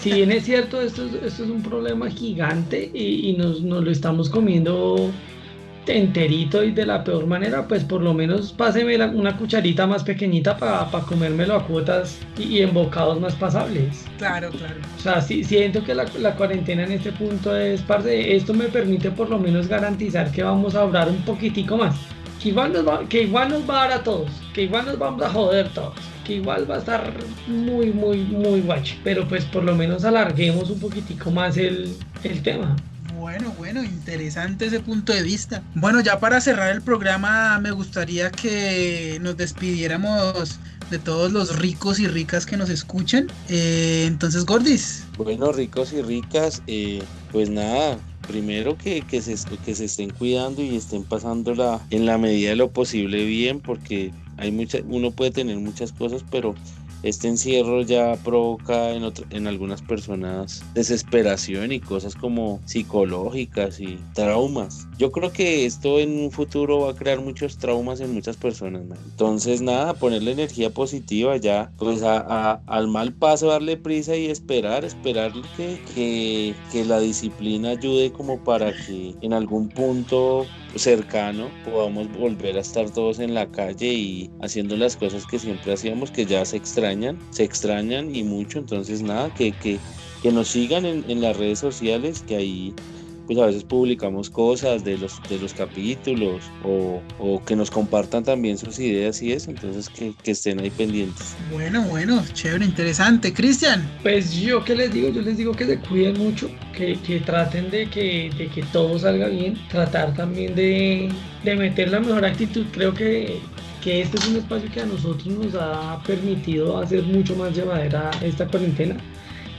[0.00, 3.90] si bien es cierto, esto es, esto es un problema gigante y, nos, nos, lo
[3.90, 5.10] estamos comiendo
[5.86, 10.56] enterito y de la peor manera, pues por lo menos páseme una cucharita más pequeñita
[10.56, 14.04] para comérmelo a cuotas y, en bocados más pasables.
[14.18, 14.80] Claro, claro.
[14.96, 18.66] O sea, sí, siento que la, la, cuarentena en este punto es parte esto me
[18.66, 21.96] permite por lo menos garantizar que vamos a durar un poquitico más.
[22.42, 24.98] Que igual, nos va, que igual nos va a dar a todos, que igual nos
[24.98, 25.94] vamos a joder todos,
[26.26, 27.14] que igual va a estar
[27.46, 28.96] muy, muy, muy guacho.
[29.04, 31.94] Pero pues por lo menos alarguemos un poquitico más el,
[32.24, 32.76] el tema.
[33.18, 35.62] Bueno, bueno, interesante ese punto de vista.
[35.74, 40.58] Bueno, ya para cerrar el programa me gustaría que nos despidiéramos
[40.90, 43.26] de todos los ricos y ricas que nos escuchan.
[43.48, 45.04] Eh, entonces, Gordis.
[45.16, 47.98] Bueno, ricos y ricas, eh, pues nada,
[48.28, 49.34] primero que, que, se,
[49.64, 54.12] que se estén cuidando y estén pasándola en la medida de lo posible bien, porque
[54.36, 56.58] hay mucha, uno puede tener muchas cosas, pero
[57.02, 64.88] este encierro ya provoca en, en algunas personas desesperación y cosas como psicológicas y traumas.
[64.98, 68.86] Yo creo que esto en un futuro va a crear muchos traumas en muchas personas.
[69.04, 75.32] Entonces nada, ponerle energía positiva ya, pues al mal paso darle prisa y esperar, esperar
[75.52, 82.56] que, que, que la disciplina ayude como para que en algún punto cercano podamos volver
[82.56, 86.44] a estar todos en la calle y haciendo las cosas que siempre hacíamos, que ya
[86.44, 88.58] se extrañan, se extrañan y mucho.
[88.58, 89.78] Entonces, nada, que, que,
[90.22, 92.74] que nos sigan en, en las redes sociales, que ahí
[93.26, 98.24] pues a veces publicamos cosas de los, de los capítulos o, o que nos compartan
[98.24, 101.34] también sus ideas y eso, entonces que, que estén ahí pendientes.
[101.52, 103.32] Bueno, bueno, chévere, interesante.
[103.32, 103.88] Cristian.
[104.02, 107.70] Pues yo qué les digo, yo les digo que se cuiden mucho, que, que traten
[107.70, 111.08] de que, de que todo salga bien, tratar también de,
[111.44, 113.40] de meter la mejor actitud, creo que
[113.82, 118.10] que este es un espacio que a nosotros nos ha permitido hacer mucho más llevadera
[118.20, 118.96] esta cuarentena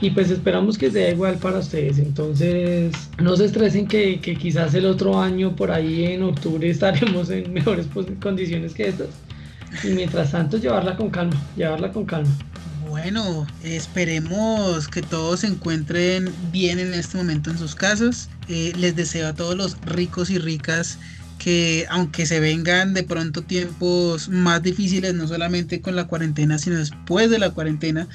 [0.00, 1.98] y pues esperamos que sea igual para ustedes.
[1.98, 7.30] Entonces, no se estresen que, que quizás el otro año, por ahí en octubre, estaremos
[7.30, 7.86] en mejores
[8.20, 9.08] condiciones que estas.
[9.84, 12.30] Y mientras tanto, llevarla con calma, llevarla con calma.
[12.88, 18.30] Bueno, esperemos que todos se encuentren bien en este momento en sus casas.
[18.48, 20.98] Eh, les deseo a todos los ricos y ricas
[21.38, 26.76] que aunque se vengan de pronto tiempos más difíciles, no solamente con la cuarentena, sino
[26.76, 28.08] después de la cuarentena,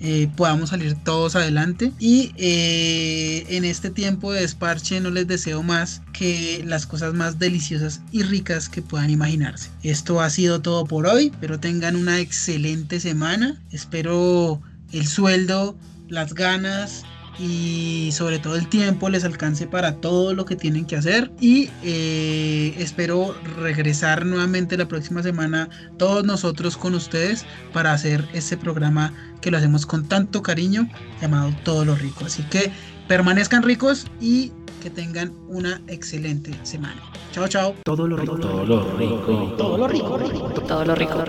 [0.00, 1.92] eh, podamos salir todos adelante.
[1.98, 7.38] Y eh, en este tiempo de desparche no les deseo más que las cosas más
[7.38, 9.70] deliciosas y ricas que puedan imaginarse.
[9.82, 13.60] Esto ha sido todo por hoy, pero tengan una excelente semana.
[13.70, 14.60] Espero
[14.92, 15.76] el sueldo,
[16.08, 17.04] las ganas
[17.38, 21.30] y sobre todo el tiempo les alcance para todo lo que tienen que hacer.
[21.40, 28.56] Y eh, espero regresar nuevamente la próxima semana todos nosotros con ustedes para hacer este
[28.56, 30.88] programa que lo hacemos con tanto cariño
[31.20, 32.24] llamado Todo lo Rico.
[32.24, 32.72] Así que
[33.06, 34.52] permanezcan ricos y
[34.82, 37.00] que tengan una excelente semana.
[37.32, 37.74] Chao chao.
[37.84, 38.36] Todo lo rico.
[38.36, 39.54] Todo lo rico.
[39.56, 40.18] Todo lo rico.
[40.66, 41.24] Todo lo rico